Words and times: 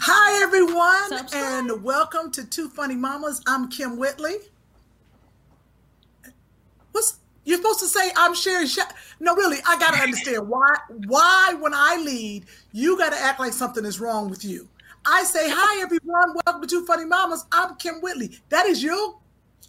Hi, 0.00 0.42
everyone, 0.42 1.08
Subscribe. 1.18 1.42
and 1.42 1.82
welcome 1.82 2.30
to 2.32 2.44
Two 2.44 2.68
Funny 2.68 2.96
Mamas. 2.96 3.40
I'm 3.46 3.70
Kym 3.70 3.96
Whitley. 3.96 4.34
What's 6.92 7.18
you're 7.44 7.56
supposed 7.58 7.80
to 7.80 7.86
say? 7.86 8.10
I'm 8.16 8.34
Sherry. 8.34 8.66
Sha- 8.66 8.82
no, 9.20 9.34
really, 9.34 9.58
I 9.66 9.78
gotta 9.78 10.02
understand 10.02 10.48
why. 10.48 10.76
Why, 11.06 11.54
when 11.60 11.72
I 11.74 11.96
lead, 11.96 12.44
you 12.72 12.98
gotta 12.98 13.16
act 13.16 13.40
like 13.40 13.54
something 13.54 13.84
is 13.86 14.00
wrong 14.00 14.28
with 14.28 14.44
you. 14.44 14.68
I 15.06 15.24
say, 15.24 15.50
"Hi, 15.50 15.82
everyone. 15.82 16.34
Welcome 16.46 16.62
to 16.62 16.66
Two 16.66 16.86
Funny 16.86 17.04
Mamas. 17.04 17.44
I'm 17.52 17.74
Kym 17.74 18.02
Whitley." 18.02 18.40
That 18.48 18.66
is 18.66 18.82
your 18.82 19.18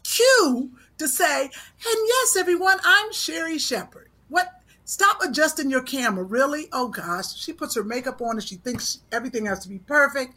cue 0.03 0.71
to 0.97 1.07
say, 1.07 1.43
"And 1.43 1.51
yes, 1.83 2.35
everyone, 2.35 2.77
I'm 2.83 3.11
Sherri 3.11 3.57
Shepherd. 3.57 4.09
What? 4.29 4.61
Stop 4.85 5.21
adjusting 5.23 5.69
your 5.69 5.81
camera. 5.81 6.23
Really? 6.23 6.69
Oh 6.71 6.87
gosh, 6.87 7.35
she 7.35 7.51
puts 7.51 7.75
her 7.75 7.83
makeup 7.83 8.21
on 8.21 8.31
and 8.37 8.43
she 8.43 8.55
thinks 8.55 8.99
everything 9.11 9.47
has 9.47 9.59
to 9.61 9.69
be 9.69 9.79
perfect. 9.79 10.35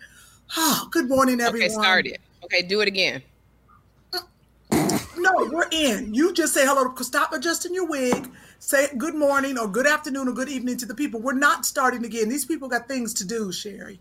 Oh, 0.57 0.89
good 0.91 1.09
morning, 1.09 1.41
everyone. 1.41 1.71
Okay, 1.71 1.75
started. 1.75 2.19
Okay, 2.45 2.63
do 2.63 2.81
it 2.81 2.89
again. 2.89 3.23
No, 4.73 5.49
we're 5.53 5.69
in. 5.71 6.15
You 6.15 6.33
just 6.33 6.55
say 6.55 6.65
hello. 6.65 6.95
Stop 7.03 7.33
adjusting 7.33 7.75
your 7.75 7.87
wig. 7.87 8.31
Say 8.59 8.89
good 8.97 9.15
morning 9.15 9.59
or 9.59 9.69
good 9.69 9.87
afternoon 9.87 10.29
or 10.29 10.33
good 10.33 10.49
evening 10.49 10.79
to 10.79 10.87
the 10.87 10.95
people. 10.95 11.21
We're 11.21 11.35
not 11.35 11.67
starting 11.67 12.05
again. 12.05 12.29
These 12.29 12.47
people 12.47 12.69
got 12.69 12.89
things 12.89 13.13
to 13.15 13.27
do, 13.27 13.53
Sherry. 13.53 14.01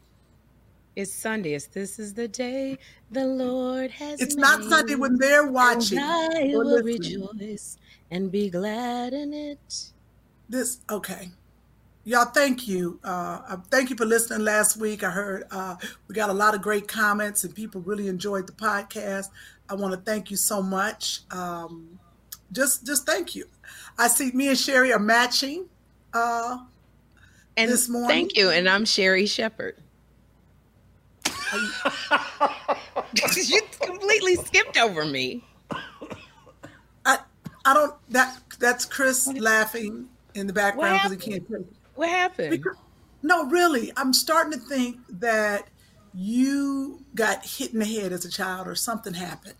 It's 0.98 1.14
Sunday. 1.14 1.54
It's 1.54 1.68
this 1.68 2.00
is 2.00 2.16
the 2.16 2.28
day 2.28 2.80
the 3.12 3.24
Lord 3.24 3.92
has 3.92 4.20
It's 4.20 4.34
not 4.36 4.64
Sunday 4.64 4.96
when 4.96 5.16
they're 5.18 5.46
watching. 5.46 6.00
And 6.00 6.08
I 6.08 6.58
will 6.58 6.66
listening. 6.82 7.28
rejoice 7.38 7.78
and 8.10 8.32
be 8.32 8.50
glad 8.50 9.14
in 9.14 9.32
it. 9.32 9.92
This 10.50 10.80
okay. 10.90 11.30
Y'all, 12.04 12.26
thank 12.26 12.68
you. 12.68 13.00
Uh, 13.04 13.42
uh, 13.48 13.58
thank 13.70 13.92
you 13.92 13.96
for 13.96 14.06
listening 14.06 14.44
last 14.44 14.78
week. 14.78 15.04
I 15.04 15.12
heard 15.12 15.44
uh, 15.52 15.76
we 16.08 16.16
got 16.16 16.32
a 16.32 16.34
lot 16.34 16.56
of 16.56 16.64
great 16.64 16.88
comments 16.88 17.44
and 17.44 17.54
people 17.54 17.82
really 17.82 18.08
enjoyed 18.08 18.48
the 18.48 18.54
podcast. 18.54 19.28
I 19.70 19.76
want 19.76 19.94
to 19.94 20.00
thank 20.00 20.32
you 20.32 20.38
so 20.38 20.64
much. 20.64 21.20
Um, 21.30 22.00
just, 22.52 22.88
just 22.88 23.06
thank 23.06 23.36
you. 23.36 23.46
I 24.00 24.08
see 24.08 24.32
me 24.32 24.48
and 24.48 24.58
Sherry 24.58 24.92
are 24.94 25.00
matching. 25.00 25.66
Uh, 26.12 26.58
And 27.56 27.70
This 27.70 27.88
morning? 27.88 28.10
thank 28.10 28.36
you. 28.38 28.50
And 28.50 28.68
I'm 28.68 28.86
Sherri 28.86 29.28
Shepherd. 29.28 29.76
you 33.36 33.62
completely 33.80 34.36
skipped 34.36 34.78
over 34.78 35.06
me. 35.06 35.44
I, 37.06 37.20
I 37.66 37.74
don't. 37.74 37.94
That 38.10 38.38
that's 38.60 38.86
Chris 38.86 39.28
laughing 39.28 40.08
in 40.36 40.48
the 40.48 40.54
background 40.54 41.00
because 41.10 41.24
he 41.26 41.32
can't. 41.32 41.68
What 41.96 42.10
happened? 42.10 42.52
Because- 42.52 42.78
No, 43.24 43.46
really, 43.46 43.92
I'm 43.98 44.14
starting 44.14 44.54
to 44.54 44.60
think 44.60 44.98
that 45.10 45.68
you 46.14 47.04
got 47.16 47.46
hit 47.46 47.74
in 47.74 47.80
the 47.80 47.86
head 47.86 48.12
as 48.12 48.26
a 48.26 48.30
child 48.32 48.68
or 48.68 48.76
something 48.76 49.14
happened. 49.14 49.56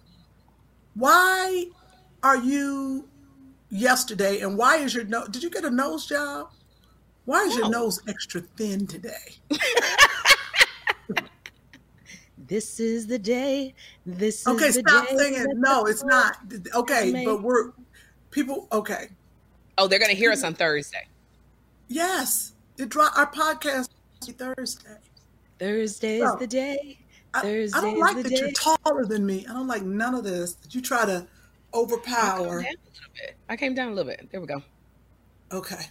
Why 0.96 1.66
are 2.24 2.38
you 2.38 3.08
yesterday 3.70 4.40
and 4.40 4.58
why 4.58 4.78
is 4.78 4.94
your 4.96 5.04
nose, 5.04 5.28
did 5.30 5.44
you 5.44 5.50
get 5.50 5.66
a 5.66 5.70
nose 5.70 6.06
job? 6.08 6.50
Why 7.26 7.44
is 7.44 7.56
your 7.58 7.70
nose 7.70 8.00
extra 8.08 8.42
thin 8.42 8.88
today? 8.88 9.36
This 12.48 12.80
is 12.80 13.08
the 13.08 13.20
day. 13.20 13.74
This 14.06 14.42
is 14.42 14.48
Okay, 14.48 14.72
stop 14.72 15.08
singing. 15.10 15.46
No, 15.56 15.86
it's 15.86 16.04
not. 16.04 16.38
Okay, 16.74 17.24
but 17.26 17.42
we're 17.42 17.72
people, 18.32 18.68
okay. 18.72 19.10
Oh, 19.78 19.88
they're 19.88 20.00
gonna 20.00 20.14
hear 20.14 20.32
us 20.32 20.44
on 20.44 20.54
Thursday. 20.54 21.08
Yes, 21.88 22.54
it 22.78 22.90
dropped 22.90 23.18
our 23.18 23.32
podcast 23.32 23.90
Thursday. 24.22 24.98
Thursday 25.60 26.18
is 26.18 26.24
No. 26.24 26.36
the 26.38 26.48
day. 26.48 27.00
Thursday 27.42 27.78
I 27.78 27.82
don't 27.82 28.00
like 28.00 28.16
that 28.18 28.30
day. 28.30 28.38
you're 28.38 28.52
taller 28.52 29.06
than 29.06 29.26
me. 29.26 29.46
I 29.48 29.54
don't 29.54 29.68
like 29.68 29.84
none 29.84 30.16
of 30.16 30.24
this. 30.24 30.54
That 30.54 30.74
you 30.74 30.82
try 30.82 31.06
to 31.06 31.28
overpower. 31.74 32.64
I 32.64 32.66
came 32.66 32.74
down 32.74 32.80
a 32.80 32.94
little 32.96 33.14
bit. 33.14 33.36
I 33.50 33.56
came 33.58 33.74
down 33.76 33.90
a 33.90 33.94
little 33.94 34.12
bit. 34.12 34.30
There 34.32 34.42
we 34.42 34.48
go. 34.48 34.64
Okay. 35.52 35.86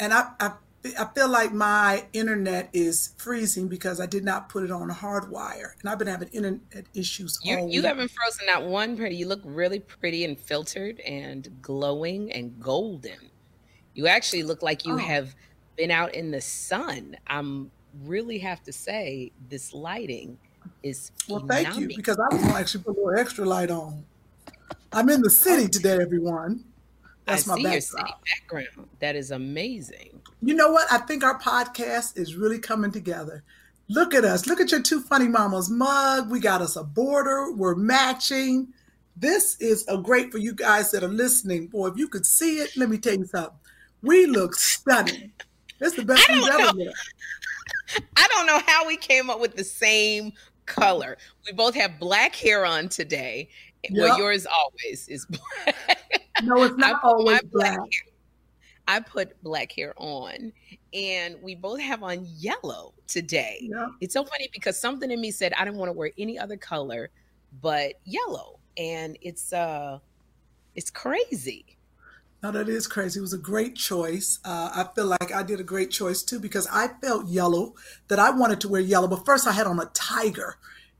And 0.00 0.12
I, 0.12 0.30
I 0.40 0.52
I 0.84 1.06
feel 1.14 1.28
like 1.28 1.52
my 1.52 2.06
internet 2.12 2.68
is 2.72 3.14
freezing 3.16 3.68
because 3.68 4.00
I 4.00 4.06
did 4.06 4.24
not 4.24 4.48
put 4.48 4.64
it 4.64 4.72
on 4.72 4.90
a 4.90 4.92
hard 4.92 5.30
wire, 5.30 5.76
and 5.80 5.88
I've 5.88 5.98
been 5.98 6.08
having 6.08 6.28
internet 6.28 6.86
issues 6.92 7.38
You 7.44 7.68
you 7.68 7.82
haven't 7.82 8.10
frozen 8.10 8.46
not 8.46 8.64
one 8.64 8.96
pretty. 8.96 9.16
You 9.16 9.28
look 9.28 9.40
really 9.44 9.78
pretty 9.78 10.24
and 10.24 10.38
filtered 10.38 10.98
and 11.00 11.48
glowing 11.62 12.32
and 12.32 12.58
golden. 12.60 13.30
You 13.94 14.08
actually 14.08 14.42
look 14.42 14.62
like 14.62 14.84
you 14.84 14.94
Oh. 14.94 14.98
have 14.98 15.36
been 15.76 15.90
out 15.90 16.14
in 16.14 16.32
the 16.32 16.40
sun. 16.40 17.16
I'm 17.26 17.70
really 18.04 18.38
have 18.38 18.62
to 18.64 18.72
say 18.72 19.30
this 19.48 19.72
lighting 19.72 20.38
is 20.82 21.12
Well, 21.28 21.44
thank 21.46 21.76
you 21.76 21.88
because 21.88 22.18
I 22.18 22.34
was 22.34 22.40
going 22.42 22.54
to 22.54 22.58
actually 22.58 22.84
put 22.84 22.96
a 22.96 23.00
little 23.00 23.18
extra 23.20 23.44
light 23.44 23.70
on. 23.70 24.04
I'm 24.92 25.08
in 25.08 25.22
the 25.22 25.30
city 25.30 25.64
oh. 25.64 25.68
today, 25.68 25.98
everyone. 26.00 26.64
That's 27.26 27.48
I 27.48 27.54
my 27.54 27.56
see 27.56 27.72
your 27.72 27.80
city 27.80 28.12
background. 28.26 28.88
That 29.00 29.16
is 29.16 29.30
amazing. 29.30 30.20
You 30.42 30.54
know 30.54 30.72
what? 30.72 30.90
I 30.92 30.98
think 30.98 31.22
our 31.24 31.38
podcast 31.38 32.18
is 32.18 32.34
really 32.34 32.58
coming 32.58 32.90
together. 32.90 33.44
Look 33.88 34.14
at 34.14 34.24
us. 34.24 34.46
Look 34.46 34.60
at 34.60 34.70
your 34.70 34.82
two 34.82 35.00
funny 35.00 35.28
mamas 35.28 35.70
mug. 35.70 36.30
We 36.30 36.40
got 36.40 36.62
us 36.62 36.76
a 36.76 36.84
border. 36.84 37.52
We're 37.52 37.74
matching. 37.74 38.68
This 39.16 39.56
is 39.60 39.86
a 39.88 39.98
great 39.98 40.32
for 40.32 40.38
you 40.38 40.54
guys 40.54 40.90
that 40.92 41.04
are 41.04 41.08
listening. 41.08 41.68
Boy, 41.68 41.88
if 41.88 41.96
you 41.96 42.08
could 42.08 42.26
see 42.26 42.56
it, 42.56 42.76
let 42.76 42.88
me 42.88 42.98
tell 42.98 43.14
you 43.14 43.26
something. 43.26 43.52
We 44.02 44.26
look 44.26 44.54
stunning. 44.54 45.32
This 45.78 45.92
is 45.92 45.98
the 45.98 46.04
best 46.04 46.28
we've 46.28 46.44
ever 46.48 46.76
looked. 46.76 46.96
I 48.16 48.26
don't 48.28 48.46
know 48.46 48.60
how 48.66 48.86
we 48.86 48.96
came 48.96 49.30
up 49.30 49.40
with 49.40 49.56
the 49.56 49.64
same 49.64 50.32
color. 50.66 51.18
We 51.46 51.52
both 51.52 51.74
have 51.74 51.98
black 51.98 52.34
hair 52.34 52.64
on 52.64 52.88
today. 52.88 53.48
Well, 53.90 54.16
yours 54.16 54.46
always 54.46 55.08
is 55.08 55.26
black. 55.66 56.01
No, 56.42 56.62
it's 56.62 56.76
not 56.76 57.02
put 57.02 57.08
always 57.08 57.42
black. 57.42 57.76
black. 57.76 57.88
I 58.88 59.00
put 59.00 59.40
black 59.42 59.72
hair 59.72 59.94
on, 59.96 60.52
and 60.92 61.36
we 61.42 61.54
both 61.54 61.80
have 61.80 62.02
on 62.02 62.26
yellow 62.36 62.94
today. 63.06 63.58
Yeah. 63.62 63.88
It's 64.00 64.14
so 64.14 64.24
funny 64.24 64.48
because 64.52 64.78
something 64.78 65.10
in 65.10 65.20
me 65.20 65.30
said 65.30 65.52
I 65.54 65.64
didn't 65.64 65.78
want 65.78 65.88
to 65.88 65.92
wear 65.92 66.10
any 66.18 66.38
other 66.38 66.56
color 66.56 67.10
but 67.60 67.94
yellow, 68.04 68.58
and 68.76 69.16
it's 69.20 69.52
uh, 69.52 69.98
it's 70.74 70.90
crazy. 70.90 71.76
No, 72.42 72.50
that 72.50 72.68
is 72.68 72.88
crazy. 72.88 73.20
It 73.20 73.22
was 73.22 73.34
a 73.34 73.38
great 73.38 73.76
choice. 73.76 74.40
Uh, 74.44 74.70
I 74.74 74.94
feel 74.94 75.06
like 75.06 75.32
I 75.32 75.44
did 75.44 75.60
a 75.60 75.64
great 75.64 75.90
choice 75.90 76.22
too 76.22 76.40
because 76.40 76.66
I 76.72 76.88
felt 77.00 77.28
yellow 77.28 77.74
that 78.08 78.18
I 78.18 78.30
wanted 78.30 78.60
to 78.62 78.68
wear 78.68 78.80
yellow. 78.80 79.06
But 79.06 79.24
first, 79.24 79.46
I 79.46 79.52
had 79.52 79.68
on 79.68 79.78
a 79.78 79.86
tiger 79.94 80.56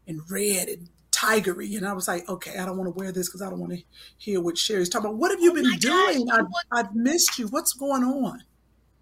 and 0.06 0.20
red 0.30 0.68
and 0.68 0.88
tigery, 1.22 1.76
and 1.76 1.86
I 1.86 1.92
was 1.92 2.08
like, 2.08 2.28
okay, 2.28 2.58
I 2.58 2.66
don't 2.66 2.76
want 2.76 2.88
to 2.88 2.98
wear 2.98 3.12
this 3.12 3.28
because 3.28 3.42
I 3.42 3.50
don't 3.50 3.58
want 3.60 3.72
to 3.72 3.82
hear 4.18 4.40
what 4.40 4.56
Sherry's 4.58 4.88
talking 4.88 5.06
about. 5.06 5.18
What 5.18 5.30
have 5.30 5.40
you 5.40 5.50
Oh 5.50 5.54
been 5.54 5.78
doing? 5.78 6.26
look- 6.26 6.46
I've 6.72 6.94
missed 6.94 7.38
you. 7.38 7.48
What's 7.48 7.72
going 7.72 8.02
on? 8.04 8.42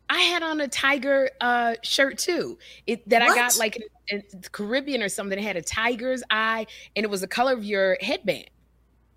I 0.09 0.19
had 0.23 0.43
on 0.43 0.61
a 0.61 0.67
tiger 0.67 1.31
uh, 1.41 1.75
shirt 1.83 2.19
too. 2.19 2.59
It 2.87 3.09
that 3.09 3.23
I 3.23 3.29
got 3.35 3.57
like 3.59 3.81
in, 4.09 4.23
Caribbean 4.51 5.03
or 5.03 5.09
something. 5.09 5.39
It 5.39 5.43
had 5.43 5.57
a 5.57 5.63
tiger's 5.63 6.23
eye, 6.31 6.67
and 6.97 7.05
it 7.05 7.09
was 7.11 7.21
the 7.21 7.29
color 7.29 7.53
of 7.53 7.65
your 7.65 7.97
headband. 8.01 8.51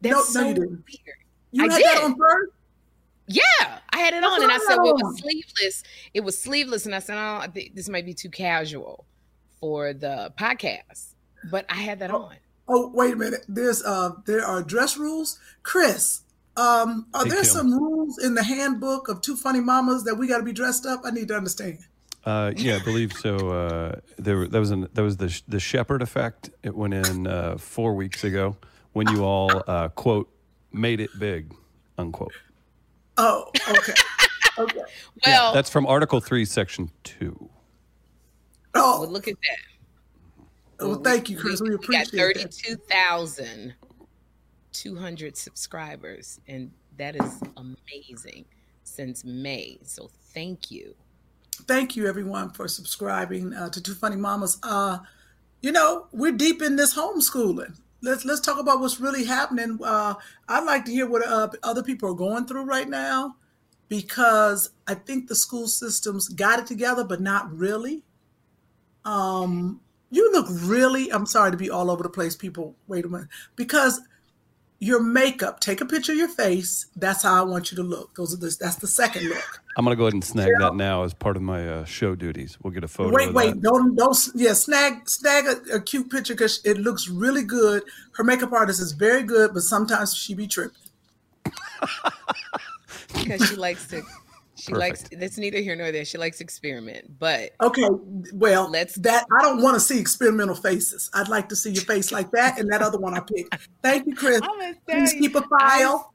No, 0.02 0.10
That's 0.12 0.36
no, 0.36 0.42
so 0.42 0.48
you 0.50 0.54
didn't. 0.54 0.70
weird. 0.70 1.18
You 1.52 1.64
I 1.70 1.74
had 1.74 1.82
that 1.84 2.04
on 2.04 2.16
first? 2.18 2.52
Yeah, 3.28 3.80
I 3.92 3.98
had 4.00 4.14
it 4.14 4.22
That's 4.22 4.34
on, 4.36 4.44
and 4.44 4.52
I 4.52 4.56
I 4.56 4.60
said, 4.60 4.78
"Well, 4.78 4.90
it 4.98 5.04
was 5.04 5.18
sleeveless. 5.20 5.84
It 6.14 6.20
was 6.22 6.38
sleeveless," 6.38 6.86
and 6.86 6.94
I 6.94 7.00
said, 7.00 7.16
"Oh, 7.18 7.38
I 7.42 7.48
think 7.48 7.74
this 7.74 7.90
might 7.90 8.06
be 8.06 8.14
too 8.14 8.30
casual 8.30 9.06
for 9.60 9.94
the 9.94 10.32
podcast." 10.38 11.14
But 11.50 11.66
I 11.70 11.76
had 11.76 12.00
that 12.00 12.12
Oh. 12.12 12.24
on. 12.24 12.36
Oh, 12.68 12.90
wait 12.94 13.14
a 13.14 13.16
minute. 13.18 13.46
There's 13.48 13.84
uh, 13.84 14.12
there 14.26 14.46
are 14.46 14.62
dress 14.64 14.98
rules, 14.98 15.40
Chris. 15.64 16.22
Um, 16.56 17.08
are 17.14 17.24
Hey, 17.24 17.30
there 17.30 17.38
Kim. 17.42 17.46
some 17.46 17.74
rules 17.74 18.24
in 18.24 18.36
the 18.36 18.44
handbook 18.44 19.10
of 19.10 19.22
Two 19.22 19.36
Funny 19.36 19.60
Mamas 19.60 20.04
that 20.04 20.16
we 20.16 20.28
got 20.28 20.38
to 20.38 20.44
be 20.44 20.54
dressed 20.54 20.86
up? 20.86 21.02
I 21.04 21.10
need 21.12 21.28
to 21.30 21.36
understand. 21.36 21.80
Uh, 22.26 22.54
yeah, 22.56 22.78
I 22.78 22.84
believe 22.84 23.12
so. 23.14 23.36
Uh, 23.50 24.00
there, 24.18 24.48
that 24.48 24.60
was 24.60 24.72
an, 24.72 24.88
that 24.94 25.02
was 25.02 25.18
the 25.18 25.42
the 25.48 25.60
Shepherd 25.60 26.02
effect. 26.02 26.52
It 26.64 26.74
went 26.76 26.94
in 26.94 27.28
uh, 27.28 27.58
four 27.58 27.96
weeks 27.96 28.24
ago 28.24 28.56
when 28.94 29.10
you 29.10 29.24
all 29.26 29.64
uh, 29.68 29.90
quote 29.90 30.30
made 30.72 31.02
it 31.02 31.10
big 31.20 31.54
unquote. 31.98 32.32
Oh, 33.18 33.52
okay, 33.70 33.94
okay. 34.58 34.80
Well, 35.26 35.54
That's 35.54 35.70
from 35.70 35.86
Article 35.86 36.22
Three, 36.22 36.46
Section 36.46 36.92
Two. 37.04 37.50
Oh, 38.74 39.02
well, 39.02 39.10
look 39.10 39.28
at 39.28 39.36
that. 39.36 39.58
Well, 40.80 40.96
thank 40.96 41.30
you, 41.30 41.38
Chris. 41.38 41.62
We, 41.62 41.76
appreciate 41.76 42.12
that. 42.12 42.28
We 42.28 42.34
got 42.34 42.46
appreciate 42.46 42.80
thousand 42.90 43.76
two 44.72 44.96
hundred 44.96 45.38
subscribers, 45.38 46.40
and 46.48 46.72
that 46.98 47.16
is 47.16 47.42
amazing 47.58 48.46
since 48.84 49.24
May. 49.24 49.80
So 49.84 50.10
thank 50.34 50.72
you. 50.72 50.96
Thank 51.68 51.96
you, 51.96 52.08
everyone, 52.08 52.50
for 52.50 52.68
subscribing 52.68 53.54
uh, 53.54 53.70
to 53.70 53.82
Two 53.82 53.94
Funny 53.94 54.16
Mamas. 54.16 54.58
Uh, 54.64 54.98
you 55.62 55.72
know, 55.72 56.08
we're 56.12 56.32
deep 56.32 56.62
in 56.62 56.76
this 56.76 56.96
homeschooling. 56.96 57.76
let's 58.04 58.26
let's 58.26 58.42
talk 58.42 58.60
about 58.60 58.80
what's 58.80 59.00
really 59.00 59.26
happening. 59.26 59.80
Uh, 59.82 60.14
I'd 60.48 60.66
like 60.66 60.86
to 60.86 60.92
hear 60.92 61.08
what 61.08 61.26
uh, 61.26 61.50
other 61.64 61.82
people 61.82 62.10
are 62.10 62.16
going 62.16 62.46
through 62.46 62.66
right 62.66 62.88
now, 62.88 63.38
because 63.88 64.72
I 64.88 64.94
think 64.94 65.28
the 65.28 65.36
school 65.36 65.68
systems 65.68 66.28
got 66.28 66.60
it 66.60 66.68
together, 66.68 67.04
but 67.04 67.22
not 67.22 67.52
really. 67.58 68.04
Um, 69.06 69.80
you 70.14 70.32
look 70.32 70.48
really. 70.50 71.12
I'm 71.12 71.26
sorry 71.26 71.52
to 71.52 71.58
be 71.58 71.70
all 71.70 71.90
over 71.90 72.04
the 72.04 72.10
place, 72.10 72.36
people. 72.36 72.76
Wait 72.88 73.04
a 73.04 73.10
minute, 73.10 73.28
because 73.56 74.00
your 74.84 75.02
makeup. 75.02 75.60
Take 75.60 75.82
a 75.82 75.86
picture 75.86 76.12
of 76.12 76.18
your 76.18 76.28
face. 76.28 76.88
That's 76.96 77.24
how 77.24 77.40
I 77.40 77.42
want 77.44 77.72
you 77.72 77.78
to 77.78 77.84
look. 77.84 78.16
Those 78.16 78.34
are 78.34 78.38
the, 78.38 78.56
that's 78.60 78.76
the 78.76 78.88
second 78.88 79.30
look. 79.30 79.62
I'm 79.78 79.86
gonna 79.86 79.96
go 79.96 80.04
ahead 80.04 80.14
and 80.14 80.24
snag 80.24 80.52
that 80.60 80.76
now 80.76 81.04
as 81.04 81.14
part 81.14 81.36
of 81.36 81.42
my 81.42 81.68
uh, 81.68 81.86
show 81.86 82.16
duties. 82.16 82.58
We'll 82.62 82.74
get 82.74 82.84
a 82.84 82.88
photo. 82.88 83.12
Wait, 83.16 83.30
of 83.30 83.36
wait, 83.36 83.54
that. 83.56 83.62
don't 83.62 83.96
don't 83.96 84.16
yeah, 84.36 84.54
snag 84.54 85.10
snag 85.10 85.46
a, 85.46 85.76
a 85.76 85.82
cute 85.82 86.12
picture 86.12 86.34
because 86.34 86.62
it 86.64 86.78
looks 86.78 87.08
really 87.08 87.44
good. 87.44 87.84
Her 88.16 88.24
makeup 88.24 88.52
artist 88.52 88.82
is 88.82 88.92
very 88.92 89.24
good, 89.24 89.54
but 89.54 89.64
sometimes 89.64 90.14
she 90.14 90.36
be 90.36 90.48
tripping. 90.48 90.78
because 93.14 93.48
she 93.48 93.56
likes 93.56 93.88
to. 93.88 94.04
She 94.64 94.74
likes. 94.74 95.02
Perfect. 95.04 95.20
That's 95.20 95.38
neither 95.38 95.60
here 95.60 95.76
nor 95.76 95.92
there. 95.92 96.06
She 96.06 96.18
likes 96.18 96.40
experiment, 96.40 97.20
but 97.20 97.52
Okay, 97.62 97.88
well, 98.34 98.70
Let's- 98.70 98.96
that 98.96 99.26
I 99.38 99.42
don't 99.42 99.62
want 99.62 99.76
to 99.76 99.80
see 99.82 100.00
experimental 100.00 100.56
faces. 100.56 101.10
I'd 101.14 101.28
like 101.28 101.50
to 101.50 101.56
see 101.56 101.72
your 101.72 101.84
face 101.84 102.12
like 102.12 102.32
that 102.32 102.58
and 102.60 102.72
that 102.72 102.82
other 102.82 102.98
one 102.98 103.14
I 103.14 103.20
picked. 103.20 103.68
Thank 103.82 104.08
you, 104.08 104.16
Chris. 104.16 104.40
I'm 104.42 104.76
Please 104.88 105.12
tell 105.12 105.20
keep 105.22 105.36
a 105.36 105.40
you, 105.40 105.48
file. 105.60 106.14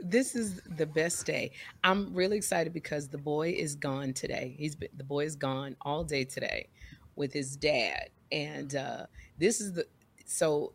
this 0.00 0.34
is 0.34 0.60
the 0.76 0.84
best 0.86 1.24
day. 1.24 1.52
I'm 1.84 2.12
really 2.12 2.36
excited 2.36 2.72
because 2.74 3.08
the 3.08 3.18
boy 3.18 3.50
is 3.56 3.76
gone 3.76 4.12
today. 4.12 4.54
He's 4.58 4.74
been, 4.74 4.88
the 4.96 5.04
boy 5.04 5.24
is 5.24 5.36
gone 5.36 5.76
all 5.80 6.04
day 6.04 6.24
today 6.24 6.68
with 7.16 7.32
his 7.32 7.56
dad, 7.56 8.10
and 8.30 8.74
uh, 8.74 9.06
this 9.38 9.60
is 9.60 9.72
the 9.72 9.86
so 10.26 10.72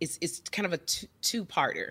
it's 0.00 0.18
it's 0.22 0.40
kind 0.50 0.64
of 0.66 0.72
a 0.72 0.78
two, 0.78 1.06
two-parter. 1.20 1.90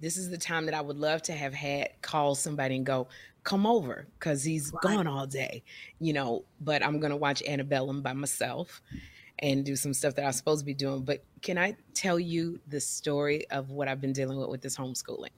This 0.00 0.16
is 0.16 0.30
the 0.30 0.38
time 0.38 0.66
that 0.66 0.74
I 0.74 0.80
would 0.80 0.96
love 0.98 1.22
to 1.22 1.32
have 1.32 1.54
had 1.54 1.90
call 2.02 2.34
somebody 2.34 2.74
and 2.74 2.84
go, 2.84 3.06
come 3.44 3.66
over 3.66 4.08
because 4.18 4.44
he's 4.44 4.72
Right. 4.72 4.82
gone 4.82 5.06
all 5.06 5.26
day, 5.26 5.62
you 5.98 6.12
know. 6.12 6.44
But 6.60 6.82
I'm 6.84 7.00
gonna 7.00 7.16
watch 7.16 7.42
Antebellum 7.42 8.02
by 8.02 8.12
myself 8.12 8.82
and 9.38 9.64
do 9.64 9.74
some 9.76 9.94
stuff 9.94 10.14
that 10.16 10.24
I'm 10.24 10.32
supposed 10.32 10.60
to 10.60 10.66
be 10.66 10.74
doing. 10.74 11.04
But 11.04 11.24
can 11.42 11.58
I 11.58 11.76
tell 11.94 12.20
you 12.20 12.60
the 12.68 12.80
story 12.80 13.48
of 13.50 13.70
what 13.70 13.88
I've 13.88 14.00
been 14.00 14.12
dealing 14.12 14.38
with 14.38 14.48
with 14.48 14.62
this 14.62 14.76
homeschooling? 14.76 15.30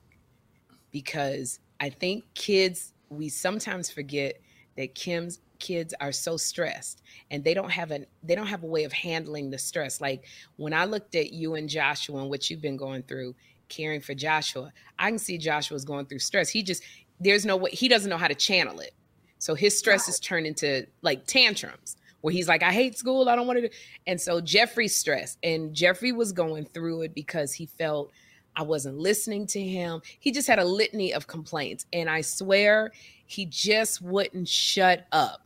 Because 0.91 1.61
I 1.81 1.91
think 1.91 2.25
kids, 2.35 2.93
we 3.09 3.29
sometimes 3.29 3.91
forget 3.91 4.41
that 4.77 4.95
Kim's 4.95 5.41
kids 5.59 5.95
are 6.01 6.13
so 6.13 6.37
stressed 6.37 7.01
and 7.31 7.43
they 7.45 7.55
don't 7.55 7.71
have 7.71 7.91
an 7.91 8.07
they 8.23 8.35
don't 8.35 8.49
have 8.49 8.63
a 8.65 8.67
way 8.67 8.85
of 8.85 8.93
handling 8.93 9.51
the 9.51 9.59
stress. 9.59 10.01
Like 10.01 10.27
when 10.57 10.75
I 10.75 10.85
looked 10.85 11.15
at 11.15 11.33
you 11.33 11.55
and 11.55 11.69
Joshua 11.69 12.21
and 12.21 12.29
what 12.29 12.51
you've 12.51 12.61
been 12.61 12.77
going 12.77 13.03
through, 13.05 13.35
caring 13.69 14.01
for 14.01 14.15
Joshua, 14.15 14.73
I 14.99 15.09
can 15.11 15.19
see 15.19 15.39
Joshua's 15.39 15.85
going 15.85 16.07
through 16.07 16.19
stress. 16.19 16.51
He 16.51 16.63
just 16.63 16.83
there's 17.21 17.47
no 17.47 17.57
way 17.57 17.71
he 17.71 17.89
doesn't 17.89 18.11
know 18.11 18.19
how 18.19 18.29
to 18.29 18.35
channel 18.35 18.81
it. 18.81 18.93
So 19.39 19.55
his 19.55 19.79
stress 19.79 20.09
is 20.09 20.19
turned 20.19 20.47
into 20.47 20.87
like 21.03 21.27
tantrums 21.27 21.97
where 22.23 22.33
he's 22.33 22.49
like, 22.49 22.63
I 22.63 22.73
hate 22.73 22.97
school, 22.97 23.29
I 23.29 23.37
don't 23.37 23.47
want 23.47 23.59
to 23.59 23.69
do. 23.69 23.75
And 24.07 24.19
so 24.19 24.41
Jeffrey's 24.41 24.97
stressed, 24.97 25.39
and 25.43 25.75
Jeffrey 25.75 26.13
was 26.13 26.33
going 26.33 26.65
through 26.65 27.03
it 27.03 27.15
because 27.15 27.53
he 27.53 27.67
felt 27.67 28.11
I 28.57 28.63
wasn't 28.63 28.99
listening 28.99 29.47
to 29.49 29.61
him. 29.61 30.01
He 30.21 30.33
just 30.33 30.49
had 30.49 30.59
a 30.59 30.65
litany 30.65 31.13
of 31.13 31.27
complaints, 31.27 31.87
and 31.93 32.09
I 32.09 32.23
swear 32.23 32.93
he 33.27 33.47
just 33.47 34.01
wouldn't 34.01 34.49
shut 34.49 35.07
up. 35.13 35.43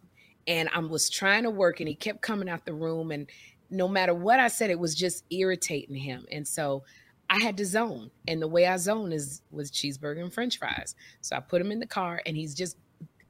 And 0.47 0.69
I 0.75 0.79
was 0.79 1.11
trying 1.11 1.43
to 1.43 1.51
work, 1.51 1.81
and 1.81 1.89
he 1.89 1.95
kept 1.95 2.23
coming 2.23 2.49
out 2.49 2.65
the 2.65 2.75
room, 2.75 3.11
and 3.11 3.29
no 3.71 3.89
matter 3.89 4.15
what 4.15 4.41
I 4.41 4.49
said, 4.49 4.71
it 4.71 4.79
was 4.79 4.95
just 4.95 5.25
irritating 5.31 5.97
him. 5.97 6.27
And 6.31 6.47
so 6.47 6.85
I 7.31 7.39
had 7.43 7.57
to 7.59 7.67
zone, 7.67 8.11
and 8.27 8.41
the 8.41 8.49
way 8.49 8.67
I 8.67 8.77
zone 8.79 9.13
is 9.13 9.43
with 9.51 9.73
cheeseburger 9.73 10.23
and 10.23 10.33
French 10.33 10.59
fries. 10.59 10.95
So 11.21 11.37
I 11.37 11.41
put 11.41 11.61
him 11.61 11.71
in 11.71 11.79
the 11.79 11.87
car, 11.87 12.23
and 12.25 12.37
he's 12.37 12.55
just 12.55 12.77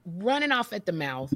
running 0.05 0.51
off 0.51 0.73
at 0.73 0.85
the 0.85 0.93
mouth. 0.93 1.33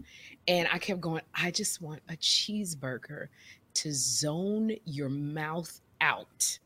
And 0.48 0.68
I 0.72 0.78
kept 0.78 1.02
going, 1.02 1.22
I 1.36 1.52
just 1.52 1.82
want 1.82 2.02
a 2.10 2.14
cheeseburger 2.14 3.28
to 3.76 3.94
zone 3.94 4.72
your 4.86 5.10
mouth 5.10 5.82
out. 6.02 6.60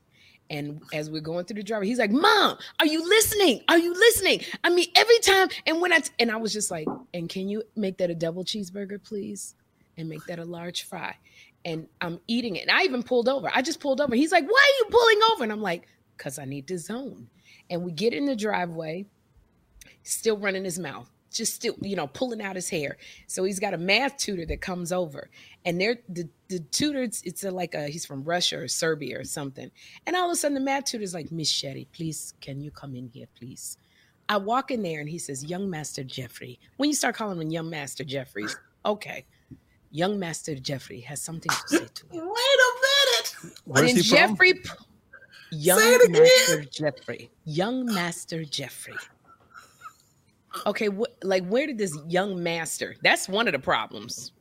And 0.49 0.81
as 0.93 1.09
we're 1.09 1.21
going 1.21 1.45
through 1.45 1.57
the 1.57 1.63
driver, 1.63 1.83
he's 1.83 1.99
like, 1.99 2.11
Mom, 2.11 2.57
are 2.79 2.85
you 2.85 3.03
listening? 3.07 3.61
Are 3.67 3.77
you 3.77 3.93
listening? 3.93 4.41
I 4.63 4.69
mean, 4.69 4.87
every 4.95 5.19
time. 5.19 5.49
And 5.65 5.81
when 5.81 5.91
I, 5.91 6.01
and 6.19 6.31
I 6.31 6.37
was 6.37 6.53
just 6.53 6.71
like, 6.71 6.87
and 7.13 7.27
can 7.27 7.49
you 7.49 7.63
make 7.75 7.97
that 7.97 8.09
a 8.09 8.15
double 8.15 8.45
cheeseburger, 8.45 9.03
please? 9.03 9.55
And 9.97 10.07
make 10.07 10.23
that 10.27 10.37
a 10.39 10.45
large 10.45 10.83
fry. 10.83 11.15
And 11.67 11.87
I'm 11.99 12.19
eating 12.27 12.55
it. 12.55 12.61
And 12.61 12.71
I 12.71 12.83
even 12.83 13.03
pulled 13.03 13.27
over. 13.27 13.51
I 13.53 13.61
just 13.61 13.81
pulled 13.81 14.01
over. 14.01 14.15
He's 14.15 14.31
like, 14.31 14.45
Why 14.45 14.49
are 14.49 14.77
you 14.79 14.85
pulling 14.89 15.19
over? 15.33 15.43
And 15.43 15.51
I'm 15.51 15.61
like, 15.61 15.87
Because 16.17 16.39
I 16.39 16.45
need 16.45 16.67
to 16.69 16.79
zone. 16.79 17.27
And 17.69 17.83
we 17.83 17.91
get 17.91 18.13
in 18.13 18.25
the 18.25 18.35
driveway, 18.35 19.05
still 20.03 20.37
running 20.37 20.63
his 20.63 20.79
mouth, 20.79 21.11
just 21.29 21.53
still, 21.53 21.75
you 21.81 21.97
know, 21.97 22.07
pulling 22.07 22.41
out 22.41 22.55
his 22.55 22.69
hair. 22.69 22.95
So 23.27 23.43
he's 23.43 23.59
got 23.59 23.73
a 23.73 23.77
math 23.77 24.15
tutor 24.17 24.45
that 24.45 24.61
comes 24.61 24.93
over, 24.93 25.29
and 25.65 25.79
they're 25.79 25.97
the 26.07 26.29
the 26.47 26.59
tutor. 26.59 27.03
It's, 27.03 27.21
it's 27.23 27.43
a, 27.43 27.51
like 27.51 27.73
a 27.73 27.87
he's 27.87 28.05
from 28.05 28.23
Russia 28.23 28.59
or 28.59 28.67
Serbia 28.69 29.19
or 29.19 29.25
something. 29.25 29.69
And 30.05 30.15
all 30.15 30.29
of 30.29 30.31
a 30.31 30.35
sudden, 30.37 30.55
the 30.55 30.61
math 30.61 30.85
tutor's 30.85 31.13
like, 31.13 31.31
Miss 31.31 31.49
Sherry, 31.49 31.87
please, 31.91 32.33
can 32.39 32.61
you 32.61 32.71
come 32.71 32.95
in 32.95 33.09
here, 33.09 33.27
please? 33.37 33.77
I 34.29 34.37
walk 34.37 34.71
in 34.71 34.83
there, 34.83 34.99
and 34.99 35.09
he 35.09 35.19
says, 35.19 35.45
Young 35.45 35.69
Master 35.69 36.03
Jeffrey. 36.03 36.59
When 36.77 36.89
you 36.89 36.95
start 36.95 37.15
calling 37.15 37.41
him 37.41 37.49
Young 37.49 37.69
Master 37.69 38.03
Jeffrey, 38.03 38.45
okay. 38.85 39.25
Young 39.97 40.19
Master 40.19 40.53
Jeffrey 40.53 40.99
has 41.01 41.19
something 41.19 41.49
to 41.49 41.67
say 41.79 41.85
to 41.91 42.03
Wait 42.11 42.21
a 42.21 42.21
minute. 42.21 43.35
Where's 43.65 43.89
and 43.89 43.97
he 43.97 44.03
from? 44.07 44.17
Jeffrey, 44.17 44.53
p- 44.53 44.69
young 45.51 45.79
Say 45.79 45.93
it 45.95 46.09
again. 46.09 46.21
Master 46.21 46.65
Jeffrey, 46.65 47.31
young 47.45 47.85
Master 47.85 48.45
Jeffrey. 48.45 48.93
Okay, 50.67 50.87
wh- 50.87 51.23
like 51.25 51.47
where 51.47 51.65
did 51.65 51.79
this 51.79 51.97
young 52.07 52.43
master? 52.43 52.95
That's 53.01 53.27
one 53.27 53.47
of 53.47 53.53
the 53.53 53.59
problems 53.59 54.33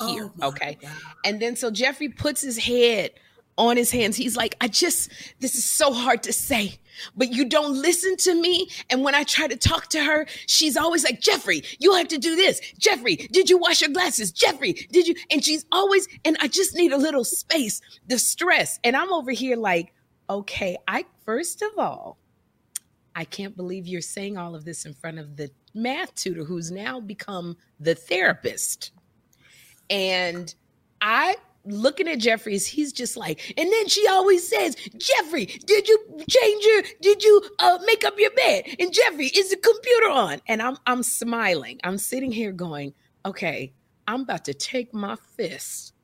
oh 0.00 0.06
here. 0.06 0.30
Oh 0.40 0.48
okay, 0.48 0.78
God. 0.80 0.90
and 1.26 1.40
then 1.40 1.54
so 1.54 1.70
Jeffrey 1.70 2.08
puts 2.08 2.40
his 2.40 2.56
head 2.56 3.10
on 3.58 3.76
his 3.76 3.90
hands. 3.90 4.16
He's 4.16 4.36
like, 4.38 4.56
I 4.62 4.68
just, 4.68 5.10
this 5.40 5.54
is 5.54 5.64
so 5.64 5.92
hard 5.92 6.22
to 6.24 6.32
say, 6.32 6.78
but 7.16 7.32
you 7.32 7.44
don't 7.44 7.80
listen 7.80 8.16
to 8.18 8.40
me. 8.40 8.68
And 8.90 9.02
when 9.02 9.14
I 9.14 9.22
try 9.24 9.46
to 9.46 9.56
talk 9.56 9.88
to 9.88 10.02
her, 10.02 10.26
she's 10.46 10.76
always 10.76 11.04
like, 11.04 11.20
Jeffrey, 11.20 11.62
you 11.78 11.94
have 11.94 12.08
to 12.08 12.18
do 12.18 12.36
this. 12.36 12.60
Jeffrey, 12.78 13.16
did 13.16 13.50
you 13.50 13.58
wash 13.58 13.80
your 13.80 13.90
glasses? 13.90 14.32
Jeffrey, 14.32 14.72
did 14.72 15.06
you? 15.06 15.14
And 15.30 15.44
she's 15.44 15.64
always, 15.72 16.08
and 16.24 16.36
I 16.40 16.48
just 16.48 16.74
need 16.74 16.92
a 16.92 16.98
little 16.98 17.24
space, 17.24 17.80
the 18.06 18.18
stress. 18.18 18.78
And 18.84 18.96
I'm 18.96 19.12
over 19.12 19.30
here 19.30 19.56
like, 19.56 19.92
okay, 20.28 20.76
I, 20.88 21.04
first 21.24 21.62
of 21.62 21.70
all, 21.78 22.18
I 23.16 23.24
can't 23.24 23.56
believe 23.56 23.86
you're 23.86 24.00
saying 24.00 24.36
all 24.36 24.54
of 24.54 24.64
this 24.64 24.86
in 24.86 24.94
front 24.94 25.18
of 25.18 25.36
the 25.36 25.50
math 25.72 26.14
tutor 26.14 26.44
who's 26.44 26.70
now 26.70 27.00
become 27.00 27.56
the 27.78 27.94
therapist. 27.94 28.92
And 29.90 30.52
I 31.00 31.36
looking 31.64 32.08
at 32.08 32.18
Jeffrey's, 32.18 32.66
he's 32.66 32.92
just 32.92 33.16
like, 33.16 33.54
and 33.56 33.72
then 33.72 33.88
she 33.88 34.06
always 34.08 34.46
says, 34.46 34.76
Jeffrey, 34.96 35.46
did 35.46 35.88
you 35.88 35.98
change 36.28 36.64
your, 36.64 36.82
did 37.00 37.22
you 37.22 37.42
uh, 37.58 37.78
make 37.86 38.04
up 38.04 38.18
your 38.18 38.30
bed? 38.32 38.64
And 38.78 38.92
Jeffrey, 38.92 39.26
is 39.26 39.50
the 39.50 39.56
computer 39.56 40.10
on? 40.10 40.40
And 40.46 40.62
I'm 40.62 40.76
I'm 40.86 41.02
smiling. 41.02 41.80
I'm 41.84 41.98
sitting 41.98 42.32
here 42.32 42.52
going, 42.52 42.94
okay, 43.24 43.72
I'm 44.06 44.22
about 44.22 44.44
to 44.46 44.54
take 44.54 44.92
my 44.92 45.16
fist 45.36 45.94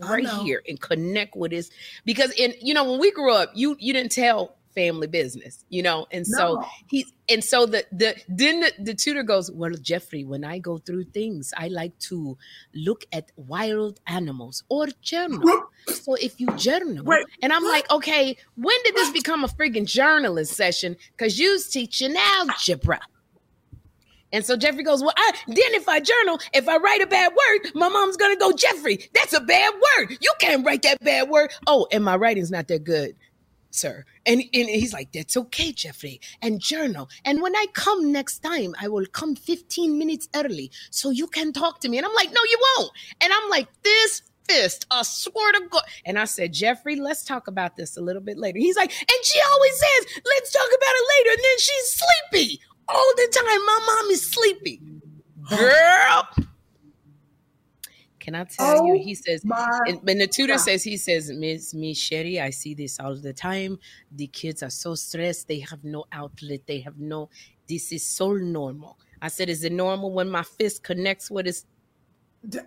right 0.00 0.28
here 0.42 0.62
and 0.68 0.80
connect 0.80 1.36
with 1.36 1.52
this 1.52 1.70
because 2.04 2.32
in 2.32 2.52
you 2.60 2.74
know 2.74 2.90
when 2.90 3.00
we 3.00 3.12
grew 3.12 3.32
up 3.32 3.50
you 3.54 3.76
you 3.78 3.92
didn't 3.92 4.10
tell 4.10 4.56
family 4.74 5.06
business 5.06 5.64
you 5.68 5.82
know? 5.82 6.06
And 6.10 6.26
so 6.26 6.62
he 6.88 7.06
and 7.28 7.42
so 7.42 7.66
the 7.66 7.84
the 7.90 8.16
then 8.28 8.60
the, 8.60 8.72
the 8.78 8.94
tutor 8.94 9.22
goes 9.22 9.50
well 9.50 9.72
jeffrey 9.80 10.24
when 10.24 10.44
i 10.44 10.58
go 10.58 10.76
through 10.78 11.04
things 11.04 11.52
i 11.56 11.68
like 11.68 11.98
to 11.98 12.36
look 12.74 13.04
at 13.12 13.32
wild 13.36 14.00
animals 14.06 14.62
or 14.68 14.86
journal. 15.00 15.42
So 15.86 16.14
if 16.14 16.38
you 16.38 16.48
journal 16.56 17.04
Wait, 17.04 17.24
and 17.42 17.52
i'm 17.52 17.64
like 17.64 17.90
okay 17.90 18.36
when 18.56 18.76
did 18.84 18.94
this 18.94 19.10
become 19.10 19.44
a 19.44 19.48
freaking 19.48 19.86
journalist 19.86 20.54
session? 20.54 20.96
Because 21.16 21.38
you's 21.38 21.68
teaching 21.68 22.14
algebra. 22.16 23.00
And 24.32 24.44
so 24.44 24.56
Jeffrey 24.56 24.82
goes, 24.82 25.00
Well, 25.00 25.14
I, 25.16 25.32
then 25.46 25.74
if 25.74 25.88
I 25.88 26.00
journal, 26.00 26.40
if 26.52 26.68
I 26.68 26.76
write 26.78 27.00
a 27.00 27.06
bad 27.06 27.30
word, 27.30 27.70
my 27.74 27.88
mom's 27.88 28.16
gonna 28.16 28.36
go, 28.36 28.52
Jeffrey, 28.52 29.08
that's 29.14 29.32
a 29.32 29.40
bad 29.40 29.72
word. 29.74 30.18
You 30.20 30.32
can't 30.40 30.66
write 30.66 30.82
that 30.82 30.98
bad 31.00 31.28
word. 31.28 31.52
Oh, 31.68 31.86
and 31.92 32.04
my 32.04 32.16
writing's 32.16 32.50
not 32.50 32.66
that 32.68 32.82
good, 32.82 33.14
sir. 33.74 34.04
And, 34.26 34.40
and 34.40 34.68
he's 34.68 34.92
like, 34.92 35.12
That's 35.12 35.36
okay, 35.36 35.72
Jeffrey. 35.72 36.20
And 36.42 36.60
journal. 36.60 37.08
And 37.24 37.42
when 37.42 37.54
I 37.56 37.66
come 37.72 38.12
next 38.12 38.40
time, 38.40 38.74
I 38.80 38.88
will 38.88 39.06
come 39.06 39.34
15 39.36 39.98
minutes 39.98 40.28
early 40.34 40.70
so 40.90 41.10
you 41.10 41.26
can 41.26 41.52
talk 41.52 41.80
to 41.80 41.88
me. 41.88 41.98
And 41.98 42.06
I'm 42.06 42.14
like, 42.14 42.30
No, 42.30 42.40
you 42.48 42.58
won't. 42.78 42.92
And 43.20 43.32
I'm 43.32 43.50
like, 43.50 43.68
This 43.82 44.22
fist, 44.48 44.86
I 44.90 45.02
swear 45.02 45.52
to 45.52 45.60
God. 45.70 45.82
And 46.04 46.18
I 46.18 46.24
said, 46.24 46.52
Jeffrey, 46.52 46.96
let's 46.96 47.24
talk 47.24 47.48
about 47.48 47.76
this 47.76 47.96
a 47.96 48.00
little 48.00 48.22
bit 48.22 48.38
later. 48.38 48.58
He's 48.58 48.76
like, 48.76 48.90
And 48.90 49.24
she 49.24 49.40
always 49.52 49.72
says, 49.74 50.22
Let's 50.24 50.52
talk 50.52 50.68
about 50.68 50.94
it 50.94 51.08
later. 51.18 51.30
And 51.30 51.44
then 51.44 51.58
she's 51.58 52.02
sleepy 52.30 52.60
all 52.88 53.12
the 53.16 53.28
time. 53.32 53.66
My 53.66 53.80
mom 53.86 54.10
is 54.10 54.26
sleepy. 54.26 54.80
Girl, 55.50 56.28
Can 58.24 58.34
I 58.34 58.44
tell 58.44 58.80
Oh 58.80 58.86
you? 58.86 59.02
He 59.04 59.14
says, 59.14 59.42
and, 59.44 60.00
and 60.08 60.20
the 60.20 60.26
tutor 60.26 60.54
God. 60.54 60.60
says, 60.60 60.82
he 60.82 60.96
says, 60.96 61.30
Miss 61.30 61.74
Miss 61.74 61.98
Sherry, 61.98 62.40
I 62.40 62.48
see 62.50 62.72
this 62.74 62.98
all 62.98 63.14
the 63.14 63.34
time. 63.34 63.78
The 64.10 64.26
kids 64.28 64.62
are 64.62 64.70
so 64.70 64.94
stressed. 64.94 65.46
They 65.46 65.58
have 65.60 65.84
no 65.84 66.06
outlet. 66.10 66.62
They 66.66 66.80
have 66.80 66.98
no. 66.98 67.28
This 67.68 67.92
is 67.92 68.06
so 68.06 68.32
normal. 68.32 68.98
I 69.20 69.28
said, 69.28 69.50
is 69.50 69.62
it 69.62 69.72
normal 69.72 70.10
when 70.10 70.30
my 70.30 70.42
fist 70.42 70.82
connects 70.82 71.30
with 71.30 71.44
his? 71.44 71.66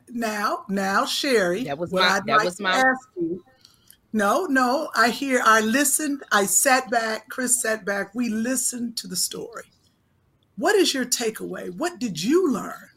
Now, 0.09 0.65
now, 0.69 1.05
Sherry. 1.05 1.63
That 1.63 1.79
was 1.79 1.91
what 1.91 2.01
my- 2.03 2.07
I'd 2.17 2.25
that 2.27 2.37
like 2.37 2.45
was 2.45 2.59
my- 2.59 2.71
ask 2.77 3.09
you- 3.15 3.43
No, 4.13 4.45
no. 4.45 4.89
I 4.95 5.09
hear. 5.09 5.41
I 5.43 5.61
listened. 5.61 6.21
I 6.31 6.45
sat 6.45 6.89
back. 6.91 7.29
Chris 7.29 7.61
sat 7.61 7.83
back. 7.83 8.13
We 8.13 8.29
listened 8.29 8.95
to 8.97 9.07
the 9.07 9.15
story. 9.15 9.65
What 10.55 10.75
is 10.75 10.93
your 10.93 11.05
takeaway? 11.05 11.71
What 11.75 11.99
did 11.99 12.23
you 12.23 12.51
learn? 12.51 12.89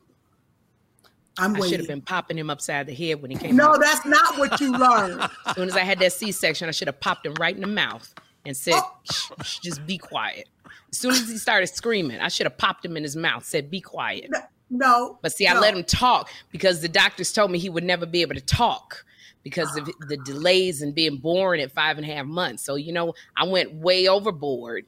I'm 1.40 1.56
I 1.56 1.66
should 1.68 1.80
have 1.80 1.88
been 1.88 2.02
popping 2.02 2.38
him 2.38 2.50
upside 2.50 2.86
the 2.86 2.94
head 2.94 3.22
when 3.22 3.30
he 3.30 3.36
came. 3.36 3.56
No, 3.56 3.70
out. 3.72 3.80
that's 3.80 4.04
not 4.04 4.38
what 4.38 4.60
you 4.60 4.72
learned. 4.72 5.20
As 5.46 5.56
soon 5.56 5.68
as 5.68 5.76
I 5.76 5.80
had 5.80 5.98
that 6.00 6.12
C-section, 6.12 6.68
I 6.68 6.72
should 6.72 6.88
have 6.88 7.00
popped 7.00 7.26
him 7.26 7.34
right 7.34 7.54
in 7.54 7.60
the 7.60 7.66
mouth 7.66 8.12
and 8.44 8.56
said, 8.56 8.74
Oh. 8.76 8.92
shh, 9.10 9.30
shh, 9.42 9.58
"Just 9.60 9.86
be 9.86 9.98
quiet." 9.98 10.48
As 10.90 10.98
soon 10.98 11.12
as 11.12 11.28
he 11.28 11.38
started 11.38 11.68
screaming, 11.68 12.20
I 12.20 12.28
should 12.28 12.46
have 12.46 12.58
popped 12.58 12.84
him 12.84 12.96
in 12.96 13.02
his 13.02 13.16
mouth, 13.16 13.44
said, 13.44 13.70
"Be 13.70 13.80
quiet." 13.80 14.30
No. 14.70 15.18
But 15.22 15.32
see, 15.32 15.46
I 15.46 15.58
let 15.58 15.74
him 15.74 15.84
talk 15.84 16.30
because 16.52 16.80
the 16.80 16.88
doctors 16.88 17.32
told 17.32 17.50
me 17.50 17.58
he 17.58 17.68
would 17.68 17.84
never 17.84 18.06
be 18.06 18.22
able 18.22 18.34
to 18.36 18.40
talk 18.40 19.04
because 19.42 19.76
of 19.76 19.90
the 20.08 20.16
delays 20.18 20.82
and 20.82 20.94
being 20.94 21.16
born 21.16 21.60
at 21.60 21.72
five 21.72 21.98
and 21.98 22.08
a 22.08 22.12
half 22.12 22.26
months. 22.26 22.62
So, 22.62 22.76
you 22.76 22.92
know, 22.92 23.14
I 23.36 23.44
went 23.44 23.74
way 23.74 24.06
overboard. 24.06 24.86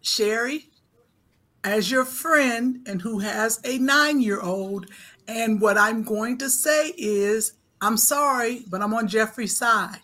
Sherry, 0.00 0.68
as 1.66 1.90
your 1.90 2.04
friend 2.04 2.80
and 2.86 3.02
who 3.02 3.18
has 3.18 3.60
a 3.64 3.76
nine 3.78 4.20
year 4.20 4.40
old, 4.40 4.86
and 5.26 5.60
what 5.60 5.76
I'm 5.76 6.04
going 6.04 6.38
to 6.38 6.48
say 6.48 6.92
is, 6.96 7.54
I'm 7.80 7.96
sorry, 7.96 8.62
but 8.70 8.80
I'm 8.80 8.94
on 8.94 9.08
Jeffrey's 9.08 9.56
side 9.58 9.98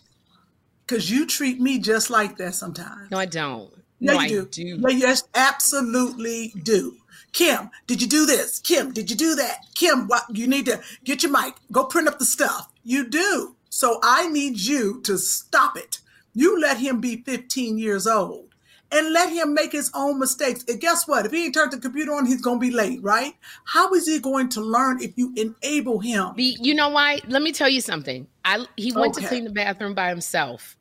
because 0.85 1.09
you 1.09 1.25
treat 1.25 1.61
me 1.61 1.79
just 1.79 2.11
like 2.11 2.37
that 2.39 2.57
sometimes. 2.57 3.13
No, 3.13 3.19
I 3.19 3.27
don't. 3.27 3.73
Yeah, 4.01 4.15
no, 4.15 4.21
you 4.21 4.41
I 4.43 4.45
do. 4.45 4.45
do. 4.47 4.97
Yes, 4.97 5.23
absolutely 5.37 6.53
do. 6.65 6.97
Kim, 7.33 7.71
did 7.87 8.03
you 8.03 8.09
do 8.09 8.27
this? 8.27 8.59
Kim, 8.59 8.93
did 8.93 9.09
you 9.09 9.17
do 9.17 9.37
that? 9.37 9.65
Kim, 9.77 10.09
what 10.09 10.25
you 10.31 10.49
need 10.49 10.67
to 10.67 10.83
get 11.05 11.23
your 11.23 11.31
mic, 11.31 11.55
go 11.71 11.85
print 11.85 12.09
up 12.09 12.19
the 12.19 12.25
stuff. 12.25 12.71
You 12.83 13.09
do. 13.09 13.55
So 13.71 14.01
I 14.03 14.29
need 14.29 14.59
you 14.59 15.01
to 15.03 15.17
stop 15.17 15.77
it. 15.79 16.01
You 16.35 16.61
let 16.61 16.79
him 16.79 17.01
be 17.01 17.23
15 17.23 17.79
years 17.79 18.07
old 18.09 18.52
and 18.93 19.13
let 19.13 19.33
him 19.33 19.55
make 19.55 19.73
his 19.73 19.91
own 19.95 20.19
mistakes. 20.19 20.65
And 20.69 20.81
guess 20.81 21.09
what? 21.09 21.27
If 21.27 21.33
he 21.33 21.47
ain't 21.47 21.55
turned 21.55 21.73
the 21.73 21.79
computer 21.79 22.13
on, 22.13 22.27
he's 22.27 22.43
gonna 22.43 22.59
be 22.61 22.71
late, 22.71 23.03
right? 23.03 23.35
How 23.65 23.93
is 23.95 24.07
he 24.07 24.19
going 24.21 24.51
to 24.51 24.61
learn 24.61 25.03
if 25.03 25.13
you 25.17 25.33
enable 25.37 25.99
him? 25.99 26.35
Be, 26.35 26.57
you 26.61 26.75
know 26.75 26.91
why? 26.91 27.21
Let 27.27 27.43
me 27.43 27.53
tell 27.53 27.69
you 27.69 27.81
something. 27.81 28.29
I 28.45 28.67
he 28.77 28.93
went 28.93 29.17
Okay. 29.17 29.23
to 29.23 29.29
clean 29.29 29.45
the 29.45 29.51
bathroom 29.51 29.95
by 29.95 30.09
himself, 30.09 30.77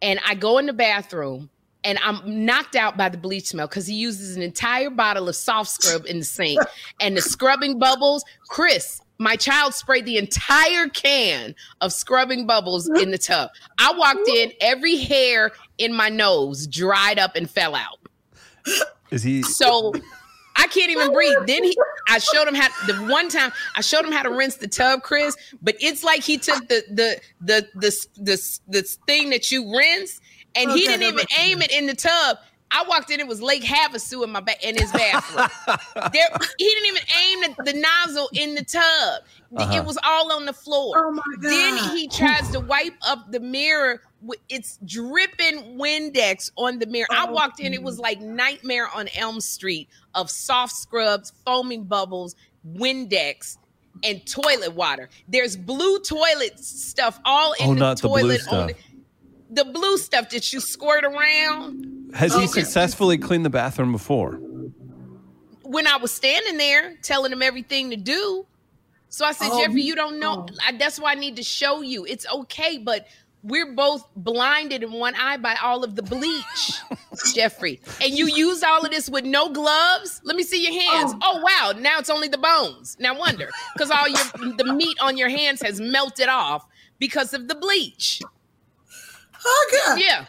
and 0.00 0.20
I 0.26 0.34
go 0.34 0.58
in 0.58 0.66
the 0.66 0.72
bathroom 0.72 1.50
and 1.84 1.98
I'm 2.02 2.44
knocked 2.44 2.74
out 2.74 2.96
by 2.96 3.08
the 3.08 3.16
bleach 3.18 3.46
smell 3.48 3.68
because 3.68 3.86
he 3.86 3.94
uses 3.94 4.36
an 4.36 4.42
entire 4.42 4.90
bottle 4.90 5.28
of 5.28 5.36
soft 5.36 5.70
scrub 5.70 6.04
in 6.06 6.18
the 6.18 6.24
sink 6.24 6.60
and 7.00 7.16
the 7.16 7.22
scrubbing 7.22 7.78
bubbles. 7.78 8.24
Chris, 8.48 9.00
my 9.18 9.36
child 9.36 9.74
sprayed 9.74 10.04
the 10.04 10.18
entire 10.18 10.88
can 10.88 11.54
of 11.80 11.92
scrubbing 11.92 12.46
bubbles 12.46 12.88
in 13.00 13.10
the 13.10 13.18
tub. 13.18 13.50
I 13.78 13.92
walked 13.96 14.28
in, 14.28 14.52
every 14.60 14.96
hair 14.96 15.52
in 15.78 15.94
my 15.94 16.08
nose 16.08 16.66
dried 16.66 17.18
up 17.18 17.36
and 17.36 17.50
fell 17.50 17.74
out. 17.74 17.98
Is 19.10 19.22
he? 19.22 19.42
So 19.42 19.92
I 20.56 20.66
can't 20.68 20.90
even 20.90 21.12
breathe. 21.12 21.36
Then 21.46 21.62
he, 21.62 21.76
I 22.08 22.18
showed 22.18 22.48
him 22.48 22.54
how. 22.54 22.68
The 22.86 22.94
one 23.10 23.28
time 23.28 23.52
I 23.76 23.80
showed 23.82 24.04
him 24.04 24.12
how 24.12 24.22
to 24.22 24.30
rinse 24.30 24.56
the 24.56 24.66
tub, 24.66 25.02
Chris. 25.02 25.36
But 25.62 25.76
it's 25.80 26.02
like 26.02 26.22
he 26.22 26.38
took 26.38 26.66
the 26.68 26.82
the 26.90 27.20
the 27.40 27.68
the 27.74 28.06
the, 28.16 28.58
the 28.68 28.82
thing 29.06 29.30
that 29.30 29.52
you 29.52 29.76
rinse, 29.76 30.20
and 30.56 30.70
he 30.72 30.80
didn't 30.80 31.04
even 31.04 31.26
aim 31.38 31.62
it 31.62 31.70
in 31.70 31.86
the 31.86 31.94
tub. 31.94 32.38
I 32.70 32.84
walked 32.88 33.10
in, 33.10 33.20
it 33.20 33.26
was 33.28 33.40
Lake 33.40 33.62
Havasu 33.62 34.24
in 34.24 34.30
my 34.30 34.40
ba- 34.40 34.68
in 34.68 34.76
his 34.76 34.90
bathroom. 34.92 35.48
there, 36.12 36.28
he 36.58 36.64
didn't 36.64 36.86
even 36.86 37.02
aim 37.24 37.40
the, 37.64 37.72
the 37.72 37.78
nozzle 37.78 38.28
in 38.32 38.54
the 38.56 38.64
tub. 38.64 39.22
Uh-huh. 39.56 39.76
It 39.76 39.84
was 39.84 39.96
all 40.04 40.32
on 40.32 40.46
the 40.46 40.52
floor. 40.52 40.94
Oh 40.96 41.12
my 41.12 41.22
God. 41.40 41.50
Then 41.50 41.76
he 41.96 42.08
tries 42.08 42.50
to 42.50 42.60
wipe 42.60 42.94
up 43.06 43.30
the 43.30 43.38
mirror. 43.40 44.02
It's 44.48 44.78
dripping 44.84 45.78
Windex 45.78 46.50
on 46.56 46.80
the 46.80 46.86
mirror. 46.86 47.06
I 47.10 47.26
Oh, 47.28 47.32
walked 47.32 47.60
in, 47.60 47.72
it 47.72 47.82
was 47.82 47.98
like 48.00 48.20
Nightmare 48.20 48.88
on 48.92 49.06
Elm 49.16 49.40
Street 49.40 49.88
of 50.14 50.28
soft 50.30 50.72
scrubs, 50.74 51.32
foaming 51.44 51.84
bubbles, 51.84 52.34
Windex, 52.68 53.58
and 54.02 54.26
toilet 54.26 54.74
water. 54.74 55.08
There's 55.28 55.56
blue 55.56 56.00
toilet 56.00 56.58
stuff 56.58 57.20
all 57.24 57.52
in 57.54 57.68
Oh, 57.70 57.74
the 57.74 57.80
not 57.80 58.00
the 58.02 58.08
blue 58.08 58.20
toilet. 58.22 58.40
stuff. 58.40 58.52
on 58.54 58.66
the, 58.66 58.74
the 59.50 59.70
blue 59.70 59.96
stuff 59.98 60.30
that 60.30 60.52
you 60.52 60.60
squirt 60.60 61.04
around. 61.04 61.95
Has 62.14 62.34
he 62.34 62.46
successfully 62.46 63.18
cleaned 63.18 63.44
the 63.44 63.50
bathroom 63.50 63.92
before? 63.92 64.40
when 65.68 65.88
I 65.88 65.96
was 65.96 66.12
standing 66.12 66.58
there 66.58 66.94
telling 67.02 67.32
him 67.32 67.42
everything 67.42 67.90
to 67.90 67.96
do. 67.96 68.46
So 69.08 69.24
I 69.24 69.32
said, 69.32 69.48
Oh, 69.50 69.60
Jeffrey, 69.60 69.80
you- 69.82 69.88
you 69.88 69.94
don't 69.96 70.20
know. 70.20 70.46
oh. 70.48 70.54
I, 70.64 70.72
that's 70.76 71.00
why 71.00 71.10
I 71.10 71.14
need 71.16 71.34
to 71.36 71.42
show 71.42 71.80
you. 71.82 72.04
It's 72.06 72.24
okay, 72.32 72.78
but 72.78 73.08
we're 73.42 73.72
both 73.74 74.04
blinded 74.14 74.84
in 74.84 74.92
one 74.92 75.16
eye 75.16 75.38
by 75.38 75.56
all 75.60 75.82
of 75.82 75.96
the 75.96 76.04
bleach, 76.04 76.72
Jeffrey. 77.34 77.80
And 78.00 78.16
you 78.16 78.26
use 78.28 78.62
all 78.62 78.84
of 78.84 78.92
this 78.92 79.10
with 79.10 79.24
no 79.24 79.48
gloves. 79.48 80.20
Let 80.22 80.36
me 80.36 80.44
see 80.44 80.62
your 80.62 80.80
hands. 80.80 81.12
Oh, 81.20 81.40
oh 81.40 81.42
wow, 81.42 81.78
now 81.80 81.98
it's 81.98 82.10
only 82.10 82.28
the 82.28 82.38
bones. 82.38 82.96
Now 83.00 83.18
wonder, 83.18 83.50
because 83.74 83.90
all 83.90 84.06
your 84.08 84.54
the 84.56 84.72
meat 84.72 84.96
on 85.00 85.16
your 85.16 85.28
hands 85.28 85.60
has 85.62 85.80
melted 85.80 86.28
off 86.28 86.64
because 87.00 87.34
of 87.34 87.48
the 87.48 87.56
bleach. 87.56 88.22
Okay. 89.68 90.02
Yeah. 90.04 90.26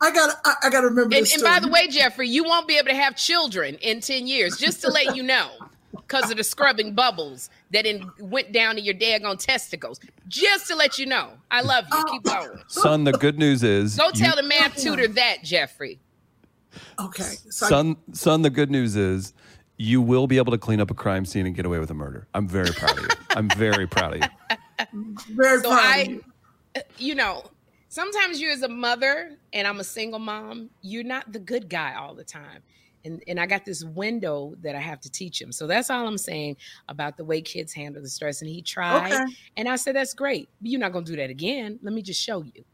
I 0.00 0.10
got 0.12 0.36
I, 0.44 0.54
I 0.64 0.70
got 0.70 0.80
to 0.82 0.88
remember 0.88 1.16
And, 1.16 1.24
this 1.24 1.34
and 1.34 1.42
by 1.42 1.60
the 1.60 1.68
way, 1.68 1.88
Jeffrey, 1.88 2.28
you 2.28 2.44
won't 2.44 2.68
be 2.68 2.76
able 2.76 2.88
to 2.88 2.94
have 2.94 3.16
children 3.16 3.76
in 3.76 4.00
10 4.00 4.26
years, 4.26 4.56
just 4.56 4.80
to 4.82 4.90
let 4.90 5.16
you 5.16 5.22
know, 5.22 5.50
because 5.92 6.30
of 6.30 6.36
the 6.36 6.44
scrubbing 6.44 6.94
bubbles 6.94 7.48
that 7.70 7.86
in, 7.86 8.10
went 8.18 8.52
down 8.52 8.74
to 8.74 8.80
your 8.82 8.94
daggone 8.94 9.38
testicles. 9.38 10.00
Just 10.28 10.66
to 10.68 10.76
let 10.76 10.98
you 10.98 11.06
know. 11.06 11.30
I 11.50 11.62
love 11.62 11.86
you. 11.90 12.04
Keep 12.10 12.22
oh. 12.26 12.46
going. 12.48 12.62
Son, 12.68 13.04
the 13.04 13.12
good 13.12 13.38
news 13.38 13.62
is. 13.62 13.96
Go 13.96 14.06
you- 14.06 14.12
tell 14.12 14.36
the 14.36 14.42
math 14.42 14.76
tutor 14.76 15.08
that, 15.08 15.38
Jeffrey. 15.42 15.98
okay. 16.98 17.34
So 17.50 17.66
I- 17.66 17.68
Son, 17.68 17.96
son, 18.12 18.42
the 18.42 18.50
good 18.50 18.70
news 18.70 18.96
is 18.96 19.32
you 19.76 20.00
will 20.02 20.26
be 20.26 20.36
able 20.36 20.52
to 20.52 20.58
clean 20.58 20.80
up 20.80 20.90
a 20.90 20.94
crime 20.94 21.24
scene 21.24 21.46
and 21.46 21.54
get 21.54 21.66
away 21.66 21.78
with 21.78 21.90
a 21.90 21.94
murder. 21.94 22.26
I'm 22.34 22.46
very 22.46 22.70
proud 22.72 22.98
of 22.98 23.04
you. 23.04 23.08
I'm 23.30 23.48
very 23.50 23.86
proud 23.86 24.14
of 24.14 24.20
you. 24.22 25.16
very 25.30 25.60
So 25.62 25.70
proud 25.70 25.78
of 25.78 25.84
I, 25.84 26.02
you. 26.02 26.24
you 26.98 27.14
know, 27.14 27.44
sometimes 27.94 28.40
you 28.40 28.50
as 28.50 28.62
a 28.62 28.68
mother 28.68 29.38
and 29.52 29.68
I'm 29.68 29.78
a 29.78 29.84
single 29.84 30.18
mom, 30.18 30.68
you're 30.82 31.04
not 31.04 31.32
the 31.32 31.38
good 31.38 31.68
guy 31.68 31.94
all 31.94 32.12
the 32.12 32.24
time. 32.24 32.60
And, 33.04 33.22
and 33.28 33.38
I 33.38 33.46
got 33.46 33.64
this 33.64 33.84
window 33.84 34.56
that 34.62 34.74
I 34.74 34.80
have 34.80 35.00
to 35.02 35.10
teach 35.10 35.40
him. 35.40 35.52
So 35.52 35.68
that's 35.68 35.90
all 35.90 36.04
I'm 36.04 36.18
saying 36.18 36.56
about 36.88 37.16
the 37.16 37.24
way 37.24 37.40
kids 37.40 37.72
handle 37.72 38.02
the 38.02 38.08
stress. 38.08 38.40
And 38.40 38.50
he 38.50 38.62
tried. 38.62 39.12
Okay. 39.12 39.24
And 39.56 39.68
I 39.68 39.76
said, 39.76 39.94
that's 39.94 40.12
great. 40.12 40.48
But 40.60 40.72
you're 40.72 40.80
not 40.80 40.92
going 40.92 41.04
to 41.04 41.12
do 41.12 41.16
that 41.18 41.30
again. 41.30 41.78
Let 41.82 41.94
me 41.94 42.02
just 42.02 42.20
show 42.20 42.42
you. 42.42 42.64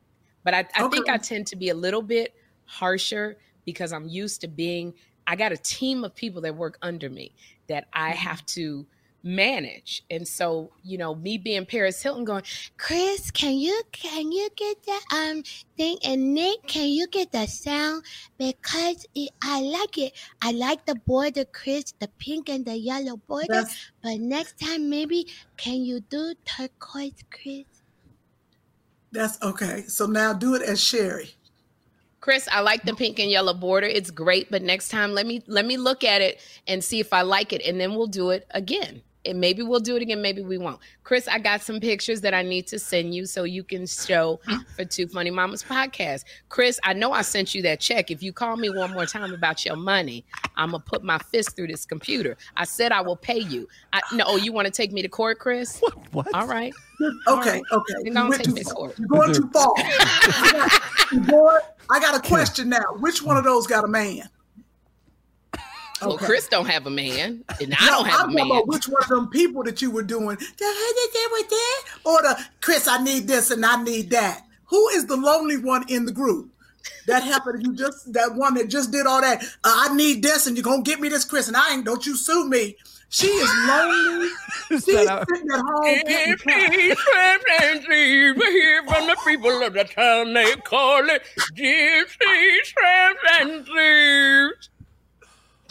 But 0.43 0.55
I, 0.55 0.65
I 0.75 0.89
think 0.89 1.11
I 1.11 1.19
tend 1.19 1.47
to 1.49 1.57
be 1.57 1.69
a 1.69 1.75
little 1.75 2.00
bit 2.00 2.35
harsher 2.65 3.37
because 3.67 3.93
I'm 3.93 4.09
used 4.09 4.41
to 4.41 4.49
being, 4.49 4.95
I 5.27 5.37
got 5.37 5.53
a 5.53 5.57
team 5.59 6.03
of 6.03 6.15
people 6.15 6.41
that 6.43 6.57
work 6.57 6.79
under 6.81 7.11
me 7.11 7.35
that 7.67 7.89
I 7.93 8.12
mm-hmm. 8.12 8.19
have 8.21 8.47
to 8.47 8.87
manage. 9.23 10.05
And 10.11 10.27
so, 10.27 10.73
you 10.83 10.99
know, 10.99 11.15
me 11.15 11.39
being 11.39 11.67
Paris 11.67 12.03
Hilton 12.03 12.25
going, 12.25 12.43
Chris, 12.79 13.31
can 13.31 13.55
you 13.55 13.83
can 13.93 14.33
you 14.33 14.49
get 14.57 14.83
the 14.85 15.17
um 15.17 15.43
thing? 15.77 15.99
And 16.05 16.35
Nick, 16.35 16.67
can 16.67 16.89
you 16.89 17.07
get 17.09 17.33
the 17.33 17.47
sound? 17.47 18.05
Because 18.39 19.07
it, 19.15 19.31
I 19.43 19.61
like 19.61 19.99
it. 19.99 20.12
I 20.43 20.53
like 20.53 20.87
the 20.87 20.95
border, 20.95 21.45
Chris, 21.45 21.93
the 21.99 22.09
pink 22.19 22.49
and 22.49 22.65
the 22.65 22.77
yellow 22.77 23.17
border. 23.17 23.47
That's 23.49 23.93
But 24.03 24.21
next 24.21 24.59
time, 24.59 24.91
maybe 24.91 25.27
can 25.57 25.85
you 25.85 26.00
do 26.00 26.35
turquoise, 26.45 27.25
Chris? 27.31 27.65
that's 29.12 29.41
okay. 29.43 29.83
So 29.87 30.07
now 30.07 30.33
do 30.33 30.55
it 30.55 30.62
as 30.62 30.81
Sherry. 30.83 31.35
Chris, 32.21 32.49
I 32.53 32.61
like 32.61 32.85
the 32.85 32.95
pink 32.95 33.19
and 33.19 33.31
yellow 33.31 33.55
border. 33.55 33.87
It's 33.87 34.11
great, 34.11 34.50
but 34.50 34.62
next 34.62 34.91
time 34.91 35.12
let 35.12 35.27
me 35.27 35.43
let 35.47 35.65
me 35.65 35.77
look 35.79 36.05
at 36.05 36.21
it 36.21 36.41
and 36.67 36.85
see 36.85 37.00
if 37.00 37.12
I 37.12 37.23
like 37.23 37.53
it, 37.53 37.62
and 37.65 37.81
then 37.81 37.95
we'll 37.95 38.07
do 38.07 38.31
it 38.31 38.47
again. 38.50 39.03
And 39.25 39.41
maybe 39.41 39.62
we'll 39.62 39.81
do 39.81 39.97
it 39.97 40.03
again, 40.03 40.23
maybe 40.23 40.43
we 40.43 40.57
won't. 40.57 40.79
Chris, 41.05 41.29
I 41.29 41.39
got 41.39 41.61
some 41.61 41.79
pictures 41.79 42.23
that 42.23 42.33
I 42.33 42.43
need 42.43 42.67
to 42.69 42.79
send 42.79 43.15
you 43.15 43.27
so 43.27 43.45
you 43.45 43.62
can 43.62 43.87
show 43.87 44.41
mm-hmm. 44.47 44.62
for 44.75 44.85
Two 44.85 45.07
Funny 45.09 45.31
Mamas 45.31 45.62
podcast. 45.62 46.25
Chris, 46.49 46.81
I 46.85 46.95
know 46.95 47.12
I 47.12 47.23
sent 47.23 47.55
you 47.55 47.61
that 47.62 47.81
check. 47.81 48.11
If 48.11 48.23
you 48.23 48.33
call 48.33 48.57
me 48.57 48.71
one 48.71 48.93
more 48.93 49.07
time 49.07 49.35
about 49.35 49.65
your 49.65 49.77
money, 49.77 50.25
I'm 50.57 50.71
gonna 50.71 50.83
put 50.83 51.05
my 51.05 51.19
fist 51.19 51.55
through 51.55 51.67
this 51.69 51.85
computer. 51.85 52.37
I 52.57 52.65
said 52.65 52.93
I 52.93 53.03
will 53.03 53.17
pay 53.17 53.41
you. 53.41 53.69
I, 53.93 54.00
no, 54.15 54.25
oh, 54.27 54.37
you 54.37 54.53
want 54.53 54.67
to 54.67 54.73
take 54.73 54.93
me 54.93 55.03
to 55.03 55.09
court, 55.09 55.39
Chris? 55.39 55.83
What? 56.12 56.29
All 56.35 56.47
right. 56.47 56.73
Okay, 57.29 57.50
right. 57.50 57.62
okay. 57.73 57.95
You 58.05 58.12
don't 58.12 58.29
went 58.29 58.45
take 58.45 58.47
too 58.47 58.55
me 58.55 58.62
to 58.62 58.67
far. 58.67 58.75
court. 58.75 58.99
You're 58.99 59.09
going 59.09 59.35
too 59.35 59.49
far. 59.53 59.73
I 59.77 61.25
got- 61.27 61.77
I 61.91 61.99
got 61.99 62.15
a 62.15 62.29
question 62.29 62.69
now. 62.69 62.85
Which 63.00 63.21
one 63.23 63.37
of 63.37 63.45
those 63.45 63.67
got 63.67 63.85
a 63.85 63.89
man? 63.89 64.29
Well, 66.00 66.12
Okay. 66.14 66.26
Chris 66.26 66.49
don't 66.49 66.66
have 66.66 66.87
a 66.87 66.90
man, 66.90 67.45
and 67.61 67.75
I 67.78 67.87
No, 67.87 67.92
don't 67.99 68.07
have 68.07 68.21
I'm 68.21 68.30
a 68.30 68.33
talking 68.33 68.35
man. 68.37 68.47
about 68.47 68.66
which 68.69 68.88
one 68.88 69.02
of 69.02 69.09
them 69.09 69.28
people 69.28 69.62
that 69.64 69.83
you 69.83 69.90
were 69.90 70.02
doing. 70.02 70.37
The 70.37 70.64
hey, 70.64 70.92
they 70.97 71.12
did 71.12 71.30
with 71.33 71.49
that, 71.50 71.83
or 72.04 72.23
the 72.23 72.45
Chris, 72.61 72.88
I 72.88 73.02
need 73.02 73.26
this 73.28 73.50
and 73.50 73.64
I 73.66 73.83
need 73.83 74.11
that. 74.11 74.42
Who 74.66 74.88
is 74.90 75.07
the 75.07 75.16
lonely 75.16 75.57
one 75.59 75.85
in 75.88 76.07
the 76.07 76.12
group? 76.12 76.49
That 77.07 77.23
happened. 77.23 77.64
You 77.66 77.75
just 77.75 78.12
that 78.14 78.35
one 78.35 78.54
that 78.54 78.69
just 78.69 78.90
did 78.90 79.07
all 79.07 79.21
that. 79.21 79.42
Uh, 79.42 79.47
I 79.64 79.95
need 79.95 80.23
this, 80.23 80.47
and 80.47 80.57
you're 80.57 80.64
gonna 80.64 80.83
get 80.83 81.00
me 81.00 81.09
this, 81.11 81.25
Chris, 81.25 81.49
and 81.49 81.57
I 81.57 81.75
ain't. 81.75 81.85
Don't 81.85 82.07
you 82.07 82.16
sue 82.16 82.49
me. 82.49 82.76
She 83.12 83.26
is 83.26 83.50
lonely. 83.66 84.28
Is 84.71 84.85
She's 84.85 84.95
that 84.95 85.09
how- 85.09 85.25
sitting 85.35 85.50
at 85.52 85.59
home. 85.61 85.85
getting 85.85 86.33
If 86.33 86.45
cut. 86.45 87.62
and 87.62 87.83
sleeps, 87.83 88.38
we 88.38 88.50
hear 88.52 88.85
from 88.87 89.07
the 89.09 89.16
people 89.26 89.62
of 89.64 89.73
the 89.75 89.83
town. 89.83 90.33
They 90.33 90.54
call 90.64 91.02
it 91.11 91.23
Gypsy 91.57 92.57
Slips 92.64 93.40
and 93.40 93.66
Sleeps. 93.66 94.69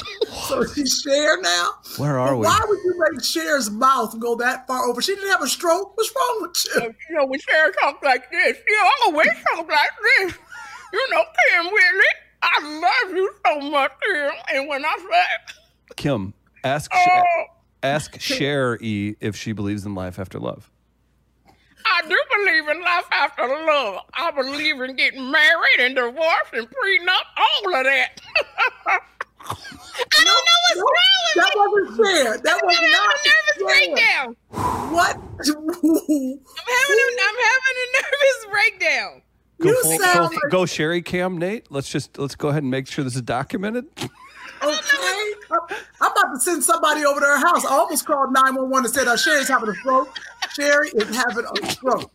So 0.50 0.66
she's 0.66 1.02
Cher 1.04 1.40
now. 1.42 1.74
Where 1.98 2.18
are 2.18 2.30
But 2.30 2.38
we? 2.38 2.46
Why 2.46 2.60
would 2.68 2.80
you 2.84 2.96
make 2.98 3.22
Cher's 3.22 3.70
mouth 3.70 4.18
go 4.20 4.36
that 4.38 4.66
far 4.66 4.86
over? 4.86 5.00
She 5.00 5.14
didn't 5.14 5.30
have 5.30 5.44
a 5.44 5.48
stroke. 5.48 5.96
What's 5.96 6.12
wrong 6.16 6.38
with 6.42 6.66
you? 6.66 6.96
You 7.10 7.16
know, 7.18 7.26
when 7.28 7.40
Sarah 7.40 7.72
talks 7.80 8.04
like 8.04 8.32
this, 8.32 8.58
she 8.58 8.76
always 9.06 9.28
talk 9.28 9.70
like 9.70 9.90
this. 10.18 10.34
You 10.92 11.08
know, 11.12 11.22
Kym 11.22 11.66
Whitley, 11.66 12.06
I 12.42 12.80
love 12.82 13.16
you 13.16 13.32
so 13.46 13.60
much, 13.60 13.92
Kim. 14.02 14.32
And 14.54 14.68
when 14.70 14.84
I 14.84 14.98
say, 14.98 15.54
Kim, 15.98 16.34
ask 16.64 16.92
Cher, 16.92 17.24
oh. 17.24 17.44
ask 17.84 18.20
Cher 18.20 18.78
E 18.82 19.16
if 19.20 19.36
she 19.36 19.52
believes 19.52 19.86
in 19.86 19.94
life 19.94 20.18
after 20.18 20.40
love. 20.40 20.72
I 21.86 22.02
do 22.08 22.18
believe 22.38 22.68
in 22.70 22.82
life 22.82 23.06
after 23.12 23.48
love. 23.48 24.04
I 24.14 24.32
believe 24.32 24.82
in 24.82 24.96
getting 24.96 25.32
married 25.32 25.80
and 25.80 25.96
divorced 25.96 26.54
and 26.54 26.68
prenup, 26.68 27.26
all 27.38 27.76
of 27.76 27.86
that. 27.86 28.22
I 29.50 30.24
don't 30.24 30.26
know 30.26 30.60
what's 30.66 30.78
No, 30.78 30.84
wrong 30.84 31.18
with 31.26 31.36
that 31.36 31.50
me. 31.50 31.60
wasn't 31.60 31.90
Cher. 31.98 32.38
That 32.38 32.58
was 32.64 32.78
I'm 32.78 32.84
having 32.84 32.92
not 32.92 33.10
a 33.10 33.18
nervous 33.30 33.58
Cher. 33.58 33.66
breakdown. 33.66 34.28
What? 34.94 35.16
I'm 35.16 35.24
having 35.66 37.00
a, 37.00 37.22
I'm 37.22 37.40
having 37.46 37.78
a 37.78 37.88
nervous 37.96 38.40
breakdown. 38.50 39.22
Go, 39.62 39.68
You 39.70 39.82
full- 39.84 40.00
sound 40.00 40.30
go, 40.30 40.36
like- 40.36 40.52
go 40.52 40.66
Sherry 40.66 41.02
Cam 41.02 41.38
Nate. 41.38 41.70
Let's 41.72 41.90
just 41.90 42.18
let's 42.18 42.36
go 42.36 42.48
ahead 42.50 42.64
and 42.64 42.72
make 42.72 42.88
sure 42.88 43.04
this 43.04 43.16
is 43.16 43.22
documented. 43.22 43.86
Okay. 43.98 44.08
I'm 45.52 45.60
I'm 46.02 46.12
about 46.12 46.34
to 46.34 46.40
send 46.42 46.64
somebody 46.64 47.04
over 47.06 47.20
to 47.20 47.26
her 47.26 47.38
house. 47.40 47.66
I 47.66 47.70
almost 47.70 48.06
called 48.06 48.34
911 48.34 48.86
and 48.86 48.94
said, 48.94 49.08
uh, 49.08 49.16
Sherry's 49.18 49.48
having 49.48 49.70
a 49.70 49.74
stroke. 49.76 50.16
Sherry 50.54 50.90
is 50.90 51.16
having 51.16 51.46
a 51.46 51.72
stroke. 51.72 52.12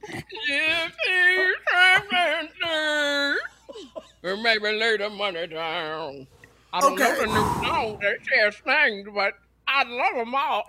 Gypsy 0.49 1.53
Traveler. 1.67 3.37
Or 4.23 4.37
maybe 4.37 4.73
lay 4.79 4.97
the 4.99 5.11
money 5.11 5.47
down. 5.47 6.27
I 6.75 6.81
don't 6.81 6.99
know 6.99 7.05
Okay. 7.13 7.21
the 7.21 7.27
new 7.27 7.33
song 7.69 7.99
that 8.03 8.17
Cher 8.27 8.51
sings, 8.53 9.09
but 9.15 9.35
I 9.69 9.85
love 9.85 10.17
them 10.17 10.35
all. 10.35 10.65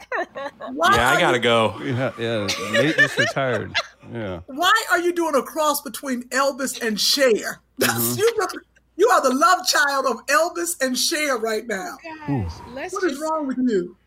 Why 0.74 0.92
Yeah, 0.96 1.10
I 1.12 1.20
gotta 1.20 1.38
you, 1.38 1.44
go. 1.44 1.80
Yeah, 1.84 2.12
yeah. 2.20 2.48
Nate 2.72 2.96
just 2.98 3.18
retired. 3.18 3.74
Yeah. 4.14 4.42
Why 4.46 4.72
are 4.92 5.00
you 5.00 5.14
doing 5.14 5.36
a 5.36 5.42
cross 5.42 5.82
between 5.82 6.24
Elvis 6.30 6.82
and 6.86 7.00
Cher? 7.00 7.60
Mm-hmm. 7.80 8.20
you, 8.20 8.34
are- 8.42 8.64
you 8.96 9.10
are 9.10 9.22
the 9.22 9.36
love 9.36 9.68
child 9.68 10.06
of 10.06 10.26
Elvis 10.28 10.82
and 10.82 10.98
Cher 10.98 11.38
right 11.38 11.68
now. 11.68 11.98
Gosh, 12.28 12.54
let's 12.70 12.94
What 12.94 13.04
is 13.04 13.12
just 13.12 13.22
wrong 13.22 13.48
with 13.48 13.58
you? 13.58 13.98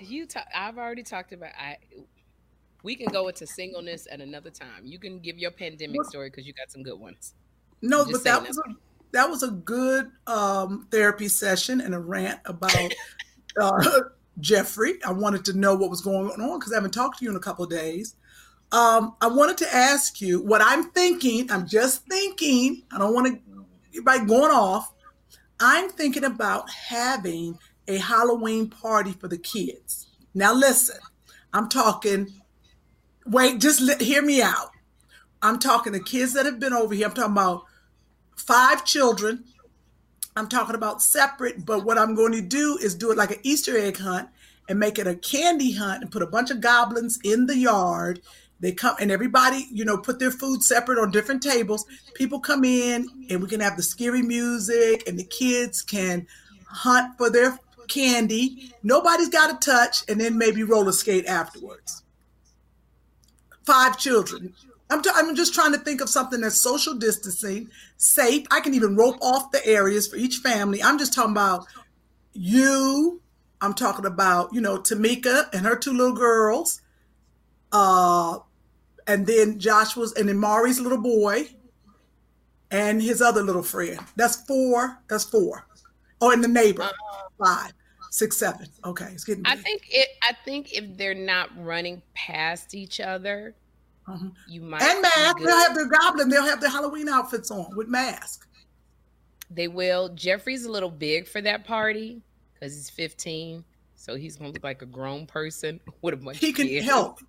you 0.00 0.24
talk, 0.24 0.46
I've 0.54 0.78
already 0.78 1.02
talked 1.02 1.32
about 1.34 1.50
I 1.60 1.76
we 2.82 2.96
can 2.96 3.08
go 3.12 3.28
into 3.28 3.46
singleness 3.46 4.06
at 4.10 4.22
another 4.22 4.48
time. 4.48 4.84
You 4.86 4.98
can 4.98 5.18
give 5.18 5.36
your 5.36 5.50
pandemic 5.50 5.98
What- 5.98 6.06
story 6.06 6.30
because 6.30 6.46
you 6.46 6.54
got 6.54 6.70
some 6.70 6.82
good 6.82 6.98
ones. 6.98 7.34
No, 7.82 8.04
but 8.06 8.24
that 8.24 8.42
saying 8.42 8.46
was 8.46 8.58
a 8.58 8.62
that 9.12 9.28
was 9.28 9.42
a 9.42 9.50
good 9.50 10.10
um, 10.26 10.86
therapy 10.90 11.28
session 11.28 11.80
and 11.80 11.94
a 11.94 11.98
rant 11.98 12.40
about 12.44 12.92
uh, 13.60 14.00
Jeffrey. 14.40 14.94
I 15.04 15.12
wanted 15.12 15.44
to 15.46 15.58
know 15.58 15.74
what 15.74 15.90
was 15.90 16.00
going 16.00 16.30
on 16.30 16.58
because 16.58 16.72
I 16.72 16.76
haven't 16.76 16.92
talked 16.92 17.18
to 17.18 17.24
you 17.24 17.30
in 17.30 17.36
a 17.36 17.40
couple 17.40 17.64
of 17.64 17.70
days. 17.70 18.16
Um, 18.72 19.16
I 19.20 19.26
wanted 19.26 19.58
to 19.58 19.74
ask 19.74 20.20
you 20.20 20.42
what 20.42 20.62
I'm 20.62 20.90
thinking. 20.90 21.50
I'm 21.50 21.66
just 21.66 22.06
thinking. 22.06 22.82
I 22.92 22.98
don't 22.98 23.12
want 23.12 23.26
to 23.26 23.64
everybody 23.92 24.26
going 24.26 24.52
off. 24.52 24.92
I'm 25.58 25.90
thinking 25.90 26.24
about 26.24 26.70
having 26.70 27.58
a 27.88 27.98
Halloween 27.98 28.68
party 28.68 29.12
for 29.12 29.28
the 29.28 29.38
kids. 29.38 30.08
Now, 30.34 30.54
listen, 30.54 30.98
I'm 31.52 31.68
talking. 31.68 32.28
Wait, 33.26 33.60
just 33.60 34.00
hear 34.00 34.22
me 34.22 34.40
out. 34.40 34.70
I'm 35.42 35.58
talking 35.58 35.92
to 35.92 36.00
kids 36.00 36.34
that 36.34 36.46
have 36.46 36.60
been 36.60 36.72
over 36.72 36.94
here. 36.94 37.06
I'm 37.06 37.14
talking 37.14 37.32
about 37.32 37.64
five 38.40 38.84
children. 38.84 39.44
I'm 40.36 40.48
talking 40.48 40.74
about 40.74 41.02
separate, 41.02 41.64
but 41.64 41.84
what 41.84 41.98
I'm 41.98 42.14
going 42.14 42.32
to 42.32 42.40
do 42.40 42.78
is 42.80 42.94
do 42.94 43.10
it 43.10 43.18
like 43.18 43.30
an 43.30 43.40
Easter 43.42 43.76
egg 43.76 43.98
hunt 43.98 44.28
and 44.68 44.78
make 44.78 44.98
it 44.98 45.06
a 45.06 45.16
candy 45.16 45.72
hunt 45.72 46.02
and 46.02 46.10
put 46.10 46.22
a 46.22 46.26
bunch 46.26 46.50
of 46.50 46.60
goblins 46.60 47.18
in 47.24 47.46
the 47.46 47.56
yard. 47.56 48.20
They 48.60 48.72
come 48.72 48.94
and 49.00 49.10
everybody, 49.10 49.66
you 49.72 49.84
know, 49.84 49.98
put 49.98 50.18
their 50.18 50.30
food 50.30 50.62
separate 50.62 50.98
on 50.98 51.10
different 51.10 51.42
tables. 51.42 51.86
People 52.14 52.38
come 52.38 52.64
in 52.64 53.08
and 53.28 53.42
we 53.42 53.48
can 53.48 53.60
have 53.60 53.76
the 53.76 53.82
scary 53.82 54.22
music 54.22 55.08
and 55.08 55.18
the 55.18 55.24
kids 55.24 55.82
can 55.82 56.26
hunt 56.66 57.16
for 57.18 57.30
their 57.30 57.58
candy. 57.88 58.72
Nobody's 58.82 59.30
got 59.30 59.60
to 59.60 59.70
touch 59.70 60.04
and 60.08 60.20
then 60.20 60.38
maybe 60.38 60.62
roller 60.62 60.92
skate 60.92 61.26
afterwards. 61.26 62.04
Five 63.64 63.98
children. 63.98 64.54
I'm, 64.90 65.02
t- 65.02 65.10
I'm 65.14 65.34
just 65.36 65.54
trying 65.54 65.72
to 65.72 65.78
think 65.78 66.00
of 66.00 66.08
something 66.08 66.40
that's 66.40 66.60
social 66.60 66.94
distancing, 66.94 67.70
safe. 67.96 68.46
I 68.50 68.60
can 68.60 68.74
even 68.74 68.96
rope 68.96 69.18
off 69.22 69.52
the 69.52 69.64
areas 69.66 70.08
for 70.08 70.16
each 70.16 70.36
family. 70.38 70.82
I'm 70.82 70.98
just 70.98 71.12
talking 71.12 71.32
about 71.32 71.66
you. 72.32 73.20
I'm 73.60 73.74
talking 73.74 74.06
about, 74.06 74.52
you 74.52 74.60
know, 74.60 74.78
Tamika 74.78 75.52
and 75.52 75.66
her 75.66 75.76
two 75.76 75.92
little 75.92 76.14
girls. 76.14 76.80
Uh, 77.72 78.38
and 79.06 79.26
then 79.26 79.58
Joshua's, 79.58 80.12
and 80.14 80.28
then 80.28 80.38
Mari's 80.38 80.80
little 80.80 81.00
boy 81.00 81.48
and 82.70 83.02
his 83.02 83.20
other 83.20 83.42
little 83.42 83.62
friend. 83.62 84.00
That's 84.16 84.36
four. 84.46 84.98
That's 85.08 85.24
four. 85.24 85.66
Oh, 86.20 86.30
and 86.30 86.42
the 86.42 86.48
neighbor. 86.48 86.88
Five, 87.38 87.72
six, 88.10 88.36
seven. 88.36 88.66
Okay, 88.84 89.08
it's 89.12 89.24
getting 89.24 89.46
I 89.46 89.56
think 89.56 89.88
it 89.90 90.08
I 90.22 90.34
think 90.44 90.72
if 90.72 90.96
they're 90.96 91.14
not 91.14 91.50
running 91.56 92.02
past 92.14 92.74
each 92.74 93.00
other, 93.00 93.54
Mhm. 94.10 94.32
you 94.48 94.60
might 94.62 94.82
And 94.82 95.02
mask. 95.02 95.38
They'll 95.38 95.56
have 95.56 95.74
their 95.74 95.86
goblin. 95.86 96.28
They'll 96.28 96.44
have 96.44 96.60
their 96.60 96.70
Halloween 96.70 97.08
outfits 97.08 97.50
on 97.50 97.74
with 97.76 97.88
masks. 97.88 98.46
They 99.50 99.68
will. 99.68 100.08
Jeffrey's 100.10 100.64
a 100.64 100.70
little 100.70 100.90
big 100.90 101.26
for 101.26 101.40
that 101.42 101.64
party 101.64 102.22
because 102.54 102.74
he's 102.74 102.90
15. 102.90 103.64
So 103.96 104.14
he's 104.14 104.36
gonna 104.36 104.50
look 104.50 104.64
like 104.64 104.82
a 104.82 104.86
grown 104.86 105.26
person 105.26 105.80
with 106.02 106.14
a 106.14 106.16
bunch 106.16 106.38
He 106.38 106.50
of 106.50 106.54
can 106.56 106.66
kids. 106.68 106.86
help. 106.86 107.20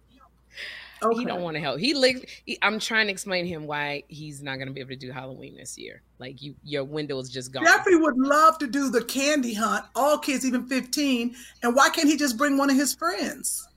Okay. 1.04 1.20
He 1.20 1.26
don't 1.26 1.42
want 1.42 1.56
to 1.56 1.60
help. 1.62 1.80
He 1.80 1.96
like 1.96 2.44
he, 2.46 2.60
I'm 2.62 2.78
trying 2.80 3.08
to 3.08 3.12
explain 3.12 3.46
to 3.46 3.50
him 3.50 3.66
why 3.66 4.04
he's 4.08 4.44
not 4.44 4.58
gonna 4.60 4.70
be 4.70 4.82
able 4.82 4.92
to 4.92 4.96
do 4.96 5.12
Halloween 5.12 5.56
this 5.56 5.76
year. 5.78 6.04
Like 6.20 6.44
you 6.44 6.54
your 6.64 6.84
window 6.84 7.18
is 7.20 7.28
just 7.30 7.52
gone. 7.52 7.66
Jeffrey 7.66 7.96
would 7.96 8.18
love 8.20 8.60
to 8.60 8.68
do 8.68 8.92
the 8.92 9.04
candy 9.04 9.56
hunt, 9.56 9.84
all 9.96 10.20
kids, 10.20 10.46
even 10.46 10.68
15. 10.68 11.36
And 11.64 11.76
why 11.76 11.90
can't 11.90 12.08
he 12.08 12.18
just 12.18 12.38
bring 12.38 12.56
one 12.56 12.70
of 12.70 12.76
his 12.76 12.94
friends? 12.94 13.68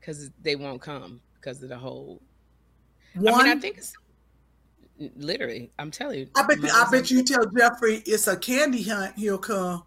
Because 0.00 0.30
they 0.40 0.56
won't 0.56 0.80
come 0.80 1.20
because 1.46 1.62
of 1.62 1.68
the 1.68 1.78
whole 1.78 2.20
One. 3.14 3.34
I 3.34 3.44
mean, 3.44 3.58
I 3.58 3.60
think 3.60 3.78
it's 3.78 3.92
literally, 5.16 5.70
I'm 5.78 5.92
telling 5.92 6.18
you. 6.18 6.28
I 6.34 6.44
bet 6.44 6.58
you, 6.60 6.68
I 6.68 6.88
bet 6.90 7.10
you 7.10 7.22
tell 7.22 7.46
Jeffrey 7.46 8.02
it's 8.04 8.26
a 8.26 8.36
candy 8.36 8.82
hunt, 8.82 9.14
he'll 9.16 9.38
come. 9.38 9.84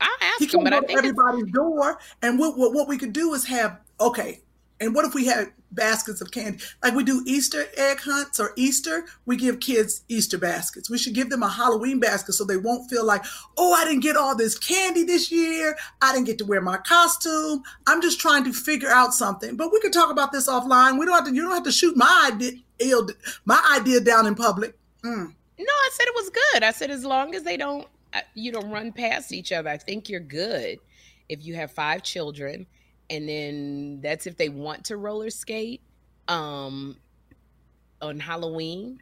I'll 0.00 0.16
ask 0.20 0.40
He 0.40 0.46
him, 0.46 0.50
can 0.50 0.64
but 0.64 0.70
go 0.70 0.78
I 0.78 0.80
to 0.80 0.86
think 0.86 0.98
everybody's 0.98 1.52
door. 1.52 1.98
And 2.22 2.38
what, 2.38 2.58
what 2.58 2.74
what 2.74 2.88
we 2.88 2.98
could 2.98 3.12
do 3.12 3.32
is 3.34 3.46
have 3.46 3.78
okay. 4.00 4.42
And 4.84 4.94
what 4.94 5.04
if 5.04 5.14
we 5.14 5.26
had 5.26 5.50
baskets 5.72 6.20
of 6.20 6.30
candy? 6.30 6.58
Like 6.82 6.94
we 6.94 7.04
do 7.04 7.22
Easter 7.26 7.64
egg 7.76 8.00
hunts 8.00 8.38
or 8.38 8.52
Easter, 8.56 9.06
we 9.24 9.36
give 9.36 9.60
kids 9.60 10.02
Easter 10.08 10.38
baskets. 10.38 10.90
We 10.90 10.98
should 10.98 11.14
give 11.14 11.30
them 11.30 11.42
a 11.42 11.48
Halloween 11.48 12.00
basket 12.00 12.34
so 12.34 12.44
they 12.44 12.56
won't 12.56 12.90
feel 12.90 13.04
like, 13.04 13.24
oh, 13.56 13.72
I 13.72 13.84
didn't 13.84 14.02
get 14.02 14.16
all 14.16 14.36
this 14.36 14.58
candy 14.58 15.02
this 15.02 15.32
year. 15.32 15.76
I 16.02 16.12
didn't 16.12 16.26
get 16.26 16.38
to 16.38 16.44
wear 16.44 16.60
my 16.60 16.76
costume. 16.76 17.62
I'm 17.86 18.02
just 18.02 18.20
trying 18.20 18.44
to 18.44 18.52
figure 18.52 18.90
out 18.90 19.14
something. 19.14 19.56
But 19.56 19.72
we 19.72 19.80
could 19.80 19.92
talk 19.92 20.10
about 20.10 20.32
this 20.32 20.48
offline. 20.48 20.98
We 20.98 21.06
don't 21.06 21.14
have 21.14 21.24
to. 21.24 21.34
You 21.34 21.42
don't 21.42 21.52
have 21.52 21.64
to 21.64 21.72
shoot 21.72 21.96
my 21.96 22.30
idea, 22.32 23.00
my 23.44 23.76
idea 23.78 24.00
down 24.00 24.26
in 24.26 24.34
public. 24.34 24.76
Mm. 25.02 25.34
no, 25.58 25.64
I 25.66 25.90
said 25.92 26.06
it 26.06 26.14
was 26.14 26.30
good. 26.30 26.62
I 26.62 26.70
said 26.70 26.90
as 26.90 27.04
long 27.04 27.34
as 27.34 27.42
they 27.42 27.56
don't, 27.56 27.86
uh, 28.12 28.20
you 28.34 28.52
don't 28.52 28.70
run 28.70 28.92
past 28.92 29.32
each 29.32 29.52
other, 29.52 29.68
I 29.68 29.76
think 29.76 30.08
you're 30.08 30.20
good. 30.20 30.78
If 31.28 31.44
you 31.44 31.54
have 31.54 31.70
five 31.72 32.02
children, 32.02 32.66
and 33.10 33.28
then 33.28 34.00
that's 34.02 34.26
if 34.26 34.36
they 34.36 34.48
want 34.48 34.84
to 34.86 34.96
roller 34.96 35.30
skate, 35.30 35.80
um, 36.28 36.96
on 38.00 38.20
Halloween. 38.20 39.00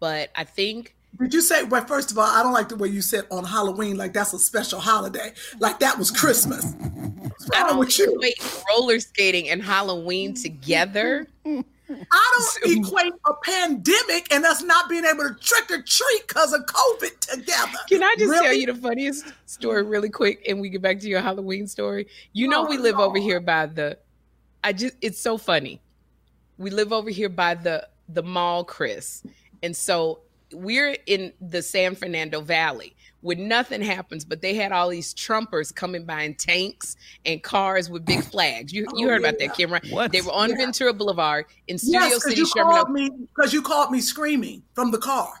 But 0.00 0.30
I 0.34 0.44
think 0.44 0.94
Did 1.18 1.34
you 1.34 1.40
say? 1.40 1.64
Well, 1.64 1.84
first 1.86 2.10
of 2.10 2.18
all, 2.18 2.26
I 2.26 2.42
don't 2.42 2.52
like 2.52 2.68
the 2.68 2.76
way 2.76 2.88
you 2.88 3.00
said 3.02 3.24
on 3.30 3.44
Halloween, 3.44 3.96
like 3.96 4.12
that's 4.12 4.32
a 4.32 4.38
special 4.38 4.80
holiday, 4.80 5.32
like 5.58 5.80
that 5.80 5.98
was 5.98 6.10
Christmas. 6.10 6.64
What's 6.74 7.50
I 7.54 7.68
don't 7.68 7.78
with 7.78 7.98
you? 7.98 8.14
equate 8.14 8.64
roller 8.68 9.00
skating 9.00 9.48
and 9.48 9.62
Halloween 9.62 10.34
together. 10.34 11.26
I 11.90 12.56
don't 12.62 12.78
equate 12.78 13.12
a 13.26 13.34
pandemic 13.42 14.32
and 14.32 14.44
us 14.44 14.62
not 14.62 14.88
being 14.88 15.04
able 15.04 15.28
to 15.28 15.34
trick 15.40 15.70
or 15.70 15.82
treat 15.82 16.28
because 16.28 16.52
of 16.52 16.62
COVID 16.66 17.18
together. 17.20 17.78
Can 17.88 18.02
I 18.02 18.14
just 18.18 18.42
tell 18.42 18.52
you 18.52 18.66
the 18.66 18.74
funniest 18.74 19.26
story 19.46 19.82
really 19.82 20.08
quick 20.08 20.46
and 20.48 20.60
we 20.60 20.68
get 20.68 20.82
back 20.82 21.00
to 21.00 21.08
your 21.08 21.20
Halloween 21.20 21.66
story? 21.66 22.06
You 22.32 22.48
know 22.48 22.66
Oh, 22.66 22.70
we 22.70 22.78
live 22.78 22.98
over 22.98 23.18
here 23.18 23.40
by 23.40 23.66
the 23.66 23.98
I 24.64 24.72
just 24.72 24.96
it's 25.00 25.18
so 25.18 25.36
funny. 25.36 25.80
We 26.58 26.70
live 26.70 26.92
over 26.92 27.10
here 27.10 27.28
by 27.28 27.54
the 27.54 27.88
the 28.08 28.22
mall, 28.22 28.64
Chris. 28.64 29.22
And 29.62 29.76
so 29.76 30.20
we're 30.54 30.96
in 31.06 31.32
the 31.40 31.62
San 31.62 31.94
Fernando 31.94 32.40
Valley 32.40 32.94
where 33.20 33.36
nothing 33.36 33.80
happens, 33.80 34.24
but 34.24 34.42
they 34.42 34.52
had 34.54 34.72
all 34.72 34.88
these 34.88 35.14
Trumpers 35.14 35.72
coming 35.72 36.04
by 36.04 36.22
in 36.22 36.34
tanks 36.34 36.96
and 37.24 37.40
cars 37.42 37.88
with 37.88 38.04
big 38.04 38.24
flags. 38.32 38.72
You 38.72 38.86
you 38.96 39.06
Oh, 39.06 39.10
heard 39.10 39.20
about 39.20 39.38
that, 39.38 39.54
Kim, 39.54 39.72
right? 39.72 39.84
What? 39.90 40.10
They 40.12 40.20
were 40.22 40.32
on 40.32 40.50
Yeah. 40.50 40.56
Ventura 40.56 40.92
Boulevard 40.92 41.44
in 41.68 41.78
Studio 41.78 42.00
Yes, 42.00 42.10
because 42.14 42.22
City, 42.24 42.36
you 42.40 42.46
Sherman 42.46 42.72
called 42.74 42.90
me 42.90 43.10
because 43.34 43.52
you 43.52 43.62
called 43.62 43.90
me 43.92 44.00
screaming 44.00 44.62
from 44.74 44.90
the 44.90 44.98
car. 44.98 45.32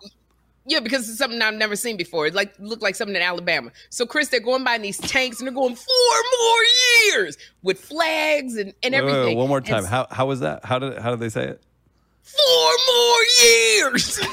Yeah, 0.64 0.78
because 0.78 1.08
it's 1.08 1.18
something 1.18 1.42
I've 1.42 1.54
never 1.54 1.74
seen 1.74 1.96
before. 1.96 2.28
It 2.28 2.34
like 2.34 2.54
looked 2.60 2.82
like 2.82 2.94
something 2.94 3.16
in 3.16 3.22
Alabama. 3.22 3.72
So 3.90 4.06
Chris, 4.06 4.28
they're 4.28 4.38
going 4.38 4.62
by 4.62 4.76
in 4.76 4.82
these 4.82 4.98
tanks 4.98 5.40
and 5.40 5.48
they're 5.48 5.52
going 5.54 5.74
four 5.74 6.22
more 6.38 6.60
years 7.16 7.36
with 7.64 7.80
flags 7.80 8.54
and, 8.56 8.72
and 8.84 8.94
Wait, 8.94 9.00
wait, 9.02 9.06
wait, 9.10 9.18
everything. 9.18 9.38
one 9.38 9.48
more 9.48 9.60
time. 9.60 9.82
s- 9.82 9.90
How 9.90 10.06
how 10.08 10.26
was 10.26 10.38
that? 10.38 10.64
How 10.64 10.78
did 10.78 10.98
how 10.98 11.10
did 11.10 11.18
they 11.18 11.30
say 11.30 11.48
it? 11.48 11.60
four 12.22 12.72
more 12.86 13.22
years. 13.42 14.20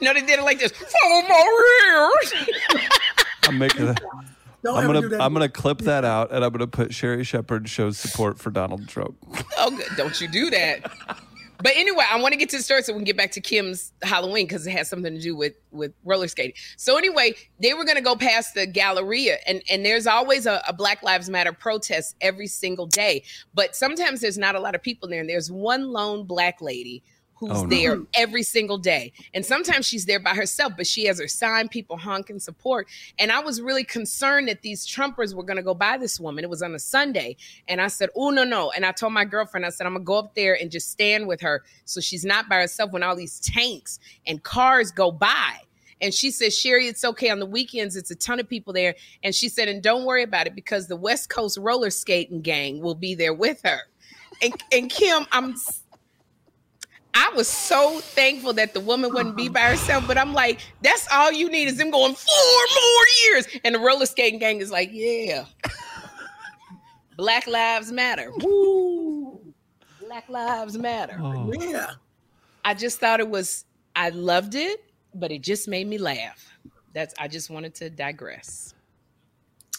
no, 0.00 0.14
they 0.14 0.20
did 0.20 0.38
it 0.38 0.42
like 0.42 0.58
this. 0.58 0.72
Four 0.72 1.22
more 1.22 1.64
years. 1.82 2.34
I'm 3.44 3.58
making 3.58 3.86
that. 3.86 4.00
Don't 4.64 4.76
I'm 4.76 4.86
gonna 4.86 5.08
that. 5.08 5.20
I'm 5.20 5.32
gonna 5.32 5.48
clip 5.48 5.78
that 5.82 6.04
out 6.04 6.32
and 6.32 6.44
I'm 6.44 6.50
gonna 6.50 6.66
put 6.66 6.92
Sherri 6.92 7.22
Shepherd 7.22 7.68
shows 7.68 7.96
support 7.96 8.40
for 8.40 8.50
Donald 8.50 8.88
Trump. 8.88 9.16
oh, 9.56 9.70
good. 9.70 9.86
don't 9.96 10.20
you 10.20 10.26
do 10.26 10.50
that. 10.50 10.80
But 11.60 11.72
anyway, 11.74 12.04
I 12.08 12.20
want 12.20 12.32
to 12.32 12.38
get 12.38 12.50
to 12.50 12.58
the 12.58 12.62
story 12.62 12.82
so 12.82 12.92
we 12.92 12.98
can 12.98 13.04
get 13.04 13.16
back 13.16 13.32
to 13.32 13.40
Kim's 13.40 13.92
Halloween 14.02 14.46
because 14.46 14.64
it 14.66 14.70
has 14.72 14.88
something 14.88 15.12
to 15.12 15.20
do 15.20 15.34
with 15.34 15.54
with 15.72 15.92
roller 16.04 16.28
skating. 16.28 16.54
So 16.76 16.96
anyway, 16.96 17.34
they 17.60 17.74
were 17.74 17.84
going 17.84 17.96
to 17.96 18.02
go 18.02 18.14
past 18.14 18.54
the 18.54 18.66
Galleria, 18.66 19.38
and 19.46 19.62
and 19.68 19.84
there's 19.84 20.06
always 20.06 20.46
a, 20.46 20.62
a 20.68 20.72
Black 20.72 21.02
Lives 21.02 21.28
Matter 21.28 21.52
protest 21.52 22.14
every 22.20 22.46
single 22.46 22.86
day. 22.86 23.24
But 23.54 23.74
sometimes 23.74 24.20
there's 24.20 24.38
not 24.38 24.54
a 24.54 24.60
lot 24.60 24.76
of 24.76 24.82
people 24.82 25.08
there, 25.08 25.20
and 25.20 25.28
there's 25.28 25.50
one 25.50 25.90
lone 25.90 26.24
black 26.24 26.60
lady 26.60 27.02
Oh, 27.40 27.46
who's 27.46 27.58
Oh, 27.58 27.62
no. 27.64 27.68
there 27.68 27.98
every 28.14 28.42
single 28.42 28.78
day. 28.78 29.12
And 29.34 29.44
sometimes 29.44 29.86
she's 29.86 30.06
there 30.06 30.20
by 30.20 30.34
herself, 30.34 30.72
but 30.76 30.86
she 30.86 31.04
has 31.06 31.20
her 31.20 31.28
sign, 31.28 31.68
people 31.68 31.96
honk 31.96 32.30
and 32.30 32.42
support. 32.42 32.88
And 33.18 33.30
I 33.30 33.40
was 33.40 33.60
really 33.60 33.84
concerned 33.84 34.48
that 34.48 34.62
these 34.62 34.86
Trumpers 34.86 35.34
were 35.34 35.42
going 35.44 35.56
to 35.56 35.62
go 35.62 35.74
by 35.74 35.96
this 35.98 36.18
woman. 36.18 36.44
It 36.44 36.50
was 36.50 36.62
on 36.62 36.74
a 36.74 36.78
Sunday. 36.78 37.36
And 37.68 37.80
I 37.80 37.88
said, 37.88 38.10
oh, 38.16 38.30
no, 38.30 38.44
no. 38.44 38.70
And 38.70 38.84
I 38.84 38.92
told 38.92 39.12
my 39.12 39.24
girlfriend, 39.24 39.64
I 39.66 39.70
said, 39.70 39.86
I'm 39.86 39.92
going 39.94 40.02
to 40.02 40.06
go 40.06 40.18
up 40.18 40.34
there 40.34 40.56
and 40.60 40.70
just 40.70 40.90
stand 40.90 41.26
with 41.28 41.40
her 41.42 41.62
so 41.84 42.00
she's 42.00 42.24
not 42.24 42.48
by 42.48 42.56
herself 42.56 42.92
when 42.92 43.02
all 43.02 43.16
these 43.16 43.40
tanks 43.40 43.98
and 44.26 44.42
cars 44.42 44.90
go 44.90 45.10
by. 45.12 45.56
And 46.00 46.14
she 46.14 46.30
said, 46.30 46.52
Sherry, 46.52 46.86
it's 46.86 47.04
okay. 47.04 47.28
On 47.30 47.40
the 47.40 47.46
weekends, 47.46 47.96
it's 47.96 48.10
a 48.12 48.14
ton 48.14 48.38
of 48.38 48.48
people 48.48 48.72
there. 48.72 48.94
And 49.24 49.34
she 49.34 49.48
said, 49.48 49.68
and 49.68 49.82
don't 49.82 50.04
worry 50.04 50.22
about 50.22 50.46
it 50.46 50.54
because 50.54 50.86
the 50.86 50.94
West 50.96 51.28
Coast 51.28 51.58
roller 51.58 51.90
skating 51.90 52.40
gang 52.40 52.80
will 52.80 52.94
be 52.94 53.16
there 53.16 53.34
with 53.34 53.60
her. 53.64 53.80
And, 54.40 54.54
and 54.70 54.88
Kim, 54.90 55.26
I'm 55.32 55.56
I 57.20 57.32
was 57.34 57.48
so 57.48 57.98
thankful 58.00 58.52
that 58.54 58.74
the 58.74 58.80
woman 58.80 59.12
wouldn't 59.12 59.36
be 59.36 59.48
by 59.48 59.62
herself, 59.62 60.06
but 60.06 60.16
I'm 60.16 60.32
like, 60.34 60.60
that's 60.82 61.06
all 61.12 61.32
you 61.32 61.50
need 61.50 61.66
is 61.66 61.76
them 61.76 61.90
going 61.90 62.14
four 62.14 62.64
more 62.74 63.06
years. 63.24 63.48
And 63.64 63.74
the 63.74 63.80
roller 63.80 64.06
skating 64.06 64.38
gang 64.38 64.60
is 64.60 64.70
like, 64.70 64.90
yeah. 64.92 65.44
Black 67.16 67.46
Lives 67.48 67.90
Matter. 67.90 68.30
Woo. 68.42 69.40
Black 70.00 70.28
Lives 70.28 70.78
Matter. 70.78 71.18
Oh. 71.20 71.52
yeah. 71.58 71.90
I 72.64 72.74
just 72.74 73.00
thought 73.00 73.18
it 73.18 73.28
was, 73.28 73.64
I 73.96 74.10
loved 74.10 74.54
it, 74.54 74.84
but 75.14 75.32
it 75.32 75.42
just 75.42 75.66
made 75.66 75.88
me 75.88 75.98
laugh. 75.98 76.56
That's, 76.92 77.14
I 77.18 77.26
just 77.26 77.50
wanted 77.50 77.74
to 77.76 77.90
digress. 77.90 78.74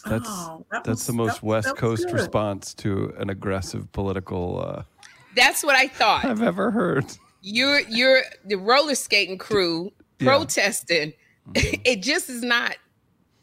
That's 0.06 0.26
Oh, 0.28 0.64
that 0.70 0.84
that's 0.84 0.88
was- 1.00 1.06
the 1.06 1.12
that- 1.12 1.16
most 1.16 1.42
West 1.42 1.68
that 1.68 1.76
Coast 1.78 2.04
good. 2.04 2.14
response 2.14 2.74
to 2.74 3.14
an 3.18 3.30
aggressive 3.30 3.90
political 3.92 4.62
uh, 4.62 4.82
That's 5.34 5.64
what 5.64 5.76
I 5.76 5.88
thought. 5.88 6.24
I've 6.26 6.42
ever 6.42 6.70
heard. 6.70 7.06
You're 7.42 7.80
you're 7.88 8.22
the 8.44 8.56
roller 8.56 8.94
skating 8.94 9.38
crew 9.38 9.92
Yeah. 10.18 10.28
protesting. 10.36 11.12
it 11.54 12.02
just 12.02 12.28
is 12.30 12.42
not 12.42 12.76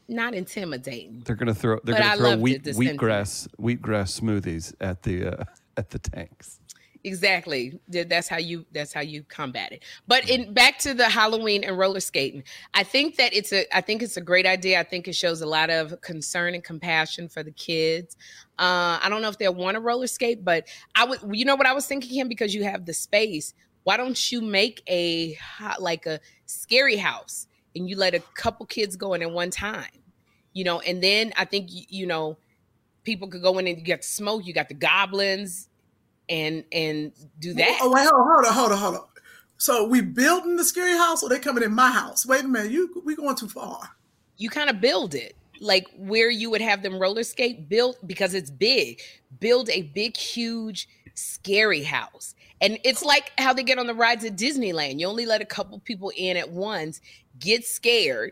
not 0.08 0.34
intimidating. 0.34 1.22
They're 1.26 1.36
gonna 1.36 1.54
throw 1.56 1.80
they're 1.84 1.96
But 1.96 2.04
gonna 2.04 2.18
throw 2.18 2.30
loved 2.30 2.42
wheat 2.42 2.56
it, 2.58 2.64
the 2.64 2.74
sentiment. 2.74 3.00
wheatgrass 3.00 3.48
wheatgrass 3.60 4.22
smoothies 4.22 4.74
at 4.80 5.04
the 5.04 5.40
uh, 5.40 5.44
at 5.76 5.90
the 5.90 6.00
tanks. 6.00 6.60
Exactly. 7.04 7.80
That's 7.88 8.28
how 8.28 8.38
you 8.38 8.66
that's 8.74 8.92
how 8.92 9.02
you 9.02 9.24
combat 9.24 9.72
it. 9.72 9.84
But 10.08 10.30
in 10.30 10.54
back 10.54 10.78
to 10.80 10.94
the 10.94 11.08
Halloween 11.08 11.64
and 11.64 11.78
roller 11.78 12.00
skating. 12.00 12.44
I 12.74 12.84
think 12.84 13.16
that 13.18 13.34
it's 13.34 13.54
a 13.54 13.66
I 13.76 13.82
think 13.82 14.02
it's 14.02 14.18
a 14.18 14.22
great 14.22 14.46
idea. 14.46 14.80
I 14.80 14.84
think 14.84 15.08
it 15.08 15.14
shows 15.14 15.42
a 15.42 15.46
lot 15.46 15.70
of 15.70 16.00
concern 16.02 16.54
and 16.54 16.64
compassion 16.64 17.30
for 17.30 17.44
the 17.44 17.52
kids. 17.52 18.18
Uh, 18.60 19.00
I 19.02 19.08
don't 19.10 19.22
know 19.22 19.30
if 19.30 19.38
they'll 19.38 19.54
want 19.54 19.76
to 19.76 19.82
roller 19.82 20.08
skate, 20.08 20.44
but 20.44 20.68
I 20.96 21.06
would 21.06 21.20
you 21.32 21.46
know 21.46 21.56
what 21.56 21.68
I 21.68 21.74
was 21.74 21.86
thinking 21.86 22.14
him 22.14 22.28
because 22.28 22.54
you 22.54 22.64
have 22.64 22.86
the 22.86 22.94
space. 22.94 23.54
Why 23.88 23.96
don't 23.96 24.34
you 24.34 24.42
make 24.42 24.84
a 24.90 25.38
like 25.80 26.06
a 26.08 26.20
scary 26.46 26.98
house 26.98 27.48
and 27.74 27.90
you 27.90 27.96
let 27.96 28.14
a 28.14 28.20
couple 28.34 28.66
kids 28.66 28.98
go 28.98 29.14
in 29.14 29.22
at 29.22 29.32
one 29.32 29.50
time? 29.50 30.04
You 30.52 30.66
know, 30.66 30.82
and 30.82 31.02
then 31.02 31.32
I 31.38 31.46
think 31.46 31.70
you 31.72 32.06
know 32.06 32.38
people 33.06 33.30
could 33.30 33.42
go 33.42 33.58
in 33.60 33.66
and 33.66 33.80
you 33.80 33.86
got 33.86 34.02
the 34.02 34.08
smoke, 34.08 34.46
you 34.46 34.54
got 34.54 34.68
the 34.68 34.74
goblins 34.74 35.70
and 36.28 36.66
and 36.74 37.14
do 37.40 37.54
that. 37.54 37.80
Oh 37.82 37.94
wait, 37.94 38.10
hold 38.12 38.28
on, 38.28 38.28
hold 38.28 38.46
on, 38.46 38.54
hold 38.54 38.72
on, 38.74 38.78
hold 38.78 38.96
on. 38.96 39.08
So 39.56 39.88
we 39.88 40.02
building 40.02 40.58
the 40.58 40.66
scary 40.66 40.98
house, 40.98 41.24
or 41.24 41.30
they 41.30 41.40
coming 41.40 41.64
in 41.64 41.74
my 41.74 41.90
house? 41.90 42.26
Wait 42.26 42.44
a 42.44 42.48
minute, 42.50 42.74
you 42.74 43.02
we 43.06 43.16
going 43.16 43.38
too 43.38 43.48
far? 43.48 43.92
you 44.38 44.50
kind 44.50 44.70
of 44.70 44.80
build 44.82 45.16
it 45.16 45.36
like 45.60 45.88
where 45.98 46.30
you 46.30 46.50
would 46.50 46.62
have 46.62 46.84
them 46.84 47.00
roller 47.00 47.24
skate 47.24 47.68
built 47.68 47.98
because 48.06 48.34
it's 48.34 48.52
big 48.52 49.02
build 49.40 49.70
a 49.70 49.84
big 49.84 50.16
huge 50.16 50.88
scary 51.16 51.84
house 51.84 52.36
and 52.62 52.78
it's 52.84 53.04
like 53.04 53.32
how 53.38 53.54
they 53.54 53.64
get 53.64 53.80
on 53.80 53.88
the 53.88 53.94
rides 53.94 54.26
at 54.26 54.36
disneyland 54.36 55.00
you 55.00 55.08
only 55.08 55.26
let 55.26 55.42
a 55.42 55.46
couple 55.46 55.80
people 55.80 56.12
in 56.16 56.38
at 56.38 56.50
once 56.50 57.02
get 57.40 57.66
scared 57.66 58.32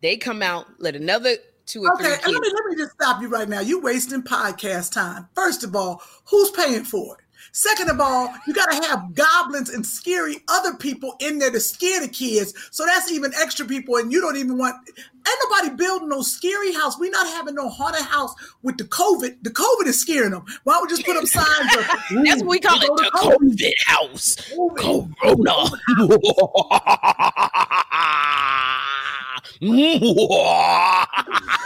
they 0.00 0.16
come 0.16 0.42
out 0.42 0.66
let 0.78 0.96
another 0.96 1.36
two 1.70 1.84
or 1.84 1.92
Okay, 1.94 2.04
three 2.04 2.12
and 2.24 2.32
let 2.32 2.42
me 2.42 2.50
let 2.54 2.64
me 2.66 2.76
just 2.76 2.92
stop 2.92 3.22
you 3.22 3.28
right 3.28 3.48
now. 3.48 3.60
You're 3.60 3.80
wasting 3.80 4.22
podcast 4.22 4.92
time. 4.92 5.28
First 5.34 5.64
of 5.64 5.76
all, 5.76 6.02
who's 6.24 6.50
paying 6.50 6.84
for 6.84 7.16
it? 7.18 7.24
Second 7.52 7.90
of 7.90 8.00
all, 8.00 8.32
you 8.46 8.54
got 8.54 8.70
to 8.70 8.88
have 8.88 9.14
goblins 9.14 9.70
and 9.70 9.84
scary 9.84 10.36
other 10.48 10.74
people 10.74 11.14
in 11.20 11.38
there 11.38 11.50
to 11.50 11.60
scare 11.60 12.00
the 12.00 12.08
kids. 12.08 12.54
So 12.70 12.86
that's 12.86 13.10
even 13.10 13.32
extra 13.40 13.66
people, 13.66 13.96
and 13.96 14.12
you 14.12 14.20
don't 14.20 14.36
even 14.36 14.58
want. 14.58 14.76
Ain't 14.86 15.38
nobody 15.50 15.76
building 15.76 16.08
no 16.08 16.22
scary 16.22 16.72
house. 16.72 16.98
We 16.98 17.10
not 17.10 17.26
having 17.26 17.54
no 17.54 17.68
haunted 17.68 18.02
house 18.02 18.34
with 18.62 18.78
the 18.78 18.84
COVID. 18.84 19.36
The 19.42 19.50
COVID 19.50 19.86
is 19.86 20.00
scaring 20.00 20.30
them. 20.30 20.44
Why 20.64 20.74
don't 20.74 20.84
we 20.84 20.96
just 20.96 21.04
put 21.04 21.16
up 21.16 21.26
signs 21.26 21.76
of? 21.76 21.86
that's 22.24 22.42
what 22.42 22.50
we 22.50 22.60
call 22.60 22.80
it 22.80 22.86
the 22.96 23.10
covid 23.14 23.74
house 23.86 24.36
COVID. 24.78 25.70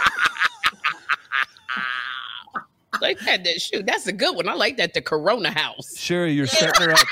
like 3.07 3.19
that, 3.19 3.43
that 3.43 3.61
shoot. 3.61 3.85
That's 3.85 4.07
a 4.07 4.13
good 4.13 4.35
one. 4.35 4.47
I 4.49 4.53
like 4.53 4.77
that. 4.77 4.93
The 4.93 5.01
Corona 5.01 5.51
house. 5.51 5.97
Sherry, 5.97 6.33
you're 6.33 6.47
setting 6.47 6.87
her 6.89 6.91
up. 6.93 6.99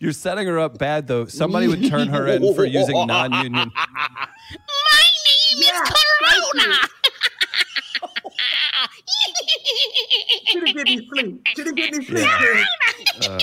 You're 0.00 0.12
setting 0.12 0.46
her 0.48 0.58
up 0.58 0.76
bad 0.76 1.06
though. 1.06 1.24
Somebody 1.26 1.66
would 1.68 1.86
turn 1.88 2.08
her 2.08 2.26
in 2.26 2.52
for 2.54 2.64
using 2.66 3.06
non-union. 3.06 3.52
My 3.54 3.94
name 3.94 5.56
Yeah, 5.56 5.82
is 5.82 5.90
Corona. 6.60 6.76
She 10.46 10.60
didn't 10.60 10.76
get 10.76 10.80
any 10.80 11.06
sleep. 11.08 11.42
She 11.48 11.54
didn't 11.54 11.74
get. 11.76 12.08
Yeah. 12.10 12.64
Uh, 13.30 13.38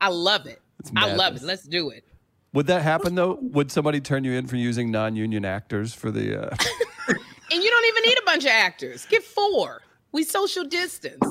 I 0.00 0.08
love 0.08 0.46
it. 0.46 0.60
I 0.96 1.14
love 1.14 1.36
it. 1.36 1.42
Let's 1.42 1.62
do 1.62 1.90
it. 1.90 2.04
Would 2.52 2.66
that 2.66 2.82
happen 2.82 3.14
though? 3.14 3.38
Would 3.40 3.70
somebody 3.70 4.00
turn 4.00 4.24
you 4.24 4.32
in 4.32 4.46
for 4.46 4.56
using 4.56 4.90
non-union 4.90 5.44
actors 5.44 5.94
for 5.94 6.10
the? 6.10 6.50
Uh, 6.52 6.56
And 7.52 7.62
you 7.62 7.70
don't 7.70 7.84
even 7.86 8.02
need 8.04 8.18
a 8.18 8.24
bunch 8.24 8.44
of 8.44 8.50
actors. 8.50 9.06
Get 9.06 9.22
four. 9.22 9.82
We 10.12 10.24
social 10.24 10.64
distance. 10.64 11.22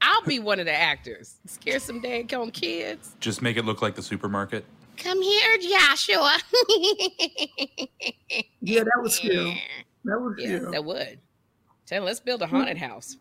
I'll 0.00 0.22
be 0.22 0.38
one 0.38 0.60
of 0.60 0.66
the 0.66 0.72
actors. 0.74 1.36
Scare 1.46 1.78
some 1.78 2.00
daggone 2.02 2.52
kids. 2.52 3.14
Just 3.20 3.42
make 3.42 3.56
it 3.56 3.64
look 3.64 3.80
like 3.82 3.94
the 3.94 4.02
supermarket. 4.02 4.64
Come 4.96 5.20
here, 5.22 5.58
Joshua. 5.58 6.38
Yeah, 8.66 8.80
that 8.82 9.00
was 9.02 9.14
scary. 9.16 9.62
That 10.06 10.18
was 10.18 10.34
Yeah, 10.38 10.56
scary. 10.58 10.70
that 10.72 10.84
would. 10.84 11.18
Tell 11.86 11.98
them, 11.98 12.04
let's 12.06 12.20
build 12.20 12.40
a 12.40 12.46
haunted 12.46 12.78
house. 12.78 13.18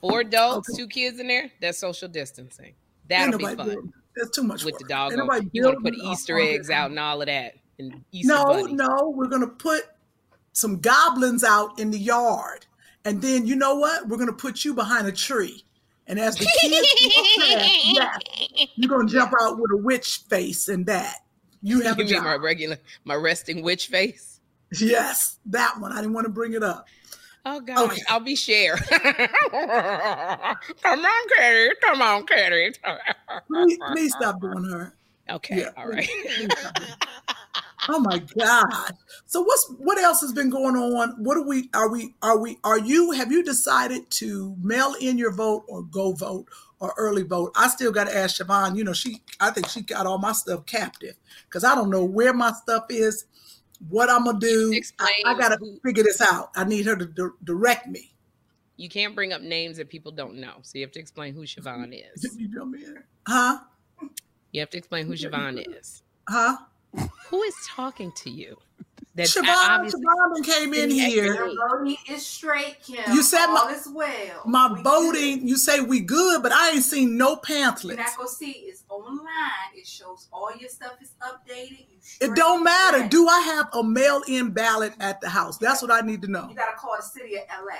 Four 0.00 0.20
adults, 0.20 0.74
two 0.74 0.88
kids 0.88 1.20
in 1.20 1.26
there. 1.28 1.50
That's 1.60 1.78
social 1.78 2.08
distancing. 2.08 2.72
That'll 3.08 3.38
be 3.38 3.44
fun 3.44 3.56
building- 3.56 3.92
That's 4.16 4.30
too 4.30 4.42
much 4.42 4.64
with 4.64 4.72
work. 4.74 4.80
the 4.80 4.88
dog. 4.88 5.12
You 5.52 5.64
want 5.64 5.76
to 5.76 5.82
put 5.82 5.94
Easter 5.94 6.38
eggs 6.38 6.70
out 6.70 6.90
and 6.90 6.98
all 6.98 7.20
of 7.20 7.26
that, 7.26 7.56
and 7.78 8.04
Easter 8.10 8.32
No, 8.32 8.44
bunnies. 8.44 8.72
no, 8.72 9.12
we're 9.14 9.26
gonna 9.28 9.46
put 9.48 9.82
some 10.56 10.80
goblins 10.80 11.44
out 11.44 11.78
in 11.78 11.90
the 11.90 11.98
yard, 11.98 12.64
and 13.04 13.20
then 13.20 13.44
you 13.46 13.54
know 13.56 13.74
what? 13.74 14.08
We're 14.08 14.16
gonna 14.16 14.32
put 14.32 14.64
you 14.64 14.72
behind 14.72 15.06
a 15.06 15.12
tree. 15.12 15.62
And 16.06 16.18
as 16.18 16.34
the 16.36 16.46
kids 16.60 16.74
walk 17.14 17.26
past, 17.48 17.70
yes, 17.84 18.68
you're 18.76 18.88
gonna 18.88 19.06
jump 19.06 19.32
out 19.42 19.58
with 19.58 19.70
a 19.72 19.76
witch 19.76 20.22
face 20.30 20.68
and 20.68 20.86
that. 20.86 21.16
You 21.62 21.82
have 21.82 21.98
You 21.98 22.04
a 22.04 22.08
mean 22.08 22.24
my 22.24 22.36
regular, 22.36 22.78
my 23.04 23.16
resting 23.16 23.62
witch 23.62 23.88
face? 23.88 24.40
Yes, 24.80 25.38
that 25.46 25.78
one. 25.78 25.92
I 25.92 25.96
didn't 25.96 26.14
want 26.14 26.24
to 26.24 26.32
bring 26.32 26.54
it 26.54 26.62
up. 26.62 26.86
Oh 27.44 27.60
God, 27.60 27.90
Okay. 27.90 28.00
I'll 28.08 28.20
be 28.20 28.34
share. 28.34 28.76
come 28.90 28.98
on, 31.04 31.28
Katie. 31.36 31.74
Come 31.82 32.00
on, 32.02 32.24
Katie. 32.26 32.72
Please, 33.48 33.78
please 33.92 34.12
stop 34.14 34.40
doing 34.40 34.64
her. 34.70 34.94
Okay, 35.28 35.58
Yeah, 35.60 35.70
all 35.76 35.88
right. 35.88 36.08
please 36.08 36.48
stop 36.58 36.74
doing 36.76 36.88
her. 36.88 36.96
Oh 37.88 38.00
my 38.00 38.18
God. 38.18 38.92
So 39.26 39.42
what's 39.42 39.68
what 39.78 39.98
else 39.98 40.20
has 40.20 40.32
been 40.32 40.50
going 40.50 40.76
on? 40.76 41.22
What 41.22 41.36
are 41.36 41.46
we 41.46 41.68
are 41.74 41.90
we 41.90 42.14
are 42.22 42.38
we 42.38 42.58
are 42.64 42.78
you 42.78 43.12
have 43.12 43.30
you 43.30 43.42
decided 43.44 44.10
to 44.12 44.56
mail 44.60 44.94
in 45.00 45.18
your 45.18 45.32
vote 45.32 45.64
or 45.68 45.82
go 45.82 46.12
vote 46.12 46.46
or 46.80 46.92
early 46.96 47.22
vote? 47.22 47.52
I 47.54 47.68
still 47.68 47.92
gotta 47.92 48.16
ask 48.16 48.40
Siobhan, 48.40 48.76
you 48.76 48.84
know, 48.84 48.92
she 48.92 49.22
I 49.40 49.50
think 49.50 49.68
she 49.68 49.82
got 49.82 50.06
all 50.06 50.18
my 50.18 50.32
stuff 50.32 50.66
captive 50.66 51.14
because 51.48 51.64
I 51.64 51.74
don't 51.74 51.90
know 51.90 52.04
where 52.04 52.32
my 52.32 52.52
stuff 52.52 52.86
is, 52.88 53.24
what 53.88 54.10
I'm 54.10 54.24
gonna 54.24 54.38
do. 54.38 54.72
I, 54.72 54.76
Explain 54.76 55.10
I 55.24 55.34
gotta 55.38 55.58
figure 55.84 56.04
this 56.04 56.20
out. 56.20 56.50
I 56.56 56.64
need 56.64 56.86
her 56.86 56.96
to 56.96 57.06
di- 57.06 57.36
direct 57.44 57.86
me. 57.86 58.12
You 58.76 58.88
can't 58.88 59.14
bring 59.14 59.32
up 59.32 59.42
names 59.42 59.78
that 59.78 59.88
people 59.88 60.12
don't 60.12 60.36
know, 60.36 60.54
so 60.62 60.78
you 60.78 60.84
have 60.84 60.92
to 60.92 61.00
explain 61.00 61.34
who 61.34 61.42
Siobhan 61.46 61.94
is. 62.14 62.36
You 62.36 62.48
know 62.48 62.64
me? 62.64 62.84
Huh? 63.26 63.58
You 64.52 64.60
have 64.60 64.70
to 64.70 64.78
explain 64.78 65.06
who 65.06 65.14
Siobhan 65.14 65.64
is. 65.78 66.02
Huh? 66.28 66.56
Who 67.30 67.42
is 67.42 67.54
talking 67.66 68.12
to 68.12 68.30
you? 68.30 68.56
That's 69.14 69.34
Siobhan, 69.34 69.44
obviously 69.48 70.02
Siobhan 70.04 70.44
came 70.44 70.74
in 70.74 70.90
here. 70.90 71.34
Your 71.34 71.68
voting 71.70 71.96
is 72.10 72.24
straight, 72.26 72.76
Kim. 72.86 73.02
You 73.14 73.22
said 73.22 73.46
my- 73.46 73.60
all 73.60 73.68
is 73.68 73.88
well. 73.88 74.42
My 74.44 74.70
We 74.70 74.82
voting, 74.82 75.48
you 75.48 75.56
say 75.56 75.80
we 75.80 76.00
good, 76.00 76.42
but 76.42 76.52
I 76.52 76.72
ain't 76.72 76.84
seen 76.84 77.16
no 77.16 77.36
good. 77.36 77.48
You're 77.48 77.58
pamphlets. 77.60 77.96
not 77.98 78.16
gonna 78.18 78.28
see 78.28 78.50
it's 78.68 78.82
online. 78.90 79.26
It 79.74 79.86
shows 79.86 80.28
all 80.30 80.50
your 80.58 80.68
stuff 80.68 80.96
is 81.00 81.12
updated. 81.22 81.86
You 81.88 81.96
It 82.20 82.34
don't 82.36 82.62
matter. 82.62 82.98
straight. 82.98 83.10
Do 83.10 83.26
I 83.26 83.40
have 83.40 83.68
a 83.72 83.82
mail-in 83.82 84.50
ballot 84.50 84.92
at 85.00 85.22
the 85.22 85.30
house? 85.30 85.56
That's 85.56 85.80
what 85.80 85.90
I 85.90 86.02
need 86.02 86.20
to 86.22 86.28
know. 86.28 86.46
You 86.50 86.54
gotta 86.54 86.76
call 86.76 86.94
the 86.98 87.02
city 87.02 87.36
of 87.36 87.44
LA. 87.48 87.74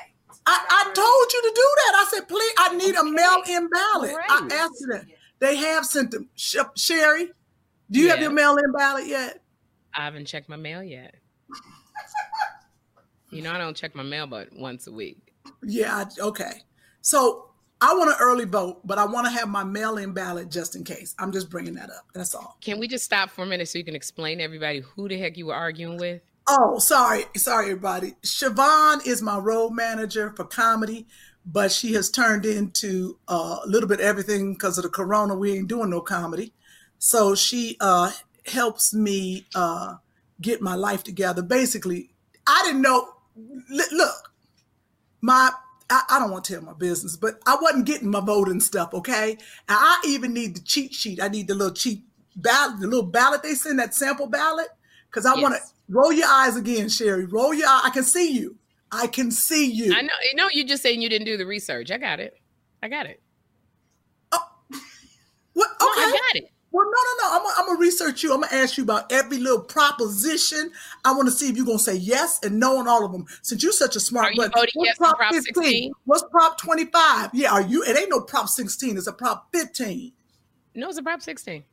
I, 0.46 0.64
I 0.70 0.84
told 0.94 1.32
you 1.32 1.42
to 1.42 1.52
do 1.54 1.74
that. 1.76 1.94
I 1.96 2.06
said, 2.12 2.28
please, 2.28 2.52
I 2.58 2.76
need 2.76 2.94
a 2.94 3.04
mail-in 3.04 3.68
ballot. 3.68 4.16
I 4.28 4.48
asked 4.54 4.80
you 4.80 4.86
that. 4.88 5.04
They 5.38 5.56
have 5.56 5.84
sent 5.84 6.12
them. 6.12 6.30
Sh- 6.34 6.56
Sherry, 6.76 7.32
do 7.90 8.00
you 8.00 8.08
have 8.10 8.20
your 8.20 8.32
mail-in 8.32 8.72
ballot 8.72 9.06
yet? 9.06 9.42
I 9.94 10.04
haven't 10.04 10.26
checked 10.26 10.48
my 10.48 10.56
mail 10.56 10.82
yet. 10.82 11.14
You 13.30 13.42
know, 13.42 13.52
I 13.52 13.58
don't 13.58 13.76
check 13.76 13.94
my 13.94 14.04
mail 14.04 14.26
but 14.26 14.48
once 14.52 14.86
a 14.86 14.92
week. 14.92 15.34
Yeah. 15.62 16.04
Okay. 16.18 16.62
So 17.00 17.50
I 17.80 17.94
want 17.94 18.10
an 18.10 18.16
early 18.20 18.44
vote, 18.44 18.80
but 18.86 18.98
I 18.98 19.04
want 19.04 19.26
to 19.26 19.32
have 19.32 19.48
my 19.48 19.64
mail-in 19.64 20.12
ballot 20.12 20.50
just 20.50 20.76
in 20.76 20.84
case. 20.84 21.14
I'm 21.18 21.32
just 21.32 21.50
bringing 21.50 21.74
that 21.74 21.90
up. 21.90 22.06
That's 22.14 22.34
all. 22.34 22.56
Can 22.60 22.78
we 22.78 22.88
just 22.88 23.04
stop 23.04 23.30
for 23.30 23.42
a 23.42 23.46
minute 23.46 23.68
so 23.68 23.78
you 23.78 23.84
can 23.84 23.96
explain 23.96 24.38
to 24.38 24.44
everybody 24.44 24.80
who 24.80 25.08
the 25.08 25.18
heck 25.18 25.36
you 25.36 25.46
were 25.46 25.54
arguing 25.54 25.98
with? 25.98 26.22
Oh, 26.48 26.78
sorry, 26.78 27.24
sorry, 27.36 27.66
everybody. 27.66 28.14
Siobhan 28.22 29.04
is 29.06 29.20
my 29.20 29.36
road 29.36 29.70
manager 29.70 30.32
for 30.36 30.44
comedy, 30.44 31.06
but 31.44 31.72
she 31.72 31.92
has 31.94 32.08
turned 32.08 32.46
into 32.46 33.18
uh, 33.28 33.58
a 33.64 33.66
little 33.66 33.88
bit 33.88 34.00
everything 34.00 34.54
because 34.54 34.78
of 34.78 34.84
the 34.84 34.90
corona. 34.90 35.34
We 35.34 35.58
ain't 35.58 35.68
doing 35.68 35.90
no 35.90 36.00
comedy, 36.00 36.54
so 36.98 37.34
she 37.34 37.76
uh, 37.80 38.12
helps 38.46 38.94
me 38.94 39.46
uh, 39.54 39.96
get 40.40 40.60
my 40.60 40.74
life 40.74 41.02
together. 41.02 41.42
Basically, 41.42 42.10
I 42.46 42.62
didn't 42.64 42.82
know. 42.82 43.08
Look, 43.70 44.32
my 45.20 45.50
I, 45.90 46.02
I 46.10 46.18
don't 46.18 46.30
want 46.30 46.44
to 46.44 46.54
tell 46.54 46.62
my 46.62 46.72
business, 46.72 47.16
but 47.16 47.38
I 47.46 47.56
wasn't 47.60 47.86
getting 47.86 48.10
my 48.10 48.20
voting 48.20 48.60
stuff. 48.60 48.92
Okay, 48.94 49.32
and 49.32 49.38
I 49.68 50.00
even 50.06 50.32
need 50.34 50.56
the 50.56 50.60
cheat 50.60 50.94
sheet. 50.94 51.22
I 51.22 51.28
need 51.28 51.48
the 51.48 51.54
little 51.54 51.74
cheat 51.74 52.02
ballot, 52.34 52.80
the 52.80 52.86
little 52.86 53.06
ballot 53.06 53.42
they 53.42 53.54
send 53.54 53.78
that 53.78 53.94
sample 53.94 54.26
ballot, 54.26 54.68
because 55.08 55.26
I 55.26 55.40
want 55.40 55.54
to 55.54 55.60
roll 55.88 56.12
your 56.12 56.28
eyes 56.28 56.56
again, 56.56 56.88
Sherry. 56.88 57.24
Roll 57.26 57.54
your 57.54 57.68
eye. 57.68 57.82
I 57.84 57.90
can 57.90 58.04
see 58.04 58.32
you. 58.32 58.56
I 58.90 59.06
can 59.06 59.30
see 59.30 59.70
you. 59.70 59.92
I 59.94 60.02
know, 60.02 60.12
You 60.30 60.36
know. 60.36 60.48
you're 60.52 60.66
just 60.66 60.82
saying 60.82 61.02
you 61.02 61.08
didn't 61.08 61.26
do 61.26 61.36
the 61.36 61.46
research. 61.46 61.90
I 61.90 61.98
got 61.98 62.20
it. 62.20 62.34
I 62.82 62.88
got 62.88 63.06
it. 63.06 63.20
Oh, 64.32 64.38
What? 65.54 65.68
No, 65.80 65.86
I 65.86 66.10
got 66.32 66.42
it. 66.42 66.50
Well, 66.76 66.84
no, 66.84 66.90
no, 66.90 67.38
no. 67.38 67.52
I'm 67.56 67.66
gonna, 67.66 67.78
research 67.78 68.22
you. 68.22 68.34
I'm 68.34 68.42
gonna 68.42 68.54
ask 68.54 68.76
you 68.76 68.84
about 68.84 69.10
every 69.10 69.38
little 69.38 69.62
proposition. 69.62 70.72
I 71.06 71.12
want 71.12 71.26
to 71.26 71.32
see 71.32 71.48
if 71.48 71.56
you're 71.56 71.64
gonna 71.64 71.78
say 71.78 71.94
yes 71.94 72.38
and 72.42 72.60
no 72.60 72.76
on 72.76 72.86
all 72.86 73.02
of 73.02 73.12
them. 73.12 73.24
Since 73.40 73.62
you're 73.62 73.72
such 73.72 73.96
a 73.96 74.00
smart 74.00 74.26
Are 74.26 74.32
you 74.32 74.42
voting 74.42 74.72
what's 74.74 74.74
yes 74.74 75.00
on 75.00 75.14
Prop 75.14 75.32
16? 75.32 75.92
What's 76.04 76.24
Prop 76.30 76.58
25? 76.58 77.30
Yeah, 77.32 77.52
are 77.52 77.62
you? 77.62 77.82
It 77.82 77.96
ain't 77.96 78.10
no 78.10 78.20
Prop 78.20 78.50
16. 78.50 78.98
It's 78.98 79.06
a 79.06 79.12
Prop 79.14 79.48
15. 79.54 80.12
No, 80.74 80.90
it's 80.90 80.98
a 80.98 81.02
Prop 81.02 81.22
16. 81.22 81.64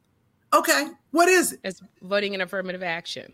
Okay, 0.53 0.87
what 1.11 1.27
is 1.27 1.51
it? 1.51 1.59
It's 1.65 1.81
voting 2.01 2.33
in 2.33 2.39
affirmative 2.39 2.81
action. 2.81 3.33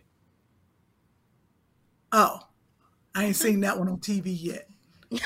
Oh, 2.12 2.40
I 3.14 3.26
ain't 3.26 3.36
seen 3.36 3.60
that 3.60 3.78
one 3.78 3.90
on 3.90 4.00
TV 4.00 4.36
yet. 4.36 4.68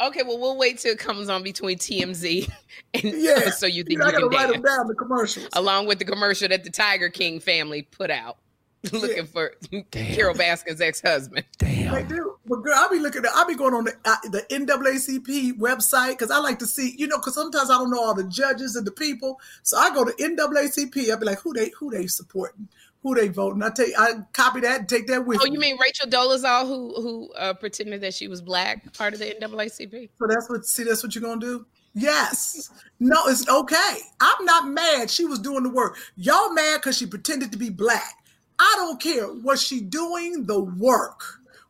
Okay, 0.00 0.22
well, 0.22 0.38
we'll 0.38 0.56
wait 0.56 0.78
till 0.78 0.92
it 0.92 0.98
comes 0.98 1.28
on 1.28 1.42
between 1.42 1.78
TMZ 1.78 2.50
and 2.94 3.02
Yeah, 3.04 3.50
so 3.50 3.66
you 3.66 3.84
think 3.84 4.00
I 4.02 4.06
you 4.06 4.12
gotta 4.12 4.28
can 4.28 4.28
write 4.30 4.40
dance. 4.46 4.52
them 4.52 4.62
down. 4.62 4.86
The 4.88 4.94
commercials. 4.94 5.48
Along 5.52 5.86
with 5.86 5.98
the 5.98 6.04
commercial 6.04 6.48
that 6.48 6.64
the 6.64 6.70
Tiger 6.70 7.08
King 7.10 7.40
family 7.40 7.82
put 7.82 8.10
out 8.10 8.38
looking 8.92 9.26
for 9.26 9.52
Carole 9.90 10.34
Baskin's 10.34 10.80
ex-husband. 10.80 11.44
They 11.58 11.84
Damn. 11.84 12.08
do. 12.08 12.36
But 12.46 12.56
girl, 12.62 12.72
I'll 12.76 12.88
be 12.88 12.98
looking 12.98 13.24
at, 13.26 13.30
I'll 13.34 13.46
be 13.46 13.54
going 13.54 13.74
on 13.74 13.84
the, 13.84 13.92
uh, 14.06 14.16
the 14.30 14.42
NAACP 14.50 15.58
website 15.58 16.12
because 16.12 16.30
I 16.30 16.38
like 16.38 16.58
to 16.60 16.66
see, 16.66 16.94
you 16.96 17.06
know, 17.06 17.18
because 17.18 17.34
sometimes 17.34 17.68
I 17.70 17.74
don't 17.74 17.90
know 17.90 18.02
all 18.02 18.14
the 18.14 18.24
judges 18.24 18.76
and 18.76 18.86
the 18.86 18.90
people. 18.90 19.38
So 19.62 19.76
I 19.76 19.92
go 19.94 20.06
to 20.06 20.12
NAACP. 20.12 21.10
I'll 21.10 21.18
be 21.18 21.26
like, 21.26 21.38
who 21.40 21.52
they 21.52 21.70
who 21.78 21.90
they 21.90 22.06
supporting, 22.06 22.68
who 23.02 23.14
they 23.14 23.28
voting. 23.28 23.62
I 23.62 23.70
take 23.70 23.92
I 23.98 24.12
copy 24.32 24.60
that 24.60 24.80
and 24.80 24.88
take 24.88 25.06
that 25.08 25.24
with 25.26 25.40
Oh, 25.40 25.44
me. 25.44 25.52
you 25.52 25.58
mean 25.58 25.78
Rachel 25.80 26.08
Dolezal, 26.08 26.66
who 26.66 26.94
who 27.00 27.32
uh, 27.32 27.54
pretended 27.54 28.00
that 28.02 28.14
she 28.14 28.28
was 28.28 28.42
black, 28.42 28.92
part 28.94 29.14
of 29.14 29.20
the 29.20 29.34
NAACP? 29.40 30.10
So 30.18 30.26
that's 30.28 30.48
what 30.50 30.64
see 30.66 30.84
that's 30.84 31.02
what 31.02 31.14
you're 31.14 31.22
gonna 31.22 31.40
do? 31.40 31.66
Yes. 31.94 32.70
No, 33.00 33.16
it's 33.26 33.48
okay. 33.48 33.96
I'm 34.20 34.44
not 34.44 34.68
mad. 34.68 35.10
She 35.10 35.24
was 35.24 35.38
doing 35.40 35.64
the 35.64 35.70
work. 35.70 35.96
Y'all 36.16 36.52
mad 36.52 36.78
because 36.80 36.96
she 36.96 37.06
pretended 37.06 37.50
to 37.52 37.58
be 37.58 37.68
black. 37.70 38.14
I 38.60 38.74
don't 38.76 39.00
care. 39.00 39.32
Was 39.32 39.60
she 39.62 39.80
doing 39.80 40.44
the 40.46 40.60
work? 40.60 41.22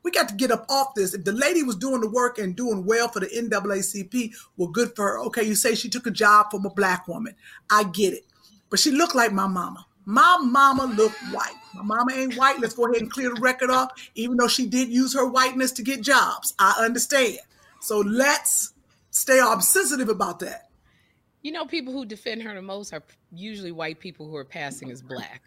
We 0.03 0.11
got 0.11 0.29
to 0.31 0.35
get 0.35 0.51
up 0.51 0.66
off 0.69 0.95
this. 0.95 1.14
If 1.14 1.25
the 1.25 1.33
lady 1.33 1.62
was 1.62 1.77
doing 1.77 2.01
the 2.01 2.09
work 2.11 2.38
and 2.38 2.57
doing 2.57 2.85
well 2.85 3.09
for 3.09 3.21
the 3.21 3.27
NAACP, 3.29 4.33
well, 4.57 4.69
good 4.69 4.95
for 4.97 5.05
her. 5.05 5.19
Okay, 5.27 5.45
you 5.45 5.55
say 5.55 5.75
she 5.75 5.88
took 5.88 6.07
a 6.07 6.11
job 6.11 6.51
from 6.51 6.64
a 6.66 6.71
black 6.71 7.07
woman. 7.07 7.35
I 7.71 7.85
get 7.85 8.12
it. 8.14 8.25
But 8.71 8.79
she 8.79 8.90
looked 8.90 9.14
like 9.14 9.33
my 9.33 9.47
mama. 9.47 9.87
My 10.11 10.38
mama 10.42 10.87
looked 10.96 11.20
white. 11.31 11.55
My 11.73 11.83
mama 11.83 12.12
ain't 12.12 12.35
white. 12.35 12.59
Let's 12.59 12.75
go 12.75 12.87
ahead 12.87 13.01
and 13.01 13.09
clear 13.09 13.33
the 13.33 13.40
record 13.40 13.70
off, 13.70 13.92
even 14.16 14.37
though 14.37 14.49
she 14.49 14.66
did 14.66 14.88
use 14.88 15.14
her 15.14 15.25
whiteness 15.25 15.70
to 15.73 15.83
get 15.83 16.01
jobs. 16.01 16.53
I 16.59 16.75
understand. 16.81 17.38
So 17.81 18.01
let's 18.01 18.73
stay 19.12 19.40
sensitive 19.61 20.09
about 20.09 20.40
that. 20.40 20.68
You 21.42 21.53
know, 21.53 21.64
people 21.64 21.92
who 21.92 22.05
defend 22.05 22.42
her 22.42 22.53
the 22.53 22.61
most 22.61 22.92
are 22.92 23.05
usually 23.31 23.70
white 23.70 24.01
people 24.01 24.29
who 24.29 24.35
are 24.35 24.44
passing 24.44 24.90
as 24.90 25.01
black. 25.01 25.42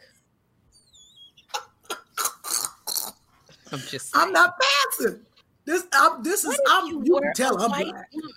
I'm 3.74 3.80
just. 3.80 4.14
Saying. 4.14 4.28
I'm 4.28 4.32
not 4.32 4.56
passing. 4.62 5.20
This 5.66 5.86
I'm, 5.92 6.24
this 6.24 6.46
is 6.46 6.58
I'm 6.70 6.88
you 6.88 7.04
you 7.04 7.20
can 7.22 7.34
tell 7.34 7.62
I'm 7.62 7.70
white 7.70 7.86
black. 7.86 8.08
woman? 8.14 8.32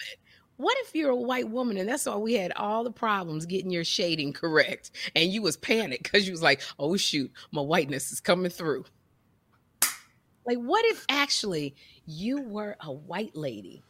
What 0.56 0.76
if 0.80 0.94
you're 0.94 1.10
a 1.10 1.16
white 1.16 1.48
woman 1.48 1.76
and 1.76 1.88
that's 1.88 2.06
why 2.06 2.16
we 2.16 2.34
had 2.34 2.52
all 2.52 2.82
the 2.82 2.90
problems 2.90 3.44
getting 3.44 3.70
your 3.70 3.84
shading 3.84 4.32
correct, 4.32 4.90
and 5.14 5.30
you 5.30 5.42
was 5.42 5.56
panicked 5.56 6.04
because 6.04 6.26
you 6.26 6.32
was 6.32 6.42
like, 6.42 6.62
"Oh 6.78 6.96
shoot, 6.96 7.30
my 7.52 7.60
whiteness 7.60 8.10
is 8.10 8.20
coming 8.20 8.50
through." 8.50 8.84
Like, 10.46 10.58
what 10.58 10.84
if 10.86 11.04
actually 11.08 11.74
you 12.06 12.40
were 12.40 12.76
a 12.80 12.92
white 12.92 13.36
lady, 13.36 13.82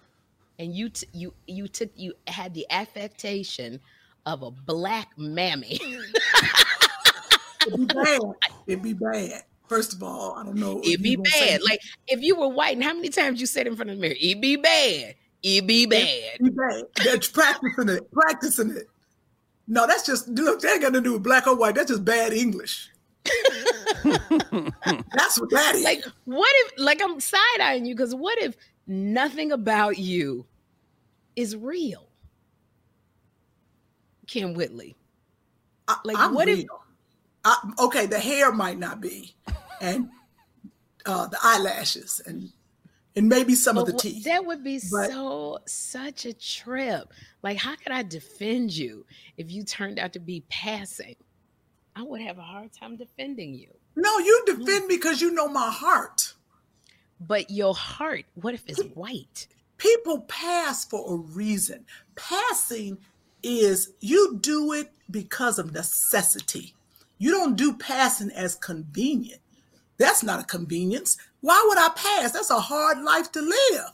and 0.59 0.75
you 0.75 0.89
t- 0.89 1.07
you 1.13 1.35
you 1.47 1.69
took 1.69 1.91
you 1.95 2.15
had 2.27 2.53
the 2.55 2.67
affectation 2.71 3.79
of 4.25 4.43
a 4.43 4.51
black 4.51 5.11
mammy? 5.17 5.79
It'd 7.67 7.79
be 7.79 7.95
bad. 7.95 8.21
It'd 8.67 8.83
be 8.83 8.93
bad. 8.93 9.43
First 9.69 9.93
of 9.93 10.03
all, 10.03 10.35
I 10.35 10.45
don't 10.45 10.57
know. 10.57 10.81
It'd 10.85 11.03
be 11.03 11.11
you 11.11 11.17
gonna 11.19 11.31
say 11.31 11.51
bad. 11.51 11.63
Like 11.63 11.81
if 12.09 12.23
you 12.23 12.37
were 12.37 12.49
white, 12.49 12.75
and 12.75 12.85
how 12.85 12.95
many 12.95 13.09
times 13.09 13.41
you 13.41 13.47
said 13.47 13.67
in 13.67 13.77
front 13.77 13.91
of 13.91 13.97
the 13.97 14.01
mirror, 14.01 14.17
"It'd 14.21 14.41
be 14.41 14.57
bad." 14.57 15.15
It'd 15.47 15.67
be 15.67 15.87
bad. 15.87 16.09
it'd 16.35 16.45
be 16.45 16.51
bad. 16.51 16.85
That's 17.05 17.29
practicing 17.29 17.89
it. 17.89 18.11
Practicing 18.11 18.71
it. 18.71 18.89
No, 19.69 19.87
that's 19.87 20.05
just 20.07 20.29
look. 20.29 20.61
That 20.61 20.73
ain't 20.73 20.83
got 20.83 20.93
to 20.95 21.01
do 21.01 21.15
with 21.15 21.23
black 21.23 21.47
or 21.47 21.57
white. 21.57 21.75
That's 21.75 21.91
just 21.91 22.05
bad 22.05 22.33
English. 22.33 22.91
that's 24.05 25.41
what 25.41 25.51
that 25.51 25.73
is. 25.75 25.83
like 25.83 26.05
what 26.27 26.49
if 26.59 26.73
like 26.79 27.01
i'm 27.03 27.19
side-eyeing 27.19 27.85
you 27.85 27.93
because 27.93 28.15
what 28.15 28.41
if 28.41 28.57
nothing 28.87 29.51
about 29.51 29.99
you 29.99 30.47
is 31.35 31.57
real 31.57 32.09
kym 34.29 34.55
whitley 34.55 34.95
like, 36.05 36.17
I'm 36.19 36.35
what 36.35 36.49
if- 36.49 36.67
I, 37.45 37.73
okay, 37.79 38.07
the 38.07 38.19
hair 38.19 38.51
might 38.51 38.77
not 38.77 39.01
be, 39.01 39.37
and 39.81 40.09
uh, 41.07 41.29
the 41.29 41.39
eyelashes, 41.41 42.21
and 42.27 42.51
and 43.17 43.29
maybe 43.29 43.55
some 43.55 43.79
of 43.79 43.87
the 43.87 43.95
teeth. 43.95 44.25
that 44.25 44.45
would 44.45 44.63
be 44.63 44.79
But- 44.91 45.11
so 45.11 45.59
such 45.67 46.27
a 46.27 46.35
trip. 46.35 47.13
Like, 47.43 47.57
how 47.57 47.75
could 47.75 47.93
I 47.93 48.03
defend 48.03 48.77
you 48.77 49.07
if 49.37 49.51
you 49.51 49.65
turned 49.65 49.99
out 49.99 50.13
to 50.13 50.21
be 50.21 50.45
passing? 50.49 51.17
I 51.95 52.03
would 52.03 52.21
have 52.21 52.39
a 52.39 52.43
hard 52.43 52.73
time 52.73 52.97
defending 52.97 53.55
you. 53.55 53.69
no, 53.97 54.19
you 54.19 54.45
mm. 54.47 54.59
defend 54.59 54.87
me 54.87 54.97
because 54.97 55.23
you 55.23 55.31
know 55.31 55.49
my 55.49 55.71
heart. 55.71 56.35
But 57.19 57.51
your 57.51 57.75
heart, 57.75 58.27
what 58.35 58.53
if 58.53 58.63
it's 58.67 58.83
white? 58.95 59.49
People 59.79 60.21
pass 60.23 60.85
for 60.85 61.15
a 61.15 61.17
reason. 61.17 61.87
Passing 62.15 62.99
is 63.43 63.93
you 64.01 64.39
do 64.39 64.73
it 64.75 64.93
because 65.11 65.59
of 65.59 65.73
necessity. 65.73 66.75
You 67.17 67.31
don't 67.31 67.57
do 67.57 67.75
passing 67.75 68.31
as 68.33 68.55
convenient. 68.57 69.41
That's 69.97 70.23
not 70.23 70.41
a 70.41 70.45
convenience. 70.45 71.17
Why 71.47 71.65
would 71.69 71.79
I 71.79 71.91
pass? 71.91 72.33
That's 72.33 72.51
a 72.51 72.59
hard 72.59 73.05
life 73.05 73.31
to 73.31 73.41
live. 73.41 73.93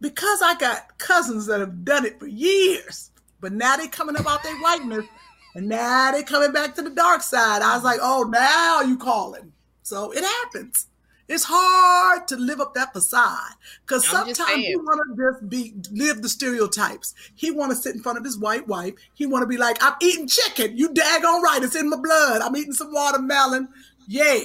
Because 0.00 0.42
I 0.42 0.56
got 0.56 0.98
cousins 0.98 1.46
that 1.46 1.60
have 1.60 1.84
done 1.84 2.04
it 2.04 2.18
for 2.18 2.26
years, 2.26 3.12
but 3.40 3.52
now 3.52 3.76
they 3.76 3.86
coming 3.86 4.16
up 4.16 4.26
out 4.26 4.42
their 4.42 4.56
whiteness, 4.56 5.06
and 5.54 5.68
now 5.68 6.10
they 6.10 6.24
coming 6.24 6.50
back 6.50 6.74
to 6.74 6.82
the 6.82 6.90
dark 6.90 7.22
side. 7.22 7.62
I 7.62 7.76
was 7.76 7.84
like, 7.84 8.00
oh, 8.02 8.24
now 8.24 8.80
you 8.80 8.98
calling. 8.98 9.52
So 9.84 10.10
it 10.10 10.24
happens. 10.24 10.88
It's 11.28 11.44
hard 11.46 12.26
to 12.28 12.36
live 12.36 12.60
up 12.60 12.74
that 12.74 12.92
facade 12.92 13.52
because 13.82 14.04
sometimes 14.08 14.58
you 14.58 14.80
want 14.80 15.16
to 15.16 15.32
just 15.32 15.48
be 15.48 15.72
live 15.92 16.20
the 16.20 16.28
stereotypes. 16.28 17.14
He 17.36 17.52
want 17.52 17.70
to 17.70 17.76
sit 17.76 17.94
in 17.94 18.02
front 18.02 18.18
of 18.18 18.24
his 18.24 18.36
white 18.36 18.66
wife. 18.66 18.94
He 19.14 19.24
want 19.24 19.44
to 19.44 19.46
be 19.46 19.56
like, 19.56 19.76
I'm 19.80 19.94
eating 20.02 20.26
chicken. 20.26 20.76
You 20.76 20.88
daggone 20.88 21.42
right. 21.42 21.60
It's 21.62 21.76
in 21.76 21.90
my 21.90 21.96
blood. 21.96 22.42
I'm 22.42 22.56
eating 22.56 22.72
some 22.72 22.92
watermelon. 22.92 23.68
Yeah. 24.08 24.40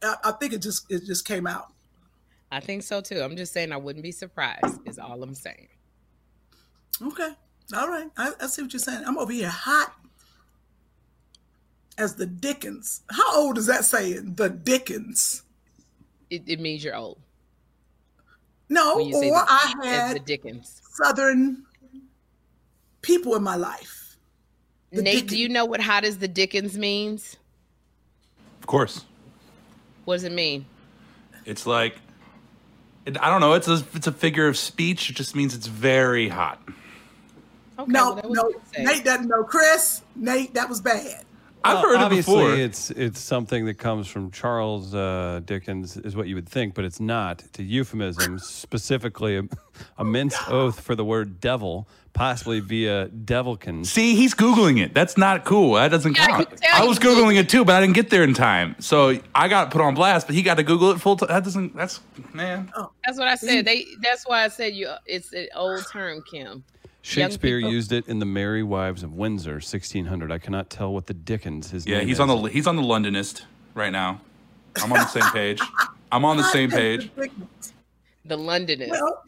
He. 0.00 0.06
I, 0.06 0.16
I 0.24 0.32
think 0.32 0.52
it 0.52 0.62
just 0.62 0.90
it 0.90 1.04
just 1.04 1.26
came 1.26 1.46
out. 1.46 1.72
I 2.50 2.60
think 2.60 2.82
so 2.82 3.00
too. 3.00 3.20
I'm 3.20 3.36
just 3.36 3.52
saying 3.52 3.72
I 3.72 3.76
wouldn't 3.76 4.02
be 4.02 4.12
surprised, 4.12 4.80
is 4.86 4.98
all 4.98 5.22
I'm 5.22 5.34
saying. 5.34 5.68
Okay. 7.02 7.32
All 7.76 7.88
right. 7.88 8.08
I, 8.16 8.32
I 8.40 8.46
see 8.46 8.62
what 8.62 8.72
you're 8.72 8.80
saying. 8.80 9.02
I'm 9.06 9.18
over 9.18 9.32
here 9.32 9.48
hot 9.48 9.94
as 11.98 12.14
the 12.14 12.26
Dickens. 12.26 13.02
How 13.10 13.36
old 13.36 13.58
is 13.58 13.66
that 13.66 13.84
saying? 13.84 14.34
The 14.34 14.48
Dickens. 14.48 15.42
It, 16.30 16.44
it 16.46 16.60
means 16.60 16.84
you're 16.84 16.96
old. 16.96 17.18
No, 18.68 18.98
you 18.98 19.16
or 19.16 19.22
the, 19.22 19.44
I 19.48 19.74
as 19.84 20.12
the 20.14 20.20
Dickens. 20.20 20.80
Southern 20.92 21.64
people 23.02 23.34
in 23.36 23.42
my 23.42 23.56
life. 23.56 24.16
The 24.90 25.02
Nate, 25.02 25.26
do 25.26 25.36
you 25.36 25.48
know 25.48 25.64
what 25.64 25.80
hot 25.80 26.04
as 26.04 26.18
the 26.18 26.28
Dickens 26.28 26.78
means? 26.78 27.36
Of 28.60 28.66
course. 28.66 29.04
What 30.06 30.14
does 30.14 30.24
it 30.24 30.32
mean? 30.32 30.64
It's 31.44 31.66
like 31.66 31.96
it, 33.04 33.20
I 33.20 33.28
don't 33.28 33.40
know. 33.40 33.52
It's 33.52 33.68
a 33.68 33.84
it's 33.92 34.06
a 34.06 34.12
figure 34.12 34.48
of 34.48 34.56
speech. 34.56 35.10
It 35.10 35.16
just 35.16 35.36
means 35.36 35.54
it's 35.54 35.66
very 35.66 36.28
hot. 36.28 36.62
Okay, 37.78 37.92
No, 37.92 38.14
well, 38.14 38.32
no, 38.32 38.42
good 38.44 38.54
to 38.54 38.74
say. 38.74 38.84
Nate 38.84 39.04
doesn't 39.04 39.28
know. 39.28 39.44
Chris, 39.44 40.00
Nate, 40.14 40.54
that 40.54 40.68
was 40.68 40.80
bad. 40.80 41.25
I've 41.66 41.74
Well, 41.74 41.82
heard 41.82 41.94
it 41.94 42.00
obviously 42.04 42.34
before. 42.34 42.54
it's 42.54 42.90
it's 42.90 43.20
something 43.20 43.64
that 43.66 43.74
comes 43.74 44.06
from 44.08 44.30
Charles 44.30 44.94
uh, 44.94 45.40
Dickens, 45.44 45.96
is 45.96 46.14
what 46.16 46.26
you 46.28 46.34
would 46.34 46.48
think, 46.48 46.74
but 46.74 46.84
it's 46.84 47.00
not. 47.00 47.42
It's 47.44 47.58
a 47.58 47.62
euphemism, 47.62 48.38
specifically 48.38 49.36
a, 49.38 49.42
a 49.98 50.04
minced 50.04 50.48
oath 50.48 50.80
for 50.80 50.94
the 50.94 51.04
word 51.04 51.40
devil, 51.40 51.88
possibly 52.12 52.60
via 52.60 53.08
devilkin. 53.08 53.84
See, 53.84 54.14
he's 54.16 54.34
googling 54.34 54.82
it. 54.82 54.94
That's 54.94 55.16
not 55.18 55.44
cool. 55.44 55.74
That 55.74 55.90
doesn't 55.90 56.16
Yeah, 56.16 56.24
I 56.24 56.26
count. 56.28 56.50
could 56.50 56.58
tell 56.62 56.80
I 56.80 56.82
you 56.82 56.88
was 56.88 56.98
googling 56.98 57.36
it 57.38 57.48
too, 57.48 57.64
but 57.64 57.74
I 57.76 57.80
didn't 57.80 57.94
get 57.94 58.10
there 58.10 58.24
in 58.24 58.32
time. 58.34 58.76
So 58.78 59.18
I 59.34 59.48
got 59.48 59.70
put 59.70 59.80
on 59.80 59.94
blast. 59.94 60.26
But 60.26 60.34
he 60.36 60.42
got 60.42 60.54
to 60.56 60.62
Google 60.62 60.90
it 60.92 61.00
full 61.00 61.16
time. 61.16 61.28
That 61.28 61.44
doesn't. 61.44 61.76
That's 61.76 62.00
man. 62.32 62.72
That's 63.04 63.18
what 63.18 63.28
I 63.28 63.34
said. 63.34 63.64
They. 63.64 63.86
That's 64.02 64.26
why 64.26 64.44
I 64.44 64.48
said 64.48 64.74
you. 64.74 64.90
It's 65.06 65.32
an 65.32 65.48
old 65.54 65.84
term, 65.92 66.22
Kym. 66.32 66.62
Shakespeare 67.16 67.58
used 67.58 67.92
it 67.92 68.08
in 68.08 68.18
The 68.18 68.26
Merry 68.26 68.64
Wives 68.64 69.04
of 69.04 69.14
Windsor, 69.14 69.52
1600. 69.54 70.32
I 70.32 70.38
cannot 70.38 70.68
tell 70.70 70.92
what 70.92 71.06
the 71.06 71.14
Dickens 71.14 71.70
his 71.70 71.86
Yeah, 71.86 71.98
name 71.98 72.08
he's 72.08 72.16
is. 72.16 72.20
on 72.20 72.28
the 72.28 72.36
he's 72.48 72.66
on 72.66 72.74
the 72.74 72.82
Londonist 72.82 73.42
right 73.74 73.92
now. 73.92 74.20
I'm 74.82 74.92
on 74.92 74.98
the 74.98 75.06
same 75.06 75.30
page. 75.30 75.60
I'm 76.10 76.24
on 76.24 76.36
the 76.36 76.42
same 76.42 76.68
page. 76.70 77.10
The 78.24 78.36
Londonist. 78.36 78.90
Well, 78.90 79.22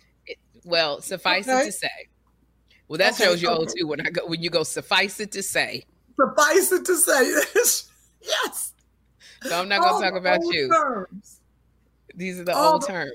Well, 0.64 1.00
suffice 1.00 1.46
it 1.46 1.64
to 1.66 1.72
say. 1.72 1.88
Well, 2.88 2.98
that 2.98 3.14
Okay, 3.14 3.24
shows 3.24 3.40
you 3.40 3.48
old 3.48 3.68
okay. 3.68 3.80
too. 3.80 3.86
When 3.86 4.00
I 4.04 4.10
go, 4.10 4.26
when 4.26 4.42
you 4.42 4.50
go, 4.50 4.64
suffice 4.64 5.20
it 5.20 5.30
to 5.32 5.42
say. 5.42 5.84
suffice 6.20 6.72
it 6.72 6.84
to 6.84 6.96
say 6.96 7.32
this. 7.54 7.88
Yes. 8.22 8.72
So 9.44 9.56
I'm 9.56 9.68
not 9.68 9.82
gonna 9.82 10.04
talk 10.04 10.18
about 10.18 10.40
you. 10.46 10.68
terms. 10.68 11.40
These 12.14 12.40
are 12.40 12.44
the 12.44 12.56
all 12.56 12.72
old 12.74 12.82
the- 12.82 12.86
terms. 12.88 13.12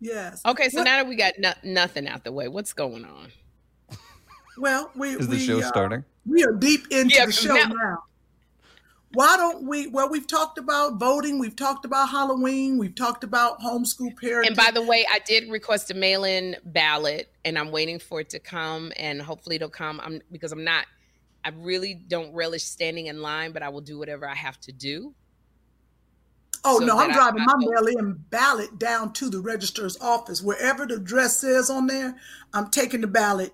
Yes. 0.00 0.42
Okay, 0.44 0.68
so 0.68 0.78
What- 0.80 0.84
now 0.84 0.98
that 0.98 1.08
we 1.08 1.16
got 1.16 1.32
no, 1.38 1.54
nothing 1.64 2.06
out 2.06 2.24
the 2.24 2.32
way, 2.32 2.48
what's 2.48 2.74
going 2.74 3.06
on? 3.06 3.32
Well, 4.58 4.90
we 4.94 5.10
Is 5.10 5.26
the 5.28 5.36
we, 5.36 5.46
show 5.46 5.58
uh, 5.60 5.62
starting? 5.68 6.04
We 6.26 6.44
are 6.44 6.52
deep 6.52 6.86
into 6.90 7.14
Yeah, 7.14 7.26
the 7.26 7.32
'cause 7.32 7.40
show 7.40 7.54
now- 7.54 7.66
now. 7.66 8.04
Why 9.14 9.36
don't 9.36 9.66
we? 9.66 9.88
Well, 9.88 10.08
we've 10.08 10.26
talked 10.26 10.56
about 10.56 10.94
voting. 10.98 11.38
We've 11.38 11.54
talked 11.56 11.84
about 11.84 12.08
Halloween. 12.08 12.78
We've 12.78 12.94
talked 12.94 13.24
about 13.24 13.60
homeschool 13.60 14.14
parenting. 14.18 14.46
And 14.46 14.56
by 14.56 14.70
the 14.70 14.80
way, 14.80 15.04
I 15.10 15.18
did 15.18 15.50
request 15.50 15.90
a 15.90 15.94
mail-in 15.94 16.56
ballot, 16.64 17.30
and 17.44 17.58
I'm 17.58 17.70
waiting 17.70 17.98
for 17.98 18.20
it 18.20 18.30
to 18.30 18.38
come, 18.38 18.90
and 18.96 19.20
hopefully 19.20 19.56
it'll 19.56 19.68
come. 19.68 20.00
I'm 20.02 20.22
because 20.32 20.50
I'm 20.52 20.64
not. 20.64 20.86
I 21.44 21.50
really 21.50 21.92
don't 21.92 22.32
relish 22.32 22.62
standing 22.64 23.06
in 23.08 23.20
line, 23.20 23.52
but 23.52 23.62
I 23.62 23.68
will 23.68 23.80
do 23.82 23.98
whatever 23.98 24.26
I 24.26 24.34
have 24.34 24.58
to 24.62 24.72
do. 24.72 25.12
oh 26.64 26.78
so 26.78 26.86
no, 26.86 26.96
I'm 26.98 27.12
driving 27.12 27.42
I 27.42 27.44
my 27.44 27.52
vote. 27.60 27.70
mail-in 27.84 28.12
ballot 28.30 28.78
down 28.78 29.12
to 29.14 29.28
the 29.28 29.40
registrar's 29.40 29.98
office. 30.00 30.40
Wherever 30.40 30.86
the 30.86 30.94
address 30.94 31.36
says 31.38 31.68
on 31.68 31.86
there, 31.86 32.14
I'm 32.54 32.70
taking 32.70 33.02
the 33.02 33.08
ballot. 33.08 33.52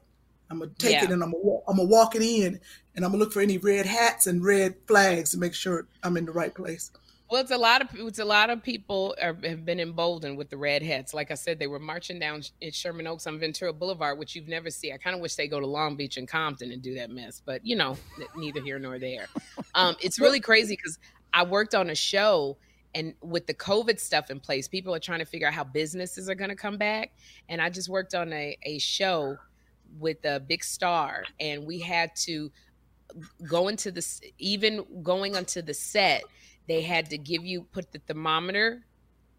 I'm 0.50 0.58
gonna 0.61 0.70
take 0.78 0.92
Yeah. 0.92 1.04
it 1.04 1.11
and 1.11 1.22
I'm 1.22 1.32
gonna 1.32 1.58
I'm 1.68 1.76
gonna 1.76 1.88
walk 1.88 2.14
it 2.16 2.22
in, 2.22 2.61
and 2.94 3.04
I'm 3.04 3.11
gonna 3.12 3.22
look 3.22 3.32
for 3.32 3.40
any 3.40 3.58
red 3.58 3.87
hats 3.87 4.26
and 4.26 4.44
red 4.44 4.76
flags 4.87 5.30
to 5.30 5.38
make 5.38 5.54
sure 5.54 5.87
I'm 6.02 6.16
in 6.16 6.24
the 6.24 6.32
right 6.32 6.54
place. 6.54 6.90
Well, 7.30 7.42
it's 7.42 7.50
a 7.50 7.58
lot 7.58 7.82
of 7.82 7.88
it's 7.94 8.18
a 8.18 8.24
lot 8.24 8.48
of 8.48 8.62
people 8.62 9.14
are, 9.20 9.37
have 9.44 9.66
been 9.66 9.80
emboldened 9.80 10.38
with 10.38 10.48
the 10.48 10.56
red 10.56 10.82
hats. 10.82 11.12
Like 11.12 11.30
I 11.30 11.34
said, 11.34 11.58
they 11.58 11.66
were 11.66 11.78
marching 11.78 12.18
down 12.18 12.42
in 12.62 12.72
Sherman 12.72 13.06
Oaks 13.06 13.26
on 13.26 13.38
Ventura 13.38 13.72
Boulevard, 13.74 14.18
which 14.18 14.34
you've 14.34 14.48
never 14.48 14.70
see. 14.70 14.92
I 14.92 14.96
kind 14.96 15.14
of 15.14 15.20
wish 15.20 15.34
they 15.34 15.46
go 15.46 15.61
to 15.61 15.66
Long 15.66 15.94
Beach 15.94 16.16
and 16.16 16.26
Compton 16.26 16.72
and 16.72 16.80
do 16.80 16.94
that 16.94 17.11
mess, 17.11 17.42
but 17.44 17.66
you 17.66 17.76
know, 17.76 17.98
neither 18.34 18.62
here 18.62 18.78
nor 18.78 18.98
there. 18.98 19.26
Um, 19.74 19.94
it's 20.00 20.18
really 20.20 20.40
crazy 20.40 20.74
because 20.74 20.98
I 21.34 21.42
worked 21.44 21.74
on 21.74 21.90
a 21.90 21.94
show, 21.94 22.56
and 22.94 23.12
with 23.20 23.46
the 23.46 23.52
COVID 23.52 24.00
stuff 24.00 24.30
in 24.30 24.40
place, 24.40 24.66
people 24.66 24.94
are 24.94 24.98
trying 24.98 25.18
to 25.18 25.26
figure 25.26 25.46
out 25.48 25.52
how 25.52 25.64
businesses 25.64 26.30
are 26.30 26.34
going 26.34 26.48
to 26.48 26.56
come 26.56 26.78
back. 26.78 27.12
And 27.50 27.61
I 27.61 27.68
just 27.68 27.90
worked 27.90 28.14
on 28.14 28.32
a 28.32 28.56
a 28.62 28.78
show 28.78 29.37
with 29.98 30.24
a 30.24 30.40
big 30.40 30.64
star, 30.64 31.24
and 31.40 31.66
we 31.66 31.81
had 31.81 32.14
to 32.16 32.51
go 33.46 33.68
into 33.68 33.90
this 33.90 34.20
even 34.38 34.85
going 35.03 35.37
onto 35.37 35.62
the 35.62 35.74
set 35.74 36.22
they 36.66 36.83
had 36.83 37.09
to 37.11 37.18
give 37.18 37.44
you 37.44 37.62
put 37.62 37.90
the 37.92 37.98
thermometer 38.01 38.85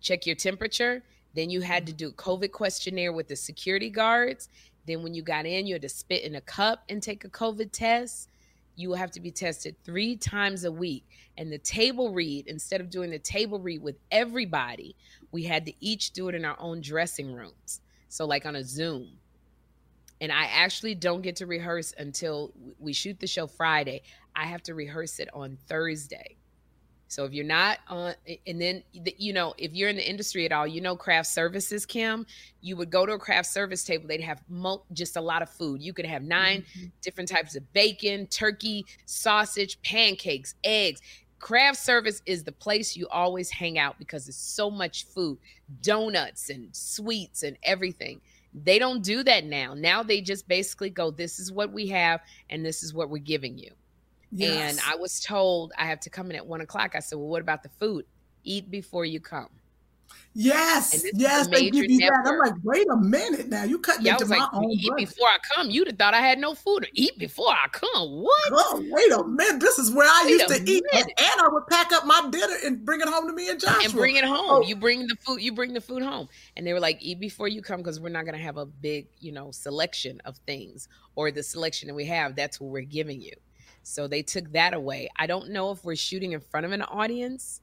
check 0.01 0.25
your 0.25 0.35
temperature 0.35 1.03
then 1.35 1.49
you 1.49 1.61
had 1.61 1.85
to 1.85 1.91
mm-hmm. 1.91 1.97
do 1.97 2.09
a 2.09 2.13
covid 2.13 2.51
questionnaire 2.51 3.13
with 3.13 3.27
the 3.27 3.35
security 3.35 3.89
guards 3.89 4.49
then 4.87 5.03
when 5.03 5.13
you 5.13 5.21
got 5.21 5.45
in 5.45 5.67
you 5.67 5.75
had 5.75 5.81
to 5.81 5.89
spit 5.89 6.23
in 6.23 6.35
a 6.35 6.41
cup 6.41 6.83
and 6.89 7.01
take 7.03 7.23
a 7.23 7.29
covid 7.29 7.71
test 7.71 8.29
you 8.75 8.89
will 8.89 8.95
have 8.95 9.11
to 9.11 9.19
be 9.19 9.31
tested 9.31 9.75
three 9.83 10.15
times 10.15 10.63
a 10.63 10.71
week 10.71 11.05
and 11.37 11.51
the 11.51 11.57
table 11.57 12.13
read 12.13 12.47
instead 12.47 12.81
of 12.81 12.89
doing 12.89 13.09
the 13.09 13.19
table 13.19 13.59
read 13.59 13.81
with 13.81 13.97
everybody 14.09 14.95
we 15.31 15.43
had 15.43 15.65
to 15.65 15.73
each 15.79 16.11
do 16.11 16.27
it 16.29 16.35
in 16.35 16.45
our 16.45 16.57
own 16.59 16.81
dressing 16.81 17.33
rooms 17.33 17.81
so 18.07 18.25
like 18.25 18.45
on 18.45 18.55
a 18.55 18.63
zoom 18.63 19.18
and 20.21 20.31
I 20.31 20.45
actually 20.45 20.95
don't 20.95 21.21
get 21.21 21.37
to 21.37 21.45
rehearse 21.45 21.93
until 21.97 22.51
we 22.79 22.93
shoot 22.93 23.19
the 23.19 23.27
show 23.27 23.47
Friday. 23.47 24.01
I 24.35 24.45
have 24.45 24.63
to 24.63 24.73
rehearse 24.73 25.19
it 25.19 25.29
on 25.33 25.57
Thursday. 25.67 26.35
So 27.09 27.25
if 27.25 27.33
you're 27.33 27.45
not 27.45 27.79
on, 27.87 28.13
and 28.45 28.61
then 28.61 28.83
you 28.93 29.33
know, 29.33 29.55
if 29.57 29.73
you're 29.73 29.89
in 29.89 29.95
the 29.95 30.07
industry 30.07 30.45
at 30.45 30.51
all, 30.51 30.67
you 30.67 30.79
know, 30.79 30.95
craft 30.95 31.27
services, 31.27 31.85
Kym, 31.85 32.25
you 32.61 32.77
would 32.77 32.91
go 32.91 33.05
to 33.05 33.13
a 33.13 33.19
craft 33.19 33.47
service 33.47 33.83
table. 33.83 34.07
They'd 34.07 34.21
have 34.21 34.43
mo- 34.47 34.83
just 34.93 35.17
a 35.17 35.21
lot 35.21 35.41
of 35.41 35.49
food. 35.49 35.81
You 35.81 35.91
could 35.91 36.05
have 36.05 36.21
9 36.21 36.61
mm-hmm. 36.61 36.85
different 37.01 37.29
types 37.29 37.55
of 37.55 37.73
bacon, 37.73 38.27
turkey, 38.27 38.85
sausage, 39.05 39.81
pancakes, 39.81 40.53
eggs. 40.63 41.01
Craft 41.39 41.79
service 41.79 42.21
is 42.27 42.43
the 42.43 42.51
place 42.51 42.95
you 42.95 43.07
always 43.07 43.49
hang 43.49 43.79
out 43.79 43.97
because 43.97 44.27
it's 44.27 44.37
so 44.37 44.69
much 44.69 45.05
food, 45.07 45.39
donuts 45.81 46.51
and 46.51 46.75
sweets 46.75 47.41
and 47.41 47.57
everything. 47.63 48.21
They 48.53 48.79
don't 48.79 49.03
do 49.03 49.23
that 49.23 49.45
now. 49.45 49.73
Now 49.73 50.01
they 50.03 50.21
just 50.21 50.47
basically 50.47 50.89
go, 50.89 51.11
this 51.11 51.39
is 51.39 51.51
what 51.51 51.71
we 51.71 51.87
have 51.87 52.21
and 52.49 52.65
this 52.65 52.83
is 52.83 52.93
what 52.93 53.09
we're 53.09 53.19
giving 53.19 53.57
you. 53.57 53.71
Yes. 54.31 54.71
And 54.71 54.79
I 54.87 54.95
was 54.95 55.19
told 55.19 55.71
I 55.77 55.85
have 55.85 55.99
to 56.01 56.09
come 56.09 56.29
in 56.29 56.35
at 56.35 56.45
one 56.45 56.61
o'clock. 56.61 56.95
I 56.95 56.99
said, 56.99 57.17
well, 57.17 57.27
what 57.27 57.41
about 57.41 57.63
the 57.63 57.69
food? 57.69 58.05
Eat 58.43 58.71
before 58.71 59.05
you 59.05 59.19
come. 59.19 59.49
Yes, 60.35 61.03
yes, 61.13 61.47
they 61.47 61.69
give 61.69 61.89
you 61.89 61.99
that. 61.99 62.23
I'm 62.25 62.37
like, 62.37 62.53
wait 62.63 62.87
a 62.89 62.95
minute 62.95 63.49
now. 63.49 63.63
You 63.63 63.79
cutting 63.79 64.05
Yeah, 64.05 64.11
I 64.11 64.15
into 64.15 64.25
was 64.25 64.29
my 64.29 64.37
like, 64.37 64.53
own 64.53 64.71
eat 64.71 64.91
before 64.95 65.27
I 65.27 65.37
come. 65.53 65.69
You'd 65.69 65.87
have 65.87 65.97
thought 65.97 66.13
I 66.13 66.21
had 66.21 66.37
no 66.37 66.53
food 66.53 66.83
to 66.83 66.89
eat 66.93 67.17
before 67.17 67.49
I 67.49 67.67
come. 67.71 68.21
What? 68.21 68.51
Oh, 68.51 68.83
wait 68.89 69.11
a 69.11 69.23
minute. 69.27 69.59
This 69.59 69.79
is 69.79 69.91
where 69.91 70.07
I 70.07 70.23
Wait 70.25 70.31
used 70.31 70.47
to 70.47 70.71
eat. 70.71 70.83
And, 70.93 71.05
and 71.05 71.41
I 71.41 71.47
would 71.49 71.67
pack 71.67 71.91
up 71.91 72.05
my 72.05 72.29
dinner 72.29 72.55
and 72.63 72.85
bring 72.85 73.01
it 73.01 73.07
home 73.07 73.27
to 73.27 73.33
me 73.33 73.49
and 73.49 73.59
Joshua. 73.59 73.83
and 73.83 73.93
bring 73.93 74.15
it 74.17 74.23
home. 74.23 74.45
Oh. 74.49 74.61
You 74.61 74.75
bring 74.75 75.07
the 75.07 75.15
food. 75.15 75.41
You 75.41 75.51
bring 75.51 75.73
the 75.73 75.81
food 75.81 76.03
home. 76.03 76.29
And 76.55 76.65
they 76.65 76.73
were 76.73 76.79
like, 76.79 76.99
eat 77.01 77.19
before 77.19 77.47
you 77.47 77.61
come 77.61 77.77
because 77.79 77.99
we're 77.99 78.09
not 78.09 78.25
going 78.25 78.37
to 78.37 78.43
have 78.43 78.57
a 78.57 78.67
big, 78.67 79.07
you 79.19 79.31
know, 79.31 79.51
selection 79.51 80.21
of 80.25 80.37
things 80.45 80.87
or 81.15 81.31
the 81.31 81.43
selection 81.43 81.87
that 81.87 81.95
we 81.95 82.05
have. 82.05 82.35
That's 82.35 82.61
what 82.61 82.69
we're 82.69 82.81
giving 82.81 83.19
you. 83.19 83.33
So 83.81 84.07
they 84.07 84.21
took 84.21 84.51
that 84.51 84.75
away. 84.75 85.09
I 85.17 85.25
don't 85.25 85.49
know 85.49 85.71
if 85.71 85.83
we're 85.83 85.95
shooting 85.95 86.33
in 86.33 86.39
front 86.39 86.67
of 86.67 86.71
an 86.71 86.83
audience. 86.83 87.61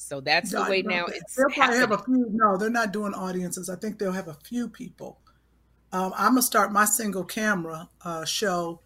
So 0.00 0.20
that's 0.20 0.50
the 0.50 0.62
way 0.62 0.82
now 0.82 1.04
it's 1.06 1.36
They'll 1.36 1.50
probably 1.50 1.76
have 1.76 1.90
happening. 1.90 2.22
a 2.22 2.24
few. 2.24 2.30
No, 2.32 2.56
they're 2.56 2.70
not 2.70 2.92
doing 2.92 3.12
audiences. 3.12 3.68
I 3.68 3.76
think 3.76 3.98
they'll 3.98 4.12
have 4.12 4.28
a 4.28 4.36
few 4.44 4.68
people. 4.68 5.18
Um, 5.92 6.12
I'm 6.16 6.32
gonna 6.32 6.42
start 6.42 6.72
my 6.72 6.86
single 6.86 7.24
camera 7.24 7.88
uh, 8.02 8.24
show 8.24 8.80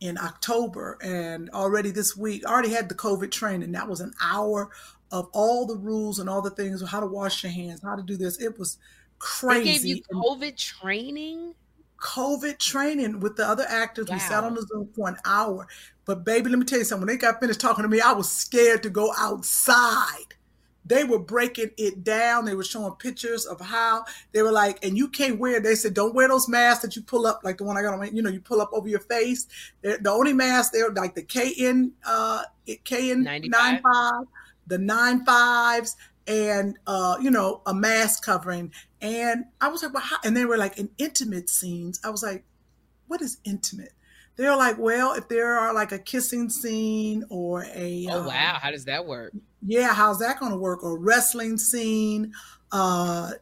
in 0.00 0.18
October, 0.18 0.98
and 1.02 1.48
already 1.50 1.92
this 1.92 2.16
week, 2.16 2.44
I 2.46 2.50
already 2.50 2.70
had 2.70 2.88
the 2.88 2.94
COVID 2.94 3.30
training. 3.30 3.72
That 3.72 3.88
was 3.88 4.00
an 4.00 4.12
hour 4.20 4.70
of 5.12 5.28
all 5.32 5.66
the 5.66 5.76
rules 5.76 6.18
and 6.18 6.28
all 6.28 6.42
the 6.42 6.50
things, 6.50 6.82
how 6.86 7.00
to 7.00 7.06
wash 7.06 7.44
your 7.44 7.52
hands, 7.52 7.80
how 7.82 7.94
to 7.94 8.02
do 8.02 8.16
this. 8.16 8.40
It 8.40 8.58
was 8.58 8.78
crazy. 9.20 9.64
They 9.64 9.72
gave 9.72 9.84
you 9.84 10.02
COVID 10.12 10.56
training. 10.56 11.54
COVID 12.02 12.58
training 12.58 13.20
with 13.20 13.36
the 13.36 13.46
other 13.46 13.64
actors. 13.68 14.10
We 14.10 14.18
sat 14.18 14.44
on 14.44 14.54
the 14.54 14.62
Zoom 14.62 14.88
for 14.94 15.08
an 15.08 15.16
hour. 15.24 15.66
But 16.04 16.24
baby, 16.24 16.50
let 16.50 16.58
me 16.58 16.66
tell 16.66 16.78
you 16.78 16.84
something. 16.84 17.06
When 17.06 17.14
they 17.14 17.20
got 17.20 17.40
finished 17.40 17.60
talking 17.60 17.84
to 17.84 17.88
me, 17.88 18.00
I 18.00 18.12
was 18.12 18.30
scared 18.30 18.82
to 18.82 18.90
go 18.90 19.12
outside. 19.16 20.35
They 20.86 21.02
were 21.04 21.18
breaking 21.18 21.70
it 21.76 22.04
down. 22.04 22.44
They 22.44 22.54
were 22.54 22.62
showing 22.64 22.92
pictures 22.94 23.44
of 23.44 23.60
how 23.60 24.04
they 24.32 24.42
were 24.42 24.52
like, 24.52 24.84
and 24.84 24.96
you 24.96 25.08
can't 25.08 25.38
wear. 25.38 25.58
They 25.60 25.74
said, 25.74 25.94
don't 25.94 26.14
wear 26.14 26.28
those 26.28 26.48
masks 26.48 26.82
that 26.82 26.94
you 26.94 27.02
pull 27.02 27.26
up, 27.26 27.40
like 27.42 27.58
the 27.58 27.64
one 27.64 27.76
I 27.76 27.82
got 27.82 27.92
on. 27.94 27.98
my- 28.00 28.06
You 28.10 28.22
know, 28.22 28.30
you 28.30 28.40
pull 28.40 28.60
up 28.60 28.70
over 28.72 28.88
your 28.88 29.00
face. 29.00 29.46
They're, 29.82 29.98
the 29.98 30.10
only 30.10 30.32
mask 30.32 30.72
they're 30.72 30.90
like 30.90 31.14
the 31.16 31.22
KN, 31.24 31.92
uh, 32.06 32.42
KN 32.84 33.22
95. 33.24 33.50
95, 33.82 34.12
the 34.68 34.78
nine 34.78 35.24
fives, 35.24 35.96
and 36.28 36.76
uh, 36.86 37.16
you 37.20 37.30
know, 37.30 37.62
a 37.66 37.74
mask 37.74 38.24
covering. 38.24 38.72
And 39.00 39.44
I 39.60 39.68
was 39.68 39.82
like, 39.82 39.92
well, 39.94 40.02
how? 40.02 40.16
And 40.24 40.36
they 40.36 40.44
were 40.44 40.56
like 40.56 40.78
in 40.78 40.88
intimate 40.98 41.48
scenes. 41.50 42.00
I 42.04 42.10
was 42.10 42.22
like, 42.22 42.44
what 43.08 43.22
is 43.22 43.38
intimate? 43.44 43.92
They're 44.36 44.56
like, 44.56 44.78
well, 44.78 45.14
if 45.14 45.28
there 45.28 45.58
are 45.58 45.72
like 45.74 45.92
a 45.92 45.98
kissing 45.98 46.50
scene 46.50 47.24
or 47.30 47.64
a 47.74 48.08
Oh 48.10 48.20
um, 48.20 48.26
wow, 48.26 48.58
how 48.60 48.70
does 48.70 48.84
that 48.86 49.06
work? 49.06 49.34
yeah, 49.62 49.94
how's 49.94 50.18
that 50.20 50.38
going 50.38 50.52
to 50.52 50.58
work? 50.58 50.82
Or 50.84 50.98
wrestling 50.98 51.56
scene. 51.58 52.32
Uh, 52.72 53.32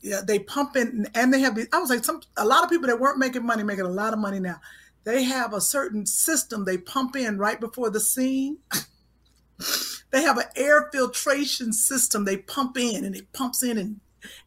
yeah, 0.00 0.20
they 0.26 0.38
pump 0.38 0.76
in, 0.76 1.06
and 1.14 1.32
they 1.34 1.40
have. 1.40 1.54
these- 1.56 1.68
I 1.72 1.78
was 1.78 1.90
like, 1.90 2.04
some 2.04 2.20
a 2.36 2.46
lot 2.46 2.64
of 2.64 2.70
people 2.70 2.86
that 2.88 3.00
weren't 3.00 3.18
making 3.18 3.44
money 3.44 3.62
making 3.62 3.84
a 3.84 3.88
lot 3.90 4.12
of 4.12 4.18
money 4.18 4.40
now. 4.40 4.60
They 5.04 5.24
have 5.24 5.52
a 5.54 5.60
certain 5.60 6.06
system 6.06 6.64
they 6.64 6.78
pump 6.78 7.16
in 7.16 7.38
right 7.38 7.58
before 7.60 7.90
the 7.90 8.00
scene. 8.00 8.58
they 10.10 10.22
have 10.22 10.38
an 10.38 10.44
air 10.56 10.88
filtration 10.92 11.72
system 11.72 12.24
they 12.24 12.36
pump 12.38 12.76
in, 12.78 13.04
and 13.04 13.16
it 13.16 13.32
pumps 13.32 13.62
in 13.62 13.78
and 13.78 14.00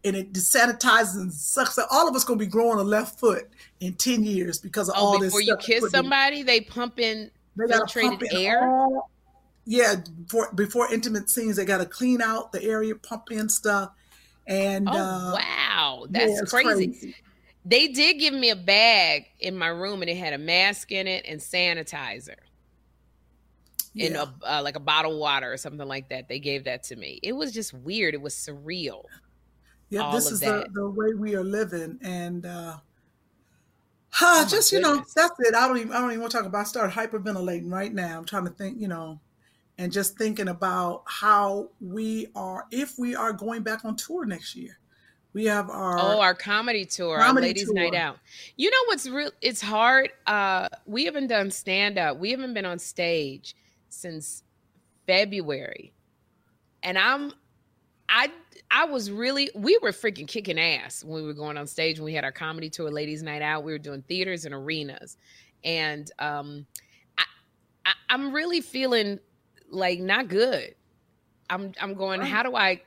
and 0.04 0.16
it 0.16 0.34
desanitizes 0.34 1.16
and 1.16 1.32
sucks. 1.34 1.78
out. 1.78 1.88
All 1.92 2.08
of 2.08 2.16
us 2.16 2.24
going 2.24 2.40
to 2.40 2.46
be 2.46 2.50
growing 2.50 2.80
a 2.80 2.84
left 2.84 3.20
foot 3.20 3.50
in 3.80 3.94
ten 3.94 4.24
years 4.24 4.58
because 4.60 4.90
of 4.90 4.96
Oh, 4.98 5.02
all 5.06 5.20
this. 5.20 5.28
before 5.30 5.42
you 5.42 5.56
kiss 5.58 5.80
put 5.82 5.86
in. 5.88 5.92
somebody, 5.92 6.44
they 6.44 6.62
pump 6.62 7.00
in 7.00 7.32
They 7.56 7.68
gotta 7.68 7.86
filtrated 7.86 8.10
pump 8.10 8.24
in 8.24 8.38
air. 8.38 8.64
all- 8.70 9.10
yeah, 9.66 9.96
before, 10.24 10.52
before 10.54 10.92
intimate 10.92 11.30
scenes, 11.30 11.56
they 11.56 11.66
got 11.66 11.78
to 11.78 11.86
clean 11.86 12.20
out 12.22 12.52
the 12.52 12.64
area, 12.64 12.96
pump 12.96 13.32
in 13.32 13.48
stuff, 13.48 13.92
and 14.48 14.90
Oh 14.90 14.92
uh, 14.92 15.38
wow, 15.40 16.08
that's 16.10 16.40
it's 16.42 16.52
crazy. 16.52 17.16
They 17.64 17.90
did 17.90 18.16
give 18.20 18.34
me 18.34 18.50
a 18.50 18.56
bag 18.56 19.26
in 19.40 19.56
my 19.56 19.68
room, 19.68 20.02
and 20.02 20.10
it 20.10 20.18
had 20.18 20.34
a 20.34 20.40
mask 20.40 20.92
in 20.92 21.06
it 21.08 21.26
and 21.28 21.40
sanitizer, 21.40 22.34
and 24.00 24.16
Yeah. 24.16 24.26
a 24.44 24.58
uh, 24.58 24.62
like 24.64 24.76
a 24.76 24.80
bottle 24.80 25.14
of 25.14 25.20
water 25.20 25.54
or 25.54 25.58
something 25.58 25.88
like 25.88 26.10
that. 26.10 26.28
They 26.28 26.40
gave 26.40 26.64
that 26.64 26.84
to 26.86 26.96
me. 26.96 27.20
It 27.22 27.34
was 27.34 27.52
just 27.52 27.72
weird. 27.72 28.16
It 28.16 28.22
was 28.22 28.34
surreal. 28.34 29.04
Yeah, 29.92 30.12
this 30.12 30.32
is 30.32 30.40
the, 30.40 30.46
that. 30.46 30.74
the 30.74 30.90
way 30.90 31.14
we 31.14 31.36
are 31.36 31.44
living, 31.44 32.00
and 32.02 32.46
uh, 32.46 32.78
Oh, 34.22 34.48
just 34.50 34.72
you 34.72 34.80
know, 34.80 35.04
that's 35.16 35.40
it. 35.40 35.56
I 35.56 35.68
don't 35.68 35.78
even 35.78 35.92
I 35.92 36.00
don't 36.00 36.10
even 36.10 36.22
want 36.22 36.32
to 36.32 36.38
talk 36.38 36.48
about. 36.48 36.62
I 36.62 36.64
start 36.64 36.92
hyperventilating 36.92 37.72
right 37.72 37.94
now. 37.94 38.18
I'm 38.18 38.26
trying 38.26 38.46
to 38.46 38.52
think, 38.52 38.80
you 38.80 38.88
know, 38.88 39.20
and 39.78 39.92
just 39.92 40.18
thinking 40.18 40.50
about 40.50 41.04
how 41.06 41.70
we 41.80 42.28
are 42.36 42.66
if 42.72 42.98
we 42.98 43.16
are 43.16 43.32
going 43.32 43.64
back 43.64 43.86
on 43.86 43.96
tour 43.96 44.26
next 44.26 44.56
year. 44.56 44.78
We 45.34 45.46
have 45.46 45.70
our 45.70 45.98
oh, 45.98 46.20
our 46.20 46.34
comedy 46.34 46.84
tour, 46.84 47.18
our 47.18 47.28
comedy 47.28 47.48
ladies' 47.48 47.72
night 47.72 47.96
out. 47.96 48.18
You 48.58 48.70
know 48.70 48.84
what's 48.88 49.08
real? 49.08 49.32
It's 49.42 49.62
hard. 49.62 50.10
Uh, 50.28 50.68
we 50.86 51.06
haven't 51.06 51.28
done 51.28 51.52
stand 51.52 51.98
up. 51.98 52.18
We 52.18 52.32
haven't 52.32 52.54
been 52.54 52.66
on 52.66 52.80
stage 52.80 53.56
since 53.88 54.44
February, 55.08 55.94
and 56.84 56.98
I'm, 56.98 57.32
I, 58.10 58.30
I 58.70 58.86
was 58.86 59.12
really. 59.12 59.50
We 59.56 59.78
were 59.82 59.92
freaking 59.92 60.28
kicking 60.28 60.60
ass 60.60 61.04
when 61.04 61.22
we 61.22 61.28
were 61.28 61.34
going 61.34 61.58
on 61.58 61.68
stage 61.68 62.00
when 62.00 62.06
we 62.06 62.14
had 62.14 62.24
our 62.24 62.32
comedy 62.32 62.70
tour, 62.70 62.90
ladies' 62.92 63.24
night 63.24 63.42
out. 63.42 63.64
We 63.64 63.72
were 63.72 63.78
doing 63.78 64.02
theaters 64.04 64.46
and 64.46 64.54
arenas, 64.54 65.18
and 65.64 66.10
um, 66.20 66.66
I, 67.18 67.24
I 67.86 67.94
I'm 68.10 68.34
really 68.34 68.62
feeling 68.62 69.20
like 69.70 70.00
not 70.00 70.28
good. 70.28 70.76
I'm 71.50 71.74
I'm 71.82 71.94
going. 71.94 72.20
Right. 72.20 72.30
How 72.30 72.44
do 72.44 72.56
I? 72.56 72.82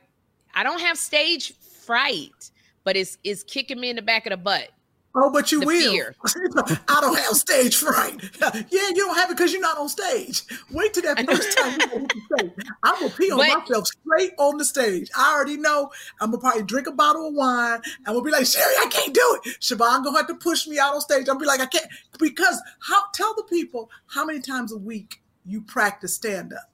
I 0.53 0.63
don't 0.63 0.81
have 0.81 0.97
stage 0.97 1.53
fright, 1.57 2.51
but 2.83 2.95
it's 2.95 3.17
it's 3.23 3.43
kicking 3.43 3.79
me 3.79 3.89
in 3.89 3.95
the 3.95 4.01
back 4.01 4.25
of 4.25 4.31
the 4.31 4.37
butt. 4.37 4.69
Oh, 5.17 5.31
but 5.31 5.49
you 5.51 5.61
will. 5.61 6.11
I 6.25 6.99
don't 6.99 7.17
have 7.17 7.35
stage 7.35 7.77
fright. 7.77 8.21
Yeah, 8.69 8.89
you 8.89 8.95
don't 8.95 9.15
have 9.15 9.31
it 9.31 9.37
because 9.37 9.53
you're 9.53 9.61
not 9.61 9.77
on 9.77 9.87
stage. 9.87 10.43
Wait 10.71 10.93
till 10.93 11.03
that 11.03 11.25
first 11.25 11.57
time 11.57 12.07
you 12.37 12.43
go 12.43 12.45
hit 12.45 12.55
the 12.55 12.61
stage. 12.61 12.75
I'm 12.83 12.99
gonna 12.99 13.13
pee 13.13 13.31
on 13.31 13.37
But- 13.37 13.59
myself 13.59 13.87
straight 13.87 14.33
on 14.37 14.57
the 14.57 14.65
stage. 14.65 15.09
I 15.15 15.33
already 15.35 15.57
know 15.57 15.91
I'm 16.21 16.31
gonna 16.31 16.41
probably 16.41 16.63
drink 16.63 16.87
a 16.87 16.91
bottle 16.91 17.27
of 17.27 17.33
wine. 17.33 17.81
I'm 18.05 18.13
gonna 18.13 18.21
be 18.21 18.31
like, 18.31 18.45
Sherri, 18.45 18.73
I 18.79 18.87
can't 18.89 19.13
do 19.13 19.39
it. 19.45 19.57
Siobhan 19.61 20.03
gonna 20.03 20.17
have 20.17 20.27
to 20.27 20.35
push 20.35 20.67
me 20.67 20.79
out 20.79 20.93
on 20.95 21.01
stage. 21.01 21.29
I'll 21.29 21.37
be 21.37 21.45
like, 21.45 21.59
I 21.61 21.65
can't 21.67 21.87
because 22.19 22.61
how 22.81 23.03
tell 23.13 23.33
the 23.35 23.43
people 23.43 23.89
how 24.07 24.25
many 24.25 24.39
times 24.39 24.71
a 24.71 24.77
week 24.77 25.21
you 25.45 25.61
practice 25.61 26.15
stand 26.15 26.53
up. 26.53 26.71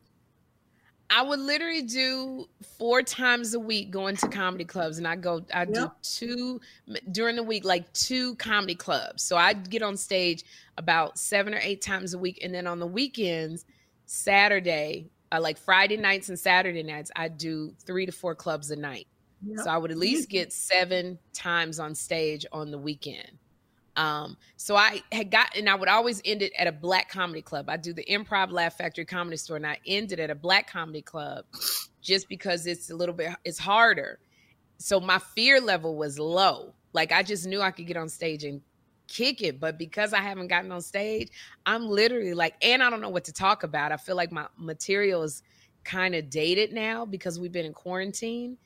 I 1.13 1.21
would 1.23 1.39
literally 1.39 1.81
do 1.81 2.47
four 2.77 3.03
times 3.03 3.53
a 3.53 3.59
week 3.59 3.91
going 3.91 4.15
to 4.15 4.29
comedy 4.29 4.63
clubs, 4.63 4.97
and 4.97 5.05
I 5.05 5.17
go, 5.17 5.41
I 5.53 5.65
do 5.65 5.91
two 6.01 6.61
during 7.11 7.35
the 7.35 7.43
week, 7.43 7.65
like 7.65 7.91
two 7.91 8.35
comedy 8.35 8.75
clubs. 8.75 9.21
So 9.21 9.35
I 9.35 9.51
get 9.51 9.81
on 9.81 9.97
stage 9.97 10.45
about 10.77 11.19
seven 11.19 11.53
or 11.53 11.59
eight 11.61 11.81
times 11.81 12.13
a 12.13 12.17
week, 12.17 12.39
and 12.41 12.53
then 12.53 12.65
on 12.65 12.79
the 12.79 12.87
weekends, 12.87 13.65
Saturday, 14.05 15.09
uh, 15.31 15.39
like 15.41 15.57
Friday 15.57 15.97
nights 15.97 16.29
and 16.29 16.37
Saturday 16.37 16.83
nights, 16.83 17.11
I 17.15 17.27
do 17.27 17.73
three 17.85 18.05
to 18.05 18.11
four 18.11 18.35
clubs 18.35 18.71
a 18.71 18.75
night. 18.75 19.07
So 19.63 19.69
I 19.71 19.77
would 19.77 19.89
at 19.89 19.97
least 19.97 20.29
get 20.29 20.53
seven 20.53 21.17
times 21.33 21.79
on 21.79 21.95
stage 21.95 22.45
on 22.51 22.69
the 22.69 22.77
weekend. 22.77 23.31
Um, 23.95 24.37
so 24.55 24.75
I 24.75 25.01
had 25.11 25.31
got, 25.31 25.55
and 25.57 25.67
I 25.67 25.75
would 25.75 25.89
always 25.89 26.21
end 26.23 26.41
it 26.41 26.53
at 26.57 26.67
a 26.67 26.71
black 26.71 27.09
comedy 27.09 27.41
club. 27.41 27.67
I 27.67 27.77
do 27.77 27.91
the 27.91 28.05
Improv 28.05 28.51
Laugh 28.51 28.77
Factory 28.77 29.03
Comedy 29.03 29.37
Store, 29.37 29.57
and 29.57 29.65
I 29.65 29.79
ended 29.85 30.19
at 30.19 30.29
a 30.29 30.35
black 30.35 30.69
comedy 30.69 31.01
club 31.01 31.45
just 32.01 32.29
because 32.29 32.67
it's 32.67 32.91
a 32.91 32.95
little 32.95 33.15
bit, 33.15 33.31
it's 33.43 33.59
harder. 33.59 34.19
So 34.77 34.99
my 34.99 35.19
fear 35.19 35.59
level 35.59 35.97
was 35.97 36.19
low. 36.19 36.73
Like 36.93 37.11
I 37.11 37.23
just 37.23 37.45
knew 37.47 37.61
I 37.61 37.71
could 37.71 37.87
get 37.87 37.97
on 37.97 38.09
stage 38.09 38.43
and 38.43 38.61
kick 39.11 39.41
it, 39.41 39.59
but 39.59 39.77
because 39.77 40.13
I 40.13 40.21
haven't 40.21 40.47
gotten 40.47 40.71
on 40.71 40.81
stage, 40.81 41.29
I'm 41.65 41.87
literally 41.87 42.33
like, 42.33 42.55
and 42.61 42.81
I 42.81 42.89
don't 42.89 43.01
know 43.01 43.09
what 43.09 43.25
to 43.25 43.33
talk 43.33 43.63
about. 43.63 43.91
I 43.91 43.97
feel 43.97 44.15
like 44.15 44.31
my 44.31 44.47
material 44.57 45.23
is 45.23 45.43
kind 45.83 46.15
of 46.15 46.29
dated 46.29 46.71
now 46.73 47.05
because 47.05 47.39
we've 47.39 47.51
been 47.51 47.65
in 47.65 47.73
quarantine. 47.73 48.57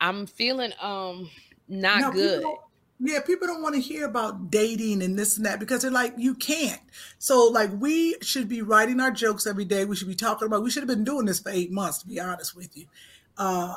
I'm 0.00 0.26
feeling 0.26 0.72
um 0.80 1.30
not 1.68 2.00
No, 2.00 2.12
good. 2.12 2.42
don't- 2.42 2.60
Yeah, 3.00 3.20
people 3.20 3.46
don't 3.46 3.62
want 3.62 3.74
to 3.76 3.80
hear 3.80 4.06
about 4.06 4.50
dating 4.50 5.02
and 5.02 5.16
this 5.18 5.36
and 5.36 5.46
that 5.46 5.60
because 5.60 5.82
they're 5.82 5.90
like, 5.90 6.14
you 6.16 6.34
can't. 6.34 6.80
So, 7.18 7.44
like, 7.46 7.70
we 7.78 8.16
should 8.22 8.48
be 8.48 8.60
writing 8.62 8.98
our 9.00 9.12
jokes 9.12 9.46
every 9.46 9.64
day. 9.64 9.84
We 9.84 9.94
should 9.94 10.08
be 10.08 10.16
talking 10.16 10.46
about. 10.46 10.64
We 10.64 10.70
should 10.70 10.82
have 10.82 10.88
been 10.88 11.04
doing 11.04 11.26
this 11.26 11.38
for 11.38 11.50
eight 11.50 11.70
months, 11.70 11.98
to 11.98 12.08
be 12.08 12.18
honest 12.18 12.56
with 12.56 12.76
you. 12.76 12.86
Uh, 13.36 13.74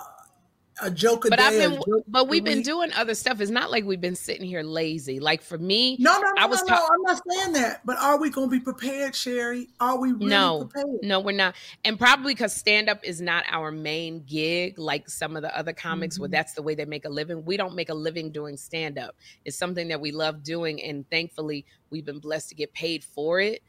a 0.82 0.92
joke 0.92 1.26
a 1.26 1.30
But 1.30 1.40
day. 1.40 1.46
I've 1.66 1.72
been, 1.86 2.04
but 2.08 2.28
we've 2.28 2.44
been 2.44 2.58
week. 2.60 2.66
doing 2.66 2.92
other 2.94 3.14
stuff. 3.16 3.40
It's 3.42 3.52
not 3.52 3.72
like 3.72 3.86
we've 3.86 4.02
been 4.02 4.16
sitting 4.16 4.46
here 4.46 4.64
lazy. 4.64 5.20
Like 5.20 5.42
for 5.42 5.58
me, 5.58 5.96
No, 6.00 6.14
no, 6.14 6.20
no, 6.22 6.34
I 6.38 6.46
was 6.46 6.60
no, 6.64 6.74
no. 6.74 6.76
talk- 6.82 6.90
I'm 6.94 7.02
not 7.04 7.22
saying 7.30 7.54
that. 7.54 7.86
But 7.86 7.98
are 8.00 8.20
we 8.20 8.30
going 8.30 8.50
to 8.50 8.52
be 8.52 8.60
prepared, 8.60 9.16
Sherri? 9.16 9.70
Are 9.80 10.00
we 10.00 10.12
really 10.12 10.26
no, 10.28 10.66
prepared? 10.66 11.00
no, 11.04 11.20
we're 11.20 11.32
not. 11.32 11.56
And 11.86 11.98
probably 12.00 12.34
because 12.34 12.56
stand 12.56 12.90
up 12.90 13.00
is 13.04 13.22
not 13.22 13.44
our 13.50 13.72
main 13.72 14.24
gig, 14.26 14.80
like 14.80 15.10
some 15.10 15.36
of 15.36 15.42
the 15.44 15.58
other 15.58 15.74
comics 15.74 16.20
where 16.20 16.30
Mhm. 16.30 16.34
that's 16.34 16.54
the 16.54 16.62
way 16.62 16.76
they 16.76 16.86
make 16.86 17.06
a 17.06 17.10
living. 17.10 17.46
We 17.46 17.58
don't 17.58 17.76
make 17.76 17.90
a 17.90 17.94
living 17.94 18.32
doing 18.32 18.58
stand 18.58 18.98
up. 18.98 19.16
It's 19.46 19.58
something 19.58 19.88
that 19.90 20.02
we 20.02 20.12
love 20.12 20.44
doing, 20.44 20.82
and 20.82 21.10
thankfully, 21.10 21.66
we've 21.90 22.06
been 22.06 22.20
blessed 22.20 22.50
to 22.50 22.56
get 22.56 22.74
paid 22.74 23.04
for 23.04 23.40
it. 23.40 23.62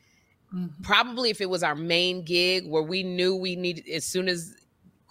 Mhm. 0.54 0.82
Probably 0.82 1.30
if 1.30 1.40
it 1.40 1.48
was 1.48 1.62
our 1.62 1.74
main 1.74 2.24
gig 2.24 2.66
where 2.66 2.82
we 2.82 3.02
knew 3.02 3.34
we 3.34 3.56
needed, 3.56 3.88
as 3.88 4.04
soon 4.04 4.28
as 4.28 4.54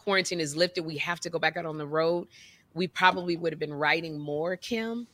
quarantine 0.04 0.40
is 0.40 0.56
lifted, 0.56 0.86
we 0.86 0.98
have 0.98 1.20
to 1.22 1.30
go 1.30 1.40
back 1.40 1.58
out 1.58 1.66
on 1.66 1.78
the 1.78 1.88
road, 1.88 2.28
we 2.74 2.88
probably 2.88 3.36
would 3.36 3.52
have 3.52 3.60
been 3.60 3.74
writing 3.74 4.20
more, 4.20 4.58
Kym. 4.58 5.08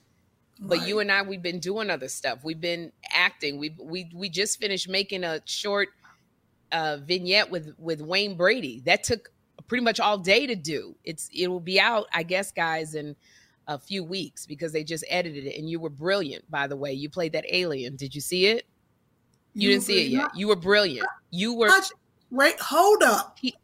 But 0.60 0.88
you 0.88 1.00
and 1.00 1.12
I, 1.12 1.22
we've 1.22 1.42
been 1.42 1.60
doing 1.60 1.92
other 1.92 2.08
stuff. 2.08 2.40
We've 2.44 2.60
been 2.60 2.92
acting. 3.14 3.60
We 3.60 3.76
we 3.80 4.10
we 4.14 4.28
just 4.28 4.60
finished 4.60 4.90
making 4.90 5.24
a 5.24 5.40
short 5.46 5.90
uh, 6.72 6.98
vignette 6.98 7.52
with 7.52 7.76
with 7.78 8.02
Wayne 8.02 8.36
Brady. 8.36 8.82
That 8.86 9.04
took 9.04 9.30
pretty 9.68 9.84
much 9.84 10.00
all 10.00 10.18
day 10.18 10.48
to 10.48 10.56
do. 10.56 10.96
It's 11.04 11.30
it 11.32 11.48
will 11.48 11.60
be 11.60 11.80
out, 11.80 12.08
I 12.12 12.24
guess, 12.24 12.52
guys, 12.52 12.96
in 12.96 13.16
a 13.68 13.78
few 13.78 14.04
weeks 14.04 14.48
because 14.48 14.72
they 14.72 14.84
just 14.84 15.04
edited 15.10 15.46
it. 15.46 15.60
And 15.60 15.70
you 15.70 15.80
were 15.80 15.92
brilliant, 15.92 16.50
by 16.50 16.66
the 16.66 16.76
way. 16.76 16.92
You 16.94 17.10
played 17.10 17.34
that 17.34 17.46
alien. 17.50 17.96
Did 17.96 18.16
you 18.16 18.22
see 18.22 18.48
it? 18.48 18.66
You, 19.54 19.70
didn't 19.70 19.84
see 19.84 20.06
it 20.06 20.10
yet. 20.10 20.36
You 20.36 20.48
were 20.48 20.56
brilliant. 20.56 21.08
You 21.32 21.54
were 21.54 21.68
Watch- 21.68 21.92
Wait, 22.30 22.60
hold 22.60 23.04
up. 23.04 23.38
He- 23.40 23.56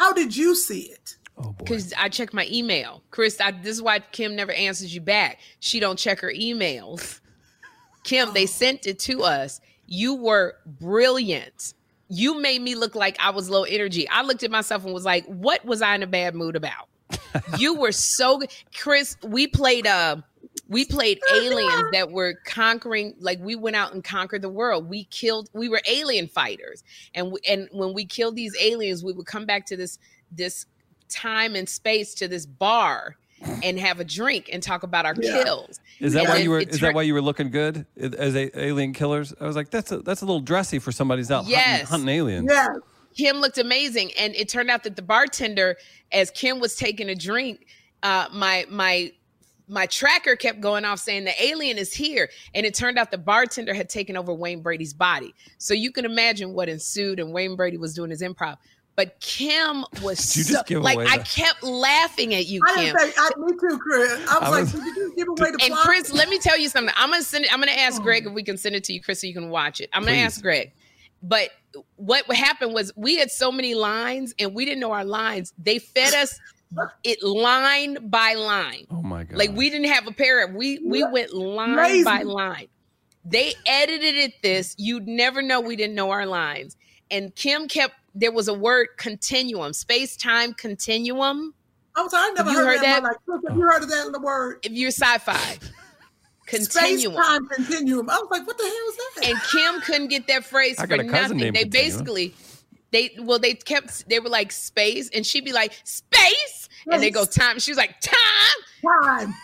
How 0.00 0.14
did 0.14 0.34
you 0.34 0.54
see 0.54 0.80
it? 0.80 1.16
Oh 1.36 1.52
boy. 1.52 1.52
because 1.58 1.92
I 1.98 2.08
checked 2.08 2.32
my 2.32 2.48
email. 2.50 3.02
Chris, 3.10 3.38
I, 3.38 3.50
this 3.50 3.76
is 3.76 3.82
why 3.82 3.98
Kym 3.98 4.34
never 4.34 4.50
answers 4.52 4.94
you 4.94 5.02
back. 5.02 5.40
She 5.60 5.78
don't 5.78 5.98
check 5.98 6.20
her 6.20 6.32
emails. 6.32 7.20
Kym, 8.04 8.32
they 8.32 8.46
sent 8.46 8.86
it 8.86 8.98
to 9.00 9.24
us. 9.24 9.60
You 9.86 10.14
were 10.14 10.56
brilliant. 10.64 11.74
You 12.08 12.40
made 12.40 12.62
me 12.62 12.76
look 12.76 12.94
like 12.94 13.18
I 13.20 13.28
was 13.28 13.50
low 13.50 13.64
energy. 13.64 14.08
I 14.08 14.22
looked 14.22 14.42
at 14.42 14.50
myself 14.50 14.86
and 14.86 14.94
was 14.94 15.04
like, 15.04 15.26
"What 15.26 15.66
was 15.66 15.82
I 15.82 15.94
in 15.96 16.02
a 16.02 16.06
bad 16.06 16.34
mood 16.34 16.56
about?" 16.56 16.88
you 17.58 17.74
were 17.74 17.92
so 17.92 18.38
good, 18.38 18.50
Chris. 18.74 19.18
We 19.22 19.48
played 19.48 19.86
uh 19.86 20.16
we 20.68 20.84
played 20.84 21.18
aliens 21.34 21.84
that 21.92 22.10
were 22.10 22.34
conquering 22.46 23.14
like 23.18 23.38
we 23.40 23.54
went 23.56 23.76
out 23.76 23.92
and 23.92 24.04
conquered 24.04 24.42
the 24.42 24.48
world 24.48 24.88
we 24.88 25.04
killed 25.04 25.48
we 25.52 25.68
were 25.68 25.80
alien 25.88 26.26
fighters 26.28 26.82
and 27.14 27.32
we, 27.32 27.38
and 27.48 27.68
when 27.72 27.92
we 27.94 28.04
killed 28.04 28.36
these 28.36 28.54
aliens 28.60 29.02
we 29.04 29.12
would 29.12 29.26
come 29.26 29.46
back 29.46 29.64
to 29.66 29.76
this 29.76 29.98
this 30.30 30.66
time 31.08 31.54
and 31.56 31.68
space 31.68 32.14
to 32.14 32.28
this 32.28 32.46
bar 32.46 33.16
and 33.62 33.78
have 33.78 34.00
a 34.00 34.04
drink 34.04 34.48
and 34.52 34.62
talk 34.62 34.82
about 34.82 35.04
our 35.06 35.14
Yeah. 35.20 35.42
kills 35.44 35.80
Is 35.98 36.12
that 36.12 36.20
And 36.20 36.28
why 36.28 36.34
then 36.36 36.44
you 36.44 36.50
were? 36.50 36.60
it 36.60 36.70
Is 36.70 36.80
that 36.80 36.94
why 36.94 37.02
you 37.02 37.14
were 37.14 37.22
looking 37.22 37.50
good 37.50 37.84
as 37.98 38.34
a, 38.36 38.50
alien 38.60 38.92
killers? 38.92 39.34
I 39.40 39.44
was 39.46 39.56
like, 39.56 39.70
that's 39.70 39.90
a 39.92 39.98
that's 39.98 40.22
a 40.22 40.24
little 40.26 40.40
dressy 40.40 40.78
for 40.78 40.92
somebody's 40.92 41.30
out 41.30 41.44
hunting, 41.44 41.52
Yes. 41.52 41.88
hunting 41.88 42.08
aliens. 42.08 42.48
Yes. 42.50 42.68
Kym 43.18 43.40
looked 43.40 43.58
amazing, 43.58 44.12
and 44.18 44.34
it 44.36 44.48
turned 44.48 44.70
out 44.70 44.84
that 44.84 44.94
the 44.94 45.02
bartender, 45.02 45.76
as 46.12 46.30
Kym 46.30 46.60
was 46.60 46.76
taking 46.76 47.08
a 47.08 47.14
drink, 47.14 47.66
uh, 48.04 48.28
my 48.32 48.64
my 48.70 49.12
my 49.70 49.86
tracker 49.86 50.36
kept 50.36 50.60
going 50.60 50.84
off 50.84 50.98
saying 50.98 51.24
the 51.24 51.42
alien 51.42 51.78
is 51.78 51.94
here, 51.94 52.28
and 52.54 52.66
it 52.66 52.74
turned 52.74 52.98
out 52.98 53.10
the 53.10 53.18
bartender 53.18 53.72
had 53.72 53.88
taken 53.88 54.16
over 54.16 54.34
Wayne 54.34 54.60
Brady's 54.62 54.92
body. 54.92 55.34
So 55.58 55.72
you 55.74 55.92
can 55.92 56.04
imagine 56.04 56.52
what 56.52 56.68
ensued, 56.68 57.20
and 57.20 57.32
Wayne 57.32 57.56
Brady 57.56 57.76
was 57.76 57.94
doing 57.94 58.10
his 58.10 58.20
improv. 58.20 58.58
But 58.96 59.18
Kym 59.20 59.84
was 60.02 60.18
Did 60.34 60.48
you 60.48 60.54
so, 60.56 60.62
give 60.66 60.82
like 60.82 60.96
away 60.96 61.06
I 61.08 61.18
the- 61.18 61.24
kept 61.24 61.62
laughing 61.62 62.34
at 62.34 62.46
you, 62.46 62.60
I 62.66 62.72
Kym. 62.72 62.84
didn't 62.86 62.98
say, 63.00 63.12
I, 63.16 63.30
me 63.38 63.52
too, 63.58 63.78
Chris. 63.78 64.10
I 64.28 64.38
was 64.38 64.42
I 64.42 64.48
like, 64.48 64.64
did 64.72 64.84
you 64.84 64.94
just 65.06 65.16
give 65.16 65.28
away 65.28 65.50
the 65.52 65.58
And 65.62 65.72
plot? 65.72 65.84
Chris, 65.86 66.12
let 66.12 66.28
me 66.28 66.38
tell 66.38 66.58
you 66.58 66.68
something. 66.68 66.92
I'm 66.98 67.10
gonna 67.10 67.22
send 67.22 67.44
it. 67.46 67.52
I'm 67.52 67.60
gonna 67.60 67.70
ask. 67.72 68.02
Greg 68.02 68.26
if 68.26 68.32
we 68.32 68.42
can 68.42 68.58
send 68.58 68.74
it 68.74 68.84
to 68.84 68.92
you, 68.92 69.00
Chris, 69.00 69.20
so 69.20 69.26
you 69.28 69.32
can 69.32 69.48
watch 69.48 69.80
it. 69.80 69.88
I'm 69.94 70.02
gonna 70.02 70.16
Please. 70.16 70.24
ask 70.24 70.42
Greg. 70.42 70.72
But 71.22 71.50
what 71.96 72.26
happened 72.34 72.74
was 72.74 72.92
we 72.96 73.16
had 73.16 73.30
so 73.30 73.52
many 73.52 73.74
lines 73.74 74.34
and 74.38 74.54
we 74.54 74.64
didn't 74.64 74.80
know 74.80 74.90
our 74.92 75.04
lines. 75.04 75.54
They 75.56 75.78
fed 75.78 76.12
us 76.14 76.38
it 77.04 77.22
line 77.22 77.98
by 78.10 78.34
line. 78.34 78.86
Oh 78.90 79.02
my 79.02 79.24
god. 79.24 79.38
Like 79.38 79.50
we 79.52 79.70
didn't 79.70 79.88
have 79.90 80.06
a 80.06 80.12
paragraph. 80.12 80.56
We 80.56 80.78
we 80.84 81.00
Yeah. 81.00 81.10
went 81.10 81.32
line 81.34 81.74
Crazy. 81.74 82.04
by 82.04 82.22
line. 82.22 82.68
They 83.24 83.54
edited 83.66 84.14
it 84.14 84.34
this. 84.42 84.74
You'd 84.78 85.06
never 85.06 85.42
know 85.42 85.60
we 85.60 85.76
didn't 85.76 85.94
know 85.94 86.10
our 86.10 86.26
lines. 86.26 86.76
And 87.10 87.34
Kym 87.34 87.68
kept 87.68 87.94
there 88.14 88.32
was 88.32 88.48
a 88.48 88.54
word 88.54 88.88
continuum, 88.96 89.72
space 89.72 90.16
time 90.16 90.54
continuum. 90.54 91.54
I 91.96 92.02
was 92.02 92.12
like, 92.12 92.22
I 92.30 92.32
never 92.34 92.50
you 92.50 92.56
heard, 92.56 92.66
heard 92.66 92.76
that. 92.78 92.82
that? 92.82 92.96
in 92.98 93.02
my 93.02 93.08
life. 93.10 93.16
Chris, 93.26 93.40
have 93.48 93.52
oh. 93.52 93.56
you 93.56 93.62
heard 93.62 93.82
of 93.82 93.90
that 93.90 94.06
in 94.06 94.12
the 94.12 94.20
word? 94.20 94.58
If 94.62 94.72
you're 94.72 94.90
sci-fi, 94.92 95.58
Space 96.48 96.68
continuum. 96.68 97.14
time 97.22 97.46
continuum. 97.48 98.08
I 98.10 98.14
was 98.18 98.28
like, 98.30 98.46
what 98.46 98.56
the 98.58 98.64
hell 98.64 98.72
is 98.72 98.96
that? 98.96 99.28
and 99.28 99.38
Kym 99.38 99.82
couldn't 99.84 100.08
get 100.08 100.26
that 100.28 100.44
phrase 100.44 100.78
I 100.78 100.82
for 100.82 100.86
got 100.88 101.00
a 101.00 101.04
cousin 101.04 101.36
nothing. 101.36 101.38
named 101.38 101.56
They 101.56 101.62
Continuum. 101.62 101.90
basically 101.90 102.34
they 102.92 103.10
well 103.20 103.38
they 103.38 103.54
kept 103.54 104.08
they 104.08 104.18
were 104.18 104.28
like 104.28 104.50
space 104.50 105.08
and 105.14 105.24
she'd 105.24 105.44
be 105.44 105.52
like 105.52 105.72
space 105.84 106.59
and 106.90 107.02
they 107.02 107.10
go 107.10 107.24
time. 107.24 107.58
She 107.58 107.70
was 107.70 107.78
like 107.78 108.00
time 108.00 108.14
time. 108.82 109.34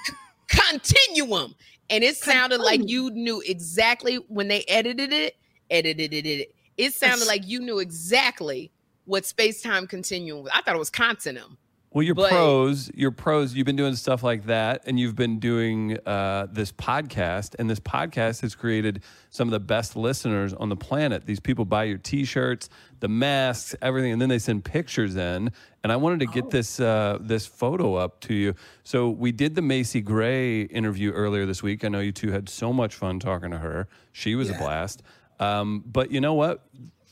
continuum 0.48 1.54
and 1.90 2.02
it 2.02 2.16
sounded 2.16 2.60
like 2.60 2.88
you 2.88 3.10
knew 3.10 3.42
exactly 3.46 4.16
when 4.28 4.48
they 4.48 4.64
edited 4.68 5.12
it 5.12 5.36
edited 5.70 6.12
it. 6.12 6.54
It 6.76 6.94
sounded 6.94 7.26
like 7.26 7.46
you 7.46 7.60
knew 7.60 7.78
exactly 7.78 8.70
what 9.04 9.24
space 9.24 9.62
time 9.62 9.86
continuum 9.86 10.44
was. 10.44 10.52
I 10.54 10.60
thought 10.62 10.74
it 10.76 10.78
was 10.78 10.90
continuum. 10.90 11.58
Well, 11.96 12.02
you're 12.02 12.14
But- 12.14 12.28
pros. 12.28 12.90
You're 12.94 13.10
pros. 13.10 13.54
You've 13.54 13.64
been 13.64 13.74
doing 13.74 13.96
stuff 13.96 14.22
like 14.22 14.44
that, 14.48 14.82
and 14.84 15.00
you've 15.00 15.16
been 15.16 15.38
doing 15.38 15.96
uh, 16.04 16.46
this 16.52 16.70
podcast. 16.70 17.54
And 17.58 17.70
this 17.70 17.80
podcast 17.80 18.42
has 18.42 18.54
created 18.54 19.02
some 19.30 19.48
of 19.48 19.52
the 19.52 19.60
best 19.60 19.96
listeners 19.96 20.52
on 20.52 20.68
the 20.68 20.76
planet. 20.76 21.24
These 21.24 21.40
people 21.40 21.64
buy 21.64 21.84
your 21.84 21.96
T-shirts, 21.96 22.68
the 23.00 23.08
masks, 23.08 23.74
everything, 23.80 24.12
and 24.12 24.20
then 24.20 24.28
they 24.28 24.38
send 24.38 24.62
pictures 24.62 25.16
in. 25.16 25.50
And 25.82 25.90
I 25.90 25.96
wanted 25.96 26.20
to 26.20 26.26
get 26.26 26.50
this 26.50 26.80
uh, 26.80 27.16
this 27.18 27.46
photo 27.46 27.94
up 27.94 28.20
to 28.20 28.34
you. 28.34 28.54
So 28.84 29.08
we 29.08 29.32
did 29.32 29.54
the 29.54 29.62
Macy 29.62 30.02
Gray 30.02 30.64
interview 30.64 31.12
earlier 31.12 31.46
this 31.46 31.62
week. 31.62 31.82
I 31.82 31.88
know 31.88 32.00
you 32.00 32.12
two 32.12 32.30
had 32.30 32.50
so 32.50 32.74
much 32.74 32.94
fun 32.94 33.20
talking 33.20 33.52
to 33.52 33.58
her. 33.58 33.88
She 34.12 34.34
was 34.34 34.50
a 34.50 34.52
blast. 34.58 35.02
Um, 35.40 35.82
but 35.86 36.10
you 36.10 36.20
know 36.20 36.34
what? 36.34 36.62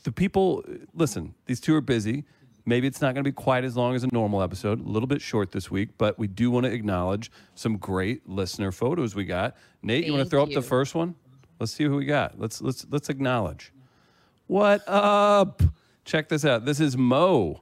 The 0.03 0.11
people 0.11 0.63
listen. 0.93 1.33
These 1.47 1.59
two 1.59 1.73
are 1.73 1.81
busy. 1.81 2.25
Maybe 2.67 2.87
it's 2.87 2.99
not 3.01 3.13
going 3.13 3.23
to 3.23 3.29
be 3.29 3.33
quite 3.33 3.63
as 3.63 3.77
long 3.77 3.93
as 3.95 4.03
a 4.03 4.07
normal 4.11 4.41
episode, 4.41 4.83
a 4.83 4.89
little 4.89 5.07
bit 5.07 5.21
short 5.21 5.51
this 5.51 5.69
week, 5.69 5.89
but 5.99 6.17
we 6.17 6.25
do 6.27 6.49
want 6.49 6.65
to 6.65 6.71
acknowledge 6.71 7.31
some 7.53 7.77
great 7.77 8.27
listener 8.27 8.71
photos 8.71 9.13
we 9.13 9.23
got. 9.23 9.55
Nate, 9.83 10.05
you 10.05 10.11
want 10.13 10.21
to 10.21 10.23
Thank 10.25 10.31
throw 10.31 10.43
up 10.43 10.49
the 10.49 10.67
first 10.67 10.95
one? 10.95 11.13
Let's 11.59 11.71
see 11.71 11.83
who 11.83 11.95
we 11.97 12.05
got. 12.05 12.39
Let's 12.39 12.61
let's 12.61 12.85
let's 12.89 13.09
acknowledge. 13.09 13.71
What 14.47 14.83
up? 14.87 15.61
Check 16.05 16.27
this 16.29 16.43
out. 16.43 16.65
This 16.65 16.79
is 16.79 16.97
Mo. 16.97 17.61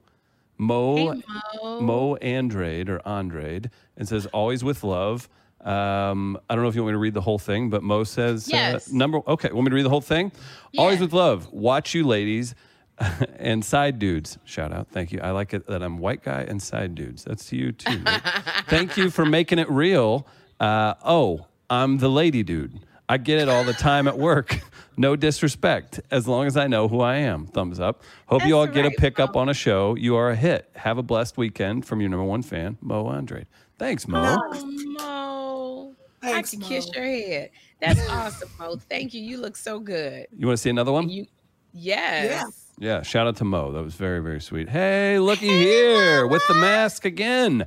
Mo 0.56 0.96
Hey, 1.12 1.22
Mo. 1.62 1.80
Mo 1.80 2.14
Andrade 2.16 2.88
or 2.88 3.06
Andrade 3.06 3.70
and 3.96 4.08
says 4.08 4.26
always 4.26 4.64
with 4.64 4.82
love. 4.84 5.28
Um, 5.60 6.38
I 6.48 6.54
don't 6.54 6.62
know 6.62 6.68
if 6.68 6.74
you 6.74 6.82
want 6.82 6.92
me 6.92 6.94
to 6.94 6.98
read 6.98 7.14
the 7.14 7.20
whole 7.22 7.38
thing, 7.38 7.70
but 7.70 7.82
Mo 7.82 8.04
says 8.04 8.48
Yes. 8.50 8.88
uh, 8.88 8.96
number 8.96 9.20
okay, 9.28 9.50
want 9.52 9.64
me 9.66 9.70
to 9.70 9.76
read 9.76 9.84
the 9.84 9.90
whole 9.90 10.00
thing? 10.00 10.32
Always 10.78 11.00
with 11.00 11.12
love. 11.12 11.52
Watch 11.52 11.94
you 11.94 12.04
ladies 12.06 12.54
and 13.38 13.64
side 13.64 13.98
dudes. 13.98 14.38
Shout 14.44 14.72
out. 14.72 14.88
Thank 14.88 15.12
you. 15.12 15.20
I 15.20 15.30
like 15.30 15.54
it 15.54 15.66
that 15.66 15.82
I'm 15.82 15.98
white 15.98 16.22
guy 16.22 16.42
and 16.42 16.62
side 16.62 16.94
dudes. 16.94 17.24
That's 17.24 17.46
to 17.46 17.56
you 17.56 17.72
too. 17.72 17.98
Nate. 17.98 18.22
Thank 18.68 18.96
you 18.96 19.10
for 19.10 19.24
making 19.24 19.58
it 19.58 19.68
real. 19.70 20.26
Uh, 20.60 20.94
oh, 21.04 21.46
I'm 21.68 21.98
the 21.98 22.08
lady 22.08 22.42
dude. 22.42 22.80
I 23.08 23.18
get 23.18 23.38
it 23.40 23.48
all 23.48 23.64
the 23.64 23.72
time 23.74 24.08
at 24.08 24.18
work. 24.18 24.60
No 24.96 25.16
disrespect, 25.16 26.00
as 26.12 26.28
long 26.28 26.46
as 26.46 26.56
I 26.56 26.68
know 26.68 26.86
who 26.86 27.00
I 27.00 27.16
am. 27.16 27.46
Thumbs 27.46 27.80
up. 27.80 28.04
Hope 28.26 28.46
you 28.46 28.56
all 28.56 28.66
That's 28.66 28.76
get 28.76 28.86
a 28.86 28.90
pickup 28.92 29.34
Mo. 29.34 29.40
on 29.40 29.48
a 29.48 29.54
show. 29.54 29.96
You 29.96 30.14
are 30.14 30.30
a 30.30 30.36
hit. 30.36 30.70
Have 30.76 30.98
a 30.98 31.02
blessed 31.02 31.36
weekend 31.36 31.84
from 31.84 32.00
your 32.00 32.10
number 32.10 32.24
one 32.24 32.42
fan, 32.42 32.78
Mo 32.80 33.06
Andre. 33.06 33.44
Thanks, 33.76 34.06
Mo. 34.06 34.38
Oh, 34.38 34.64
Mo. 34.64 35.94
Thanks, 36.22 36.54
I 36.54 36.56
can 36.56 36.64
kiss 36.64 36.88
your 36.94 37.04
head. 37.04 37.50
That's 37.80 38.08
awesome, 38.08 38.48
Mo. 38.56 38.76
Thank 38.88 39.14
you. 39.14 39.20
You 39.20 39.38
look 39.38 39.56
so 39.56 39.80
good. 39.80 40.28
You 40.36 40.46
want 40.46 40.58
to 40.58 40.62
see 40.62 40.70
another 40.70 40.92
one? 40.92 41.08
You, 41.08 41.26
yes. 41.72 42.24
Yeah, 42.30 42.44
shout 42.80 43.26
out 43.26 43.36
to 43.36 43.44
Mo. 43.44 43.72
That 43.72 43.82
was 43.82 43.94
very, 43.94 44.20
very 44.20 44.40
sweet. 44.40 44.68
Hey, 44.68 45.18
looky 45.18 45.48
here 45.48 46.26
with 46.26 46.46
the 46.48 46.54
mask 46.54 47.04
again. 47.04 47.66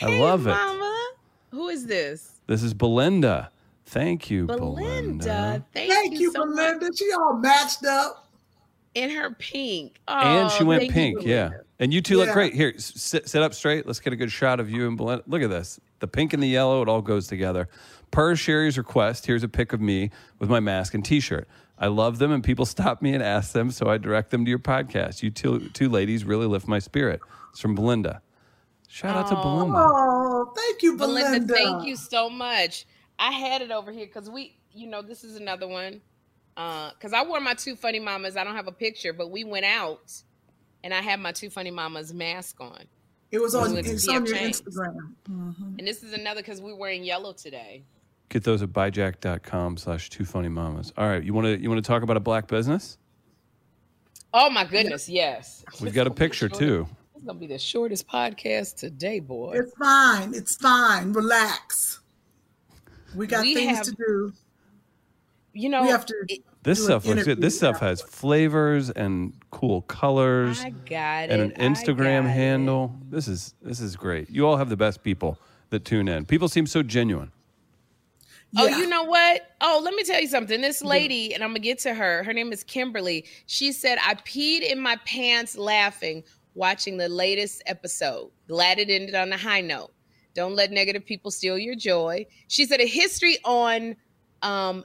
I 0.00 0.06
Hey, 0.06 0.20
love 0.20 0.46
it. 0.46 0.50
Mama. 0.50 1.10
Who 1.50 1.68
is 1.68 1.86
this? 1.86 2.40
This 2.46 2.62
is 2.62 2.72
Belinda. 2.74 3.50
Thank 3.86 4.30
you, 4.30 4.46
Belinda. 4.46 4.80
Belinda. 4.80 5.64
Thank, 5.74 5.92
Thank 5.92 6.18
you, 6.20 6.32
so 6.32 6.46
much. 6.46 6.56
Belinda. 6.78 6.96
She 6.96 7.10
all 7.12 7.34
matched 7.38 7.84
up. 7.84 8.28
In 8.94 9.08
her 9.10 9.30
pink. 9.38 9.98
And 10.06 10.50
she 10.50 10.64
Oh, 10.64 10.66
went 10.66 10.80
thank 10.82 10.90
you, 10.90 10.94
pink. 11.16 11.26
yeah. 11.26 11.50
And 11.78 11.94
you 11.94 12.02
two 12.02 12.18
look 12.18 12.30
great. 12.30 12.52
Here, 12.54 12.74
sit, 12.78 13.26
sit 13.26 13.42
up 13.42 13.54
straight. 13.54 13.86
Let's 13.86 14.00
get 14.00 14.12
a 14.12 14.16
good 14.16 14.30
shot 14.30 14.60
of 14.60 14.68
you 14.70 14.86
and 14.86 14.96
Belinda. 14.98 15.24
Look 15.26 15.40
at 15.42 15.48
this. 15.48 15.80
The 16.00 16.06
pink 16.08 16.34
and 16.34 16.42
the 16.42 16.46
yellow, 16.48 16.82
it 16.82 16.88
all 16.88 17.00
goes 17.00 17.26
together. 17.26 17.68
Per 18.10 18.36
Sherri's 18.36 18.76
request, 18.76 19.24
here's 19.24 19.42
a 19.42 19.48
pic 19.48 19.72
of 19.72 19.80
me 19.80 20.10
with 20.38 20.50
my 20.50 20.60
mask 20.60 20.92
and 20.92 21.02
t 21.02 21.20
shirt. 21.20 21.48
I 21.78 21.86
love 21.88 22.18
them, 22.18 22.30
and 22.32 22.42
people 22.44 22.66
stop 22.76 23.02
me 23.02 23.14
and 23.14 23.22
ask 23.22 23.52
them, 23.52 23.70
so 23.70 23.88
I 23.88 23.98
direct 23.98 24.30
them 24.30 24.44
to 24.44 24.48
your 24.48 24.58
podcast. 24.58 25.22
You 25.22 25.30
two, 25.30 25.68
two 25.70 25.88
ladies 25.88 26.24
really 26.24 26.46
lift 26.46 26.68
my 26.68 26.78
spirit. 26.78 27.20
It's 27.50 27.60
from 27.60 27.74
Belinda. 27.74 28.22
Shout 28.88 29.16
out 29.16 29.28
to 29.28 29.34
Belinda. 29.36 29.78
Oh, 29.78 30.52
thank 30.54 30.82
you, 30.82 30.96
Belinda. 30.96 31.46
Belinda, 31.46 31.54
thank 31.54 31.86
you 31.86 31.96
so 31.96 32.28
much. 32.28 32.84
I 33.18 33.32
had 33.32 33.62
it 33.62 33.70
over 33.70 33.90
here 33.90 34.04
because 34.06 34.28
we, 34.28 34.58
you 34.72 34.86
know, 34.86 35.00
this 35.00 35.24
is 35.24 35.36
another 35.36 35.66
one. 35.66 36.02
Because 36.54 37.14
I 37.14 37.24
wore 37.24 37.40
my 37.40 37.54
two 37.54 37.74
funny 37.74 38.00
mamas. 38.00 38.36
I 38.36 38.44
don't 38.44 38.54
have 38.56 38.66
a 38.66 38.72
picture, 38.72 39.14
but 39.14 39.30
we 39.30 39.44
went 39.44 39.64
out 39.64 40.12
and 40.84 40.92
I 40.92 41.00
had 41.00 41.20
my 41.20 41.32
two 41.32 41.48
funny 41.48 41.70
mamas 41.70 42.12
mask 42.12 42.60
on. 42.60 42.84
It 43.30 43.40
was 43.40 43.54
on, 43.54 43.68
We 43.68 43.74
went 43.76 43.86
to 43.86 43.92
it's 43.94 44.06
on 44.08 44.26
your 44.26 44.34
PF 44.34 44.38
Chang's. 44.38 44.60
Instagram. 44.60 45.14
Mhm. 45.30 45.78
And 45.78 45.88
this 45.88 46.02
is 46.02 46.12
another 46.12 46.42
because 46.42 46.60
we're 46.60 46.76
wearing 46.76 47.02
yellow 47.04 47.32
today. 47.32 47.84
Get 48.32 48.44
those 48.44 48.62
at 48.62 48.70
buyjack.com 48.70 49.76
slash 49.76 50.08
two 50.08 50.24
funny 50.24 50.48
mamas. 50.48 50.90
All 50.96 51.06
right, 51.06 51.22
you 51.22 51.34
want 51.34 51.44
to 51.44 51.60
you 51.60 51.68
want 51.68 51.84
to 51.84 51.86
talk 51.86 52.02
about 52.02 52.16
a 52.16 52.20
black 52.20 52.46
business? 52.48 52.96
Oh 54.32 54.48
my 54.48 54.64
goodness, 54.64 55.06
yes. 55.06 55.62
We've 55.82 55.92
got 55.92 56.06
a 56.06 56.10
picture 56.10 56.48
too. 56.48 56.88
It's 57.14 57.26
gonna 57.26 57.38
be 57.38 57.46
the 57.46 57.58
shortest 57.58 58.08
podcast 58.08 58.76
today, 58.76 59.20
boy. 59.20 59.52
It's 59.58 59.74
fine. 59.74 60.32
It's 60.34 60.56
fine. 60.56 61.12
Relax. 61.12 62.00
We 63.14 63.26
got 63.26 63.42
We 63.42 63.52
things 63.54 63.76
have- 63.76 63.86
to 63.88 63.92
do. 63.92 64.32
You 65.52 65.68
know, 65.68 65.82
We 65.82 65.88
have 65.88 66.06
to. 66.06 66.14
it- 66.30 66.42
This 66.62 66.82
stuff 66.82 67.04
looks 67.04 67.24
good. 67.24 67.38
This 67.42 67.58
stuff 67.58 67.80
has 67.80 68.00
flavors 68.00 68.88
and 68.88 69.34
cool 69.50 69.82
colors 69.82 70.64
I 70.64 70.70
got 70.70 71.24
it. 71.24 71.32
and 71.38 71.52
an 71.52 71.74
Instagram 71.74 72.22
got 72.22 72.30
it. 72.30 72.32
handle. 72.32 72.96
This 73.10 73.28
is 73.28 73.52
this 73.60 73.78
is 73.80 73.94
great. 73.94 74.30
You 74.30 74.46
all 74.48 74.56
have 74.56 74.70
the 74.70 74.76
best 74.78 75.02
people 75.02 75.36
that 75.68 75.84
tune 75.84 76.08
in. 76.08 76.24
People 76.24 76.48
seem 76.48 76.66
so 76.66 76.82
genuine. 76.82 77.30
Oh, 78.56 78.66
you 78.66 78.86
know 78.86 79.04
what? 79.04 79.42
Oh, 79.60 79.80
let 79.82 79.94
me 79.94 80.04
tell 80.04 80.20
you 80.20 80.26
something. 80.28 80.60
This 80.60 80.82
lady, 80.82 81.34
and 81.34 81.42
I'm 81.42 81.50
gonna 81.50 81.60
get 81.60 81.78
to 81.80 81.94
her. 81.94 82.22
Her 82.22 82.32
name 82.32 82.52
is 82.52 82.62
Kimberly. 82.62 83.24
She 83.46 83.72
said, 83.72 83.98
"I 84.02 84.14
peed 84.14 84.60
in 84.62 84.78
my 84.78 84.96
pants 85.06 85.56
laughing 85.56 86.24
watching 86.54 86.98
the 86.98 87.08
latest 87.08 87.62
episode. 87.66 88.30
Glad 88.48 88.78
it 88.78 88.90
ended 88.90 89.14
on 89.14 89.32
a 89.32 89.38
high 89.38 89.62
note. 89.62 89.92
Don't 90.34 90.54
let 90.54 90.70
negative 90.70 91.04
people 91.06 91.30
steal 91.30 91.58
your 91.58 91.74
joy." 91.74 92.26
She 92.48 92.66
said, 92.66 92.80
"A 92.80 92.86
history 92.86 93.38
on, 93.44 93.96
um, 94.42 94.84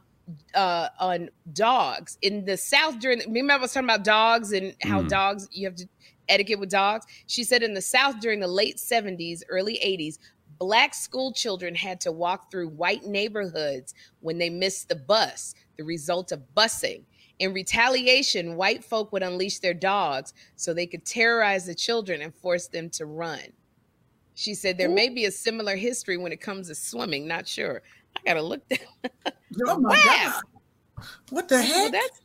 uh, 0.54 0.88
on 1.00 1.30
dogs 1.52 2.18
in 2.22 2.46
the 2.46 2.56
South 2.58 3.00
during. 3.00 3.20
The, 3.20 3.26
remember, 3.28 3.54
I 3.54 3.58
was 3.58 3.74
talking 3.74 3.90
about 3.90 4.04
dogs 4.06 4.54
and 4.54 4.76
how 4.82 5.02
Mm. 5.02 5.10
dogs 5.10 5.48
you 5.52 5.68
have 5.68 5.76
to 5.76 5.88
etiquette 6.30 6.60
with 6.60 6.70
dogs. 6.70 7.06
She 7.28 7.44
said 7.44 7.64
in 7.64 7.74
the 7.74 7.82
South 7.82 8.20
during 8.20 8.40
the 8.42 8.48
late 8.48 8.80
70s, 8.80 9.44
early 9.50 9.78
80s, 9.82 10.20
black 10.60 10.94
school 10.94 11.32
children 11.34 11.76
had 11.76 12.02
to 12.02 12.12
walk 12.12 12.52
through 12.52 12.70
white 12.70 13.06
neighborhoods 13.06 13.94
when 14.20 14.38
they 14.38 14.50
missed 14.50 14.90
the 14.90 14.96
bus, 14.96 15.54
the 15.78 15.84
result 15.84 16.32
of 16.32 16.44
busing. 16.56 17.04
In 17.40 17.54
retaliation, 17.54 18.56
white 18.56 18.84
folk 18.84 19.12
would 19.12 19.24
unleash 19.24 19.60
their 19.60 19.74
dogs 19.76 20.34
so 20.56 20.74
they 20.74 20.88
could 20.88 21.06
terrorize 21.06 21.66
the 21.68 21.76
children 21.76 22.22
and 22.22 22.34
force 22.34 22.68
them 22.68 22.90
to 22.92 23.06
run. 23.06 23.54
She 24.36 24.54
said 24.56 24.78
there 24.78 24.90
may 24.90 25.10
be 25.10 25.26
a 25.26 25.32
similar 25.32 25.76
history 25.76 26.18
when 26.18 26.32
it 26.32 26.42
comes 26.42 26.68
to 26.68 26.76
swimming. 26.76 27.28
Not 27.28 27.48
sure. 27.48 27.82
I 28.16 28.20
gotta 28.26 28.42
look 28.42 28.68
that. 28.70 28.80
Oh 29.68 29.80
my 29.80 29.90
Wow. 29.90 30.04
God. 30.06 30.44
What 31.30 31.48
the 31.50 31.56
Well, 31.56 31.64
heck? 31.86 31.92
that's 31.92 32.22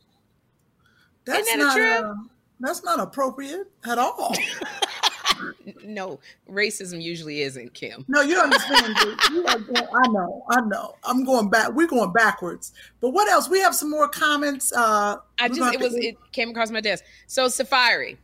that's 1.25 1.47
isn't 1.47 1.59
that 1.59 1.65
not. 1.65 1.75
trip? 1.75 2.03
uh, 2.05 2.13
that's 2.59 2.83
not 2.83 2.99
appropriate 2.99 3.71
at 3.85 3.97
all. 3.97 4.35
no 5.83 6.19
racism 6.49 7.01
usually 7.01 7.41
isn't 7.41 7.73
Kym. 7.73 8.05
No, 8.07 8.21
you 8.21 8.39
understand. 8.39 8.95
You 9.31 9.45
are 9.45 9.59
I 10.03 10.07
know. 10.07 10.45
I 10.49 10.61
know. 10.61 10.95
I'm 11.03 11.23
going 11.23 11.49
back. 11.49 11.73
We're 11.73 11.87
going 11.87 12.11
backwards. 12.11 12.73
But 13.01 13.09
what 13.09 13.27
else? 13.29 13.49
We 13.49 13.59
have 13.59 13.75
some 13.75 13.89
more 13.89 14.07
comments. 14.07 14.71
Uh, 14.73 15.17
I 15.39 15.47
just 15.49 15.73
it 15.73 15.79
was 15.79 15.95
it 15.95 16.17
came 16.31 16.49
across 16.49 16.71
my 16.71 16.81
desk. 16.81 17.03
So 17.27 17.47
Saaphyri, 17.47 18.17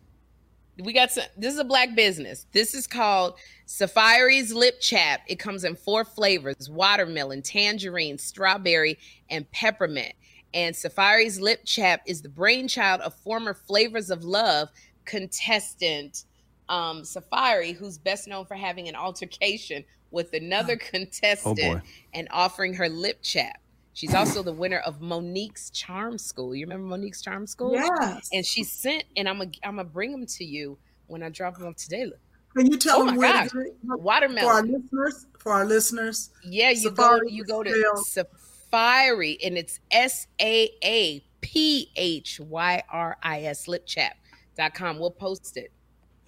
we 0.83 0.93
got 0.93 1.11
some. 1.11 1.25
This 1.37 1.53
is 1.53 1.59
a 1.59 1.65
black 1.65 1.95
business. 1.95 2.45
This 2.51 2.73
is 2.73 2.87
called 2.87 3.35
Saaphyri's 3.65 4.53
Lip 4.53 4.79
Chap. 4.79 5.21
It 5.27 5.39
comes 5.39 5.63
in 5.63 5.75
four 5.75 6.05
flavors: 6.05 6.69
watermelon, 6.69 7.41
tangerine, 7.41 8.17
strawberry, 8.17 8.97
and 9.29 9.49
peppermint. 9.51 10.13
And 10.53 10.75
Saaphyri's 10.75 11.39
Lip 11.39 11.61
Chap 11.63 12.01
is 12.07 12.21
the 12.21 12.29
brainchild 12.29 13.01
of 13.01 13.13
former 13.13 13.53
Flavors 13.53 14.09
of 14.09 14.23
Love 14.23 14.69
contestant 15.05 16.25
um, 16.69 17.01
Saaphyri, 17.01 17.75
who's 17.75 17.97
best 17.97 18.27
known 18.27 18.45
for 18.45 18.55
having 18.55 18.87
an 18.87 18.95
altercation 18.95 19.83
with 20.11 20.33
another 20.33 20.75
contestant 21.23 21.83
and 22.13 22.27
offering 22.31 22.73
her 22.75 22.87
lip 22.89 23.21
chap. 23.21 23.59
She's 23.93 24.13
also 24.15 24.43
the 24.43 24.53
winner 24.53 24.77
of 24.79 25.01
Mo'Nique's 25.01 25.71
Charm 25.71 26.17
School. 26.17 26.55
You 26.55 26.65
remember 26.65 26.87
Mo'Nique's 26.87 27.21
Charm 27.21 27.45
School? 27.47 27.73
Yes. 27.73 28.29
And 28.31 28.45
she 28.45 28.63
sent, 28.63 29.03
and 29.17 29.27
I'm 29.27 29.39
gonna 29.39 29.51
I'm 29.63 29.75
gonna 29.75 29.83
bring 29.89 30.11
them 30.11 30.25
to 30.27 30.45
you 30.45 30.77
when 31.07 31.21
I 31.21 31.27
drop 31.29 31.57
them 31.57 31.67
off 31.67 31.75
today. 31.75 32.05
Look, 32.05 32.19
Can 32.55 32.71
you 32.71 32.77
tell 32.77 33.01
Oh 33.01 33.05
them 33.05 33.15
my 33.15 33.17
where 33.17 33.33
gosh. 33.33 33.49
to 33.49 33.57
get 33.57 33.65
it? 33.67 33.75
for 33.85 33.91
our 33.93 33.97
Watermelon. 33.97 34.71
listeners? 34.71 35.25
For 35.39 35.51
our 35.53 35.65
listeners, 35.65 36.29
Yeah, 36.45 36.69
you 36.69 36.91
Saaphyri 36.91 36.95
go 36.95 37.27
you 37.27 37.43
go 37.43 37.63
to 37.63 37.95
spelled- 38.05 38.27
Saaphyri, 38.71 39.37
and 39.43 39.57
it's 39.57 39.79
S 39.91 40.27
A 40.39 40.69
A 40.83 41.23
P 41.41 41.91
H 41.97 42.39
Y 42.39 42.83
R 42.89 43.17
I 43.21 43.41
S 43.41 43.67
lipchap.com. 43.67 44.99
We'll 44.99 45.11
post 45.11 45.57
it. 45.57 45.71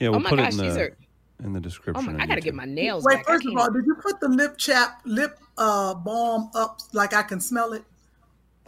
Yeah, 0.01 0.09
we'll 0.09 0.17
oh 0.17 0.19
my 0.19 0.29
put 0.29 0.37
gosh, 0.39 0.53
it 0.55 0.59
in 0.59 0.73
the 0.73 0.81
are 0.81 0.97
in 1.43 1.53
the 1.53 1.59
oh 1.59 1.61
description. 1.61 2.17
my 2.17 2.23
I 2.23 2.25
gotta 2.27 2.41
YouTube. 2.41 2.43
get 2.45 2.55
my 2.55 2.65
nails 2.65 3.03
wait. 3.05 3.15
back. 3.17 3.25
First 3.27 3.45
of 3.45 3.55
all, 3.57 3.71
did 3.71 3.85
you 3.85 3.95
put 3.95 4.19
the 4.19 4.27
lip 4.29 4.57
chap 4.57 5.01
lip 5.05 5.39
uh, 5.57 5.93
balm 5.93 6.49
up 6.55 6.79
like 6.93 7.13
I 7.13 7.23
can 7.23 7.39
smell 7.39 7.73
it? 7.73 7.83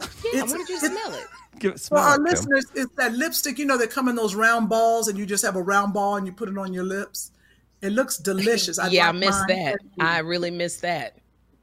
yeah, 0.00 0.06
I 0.06 0.36
it's- 0.36 0.50
wanted 0.50 0.68
you 0.68 0.78
smell 0.78 1.14
it. 1.14 1.26
Give 1.60 1.74
it 1.74 1.80
For 1.80 1.98
our 1.98 2.16
it, 2.16 2.18
Kym. 2.18 2.24
listeners, 2.24 2.64
it's 2.74 2.92
that 2.96 3.12
lipstick. 3.12 3.60
You 3.60 3.64
know, 3.66 3.78
they 3.78 3.86
come 3.86 4.08
in 4.08 4.16
those 4.16 4.34
round 4.34 4.68
balls, 4.68 5.06
and 5.06 5.16
you 5.16 5.24
just 5.24 5.44
have 5.44 5.54
a 5.54 5.62
round 5.62 5.92
ball 5.94 6.16
and 6.16 6.26
you 6.26 6.32
put 6.32 6.48
it 6.48 6.58
on 6.58 6.72
your 6.72 6.82
lips. 6.82 7.30
It 7.80 7.90
looks 7.90 8.16
delicious. 8.16 8.76
I 8.80 8.88
yeah, 8.88 9.04
I 9.04 9.10
like 9.12 9.16
missed 9.20 9.44
mine. 9.48 9.58
that. 9.58 9.78
I 10.00 10.18
really 10.18 10.50
missed 10.50 10.82
that. 10.82 11.16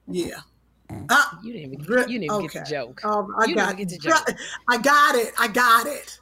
yeah. 0.08 0.40
Ah, 1.10 1.40
You 1.44 1.54
didn't 1.54 1.74
even 1.74 1.86
Dri- 1.86 2.02
you 2.04 2.20
didn't 2.20 2.24
even 2.36 2.48
get 2.48 2.54
the 2.66 2.70
joke. 2.70 3.04
Um, 3.06 3.34
I 3.38 3.46
You 3.46 3.56
got 3.56 3.76
didn't 3.78 3.90
get 3.90 4.02
the 4.02 4.10
joke. 4.10 4.38
I 4.70 4.78
got 4.78 5.16
it. 5.16 5.34
I 5.40 5.48
got 5.50 5.88
it. 5.88 6.20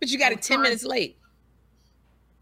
But 0.00 0.10
you 0.10 0.18
got 0.18 0.32
it 0.32 0.36
I'm 0.36 0.42
10 0.42 0.56
trying. 0.56 0.62
minutes 0.64 0.84
late. 0.84 1.18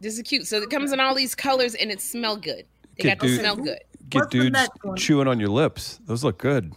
This 0.05 0.19
is 0.19 0.23
cute. 0.23 0.47
So 0.47 0.59
it 0.59 0.69
comes 0.69 0.93
in 0.93 1.01
all 1.01 1.15
these 1.15 1.35
colors 1.35 1.75
and 1.75 1.91
it 1.91 1.99
smell 1.99 2.37
good. 2.37 2.67
They 2.99 3.05
Get 3.05 3.19
got 3.19 3.27
to 3.27 3.39
smell 3.39 3.57
good. 3.57 3.79
Get 4.11 4.19
What's 4.19 4.31
dudes 4.31 4.69
chewing 4.99 5.27
on 5.27 5.41
your 5.41 5.49
lips. 5.49 5.99
Those 6.05 6.23
look 6.23 6.37
good. 6.37 6.75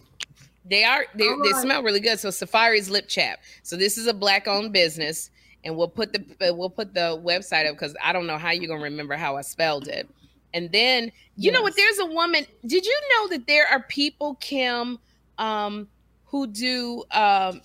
They 0.64 0.82
are 0.82 1.04
they, 1.14 1.28
All 1.28 1.42
they 1.42 1.52
right. 1.52 1.62
smell 1.62 1.82
really 1.82 2.00
good. 2.00 2.18
So 2.18 2.30
Saaphyri's 2.30 2.88
lip 2.88 3.06
chap. 3.06 3.40
So 3.62 3.76
this 3.76 3.98
is 3.98 4.06
a 4.06 4.14
black 4.14 4.48
owned 4.48 4.72
business 4.72 5.30
and 5.62 5.76
we'll 5.76 5.88
put 5.88 6.14
the 6.14 6.20
uh, 6.48 6.54
we'll 6.54 6.70
put 6.70 6.94
the 6.94 7.20
website 7.22 7.68
up 7.68 7.76
cuz 7.76 7.94
I 8.02 8.14
don't 8.14 8.26
know 8.26 8.38
how 8.38 8.50
you're 8.50 8.66
going 8.66 8.80
to 8.80 8.84
remember 8.84 9.14
how 9.14 9.36
I 9.36 9.42
spelled 9.42 9.88
it. 9.88 10.08
And 10.54 10.72
then 10.72 11.12
you 11.36 11.52
know 11.52 11.60
what 11.60 11.76
there's 11.76 11.98
a 11.98 12.06
woman 12.06 12.46
did 12.66 12.86
you 12.86 13.00
know 13.12 13.28
that 13.28 13.46
there 13.46 13.66
are 13.68 13.82
people 13.82 14.36
Kym 14.40 14.98
um 15.36 15.86
who 16.24 16.46
do 16.46 17.04
um 17.10 17.60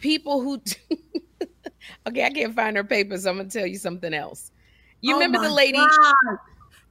people 0.00 0.40
who 0.40 0.60
Okay, 2.08 2.24
I 2.24 2.30
can't 2.30 2.54
find 2.54 2.76
her 2.76 2.82
paper 2.82 3.16
so 3.16 3.30
I'm 3.30 3.36
going 3.36 3.48
to 3.48 3.58
tell 3.58 3.66
you 3.66 3.78
something 3.78 4.12
else. 4.12 4.50
You 5.00 5.14
Oh 5.14 5.18
remember 5.18 5.46
the 5.46 5.54
lady 5.54 5.78
God. 5.78 6.38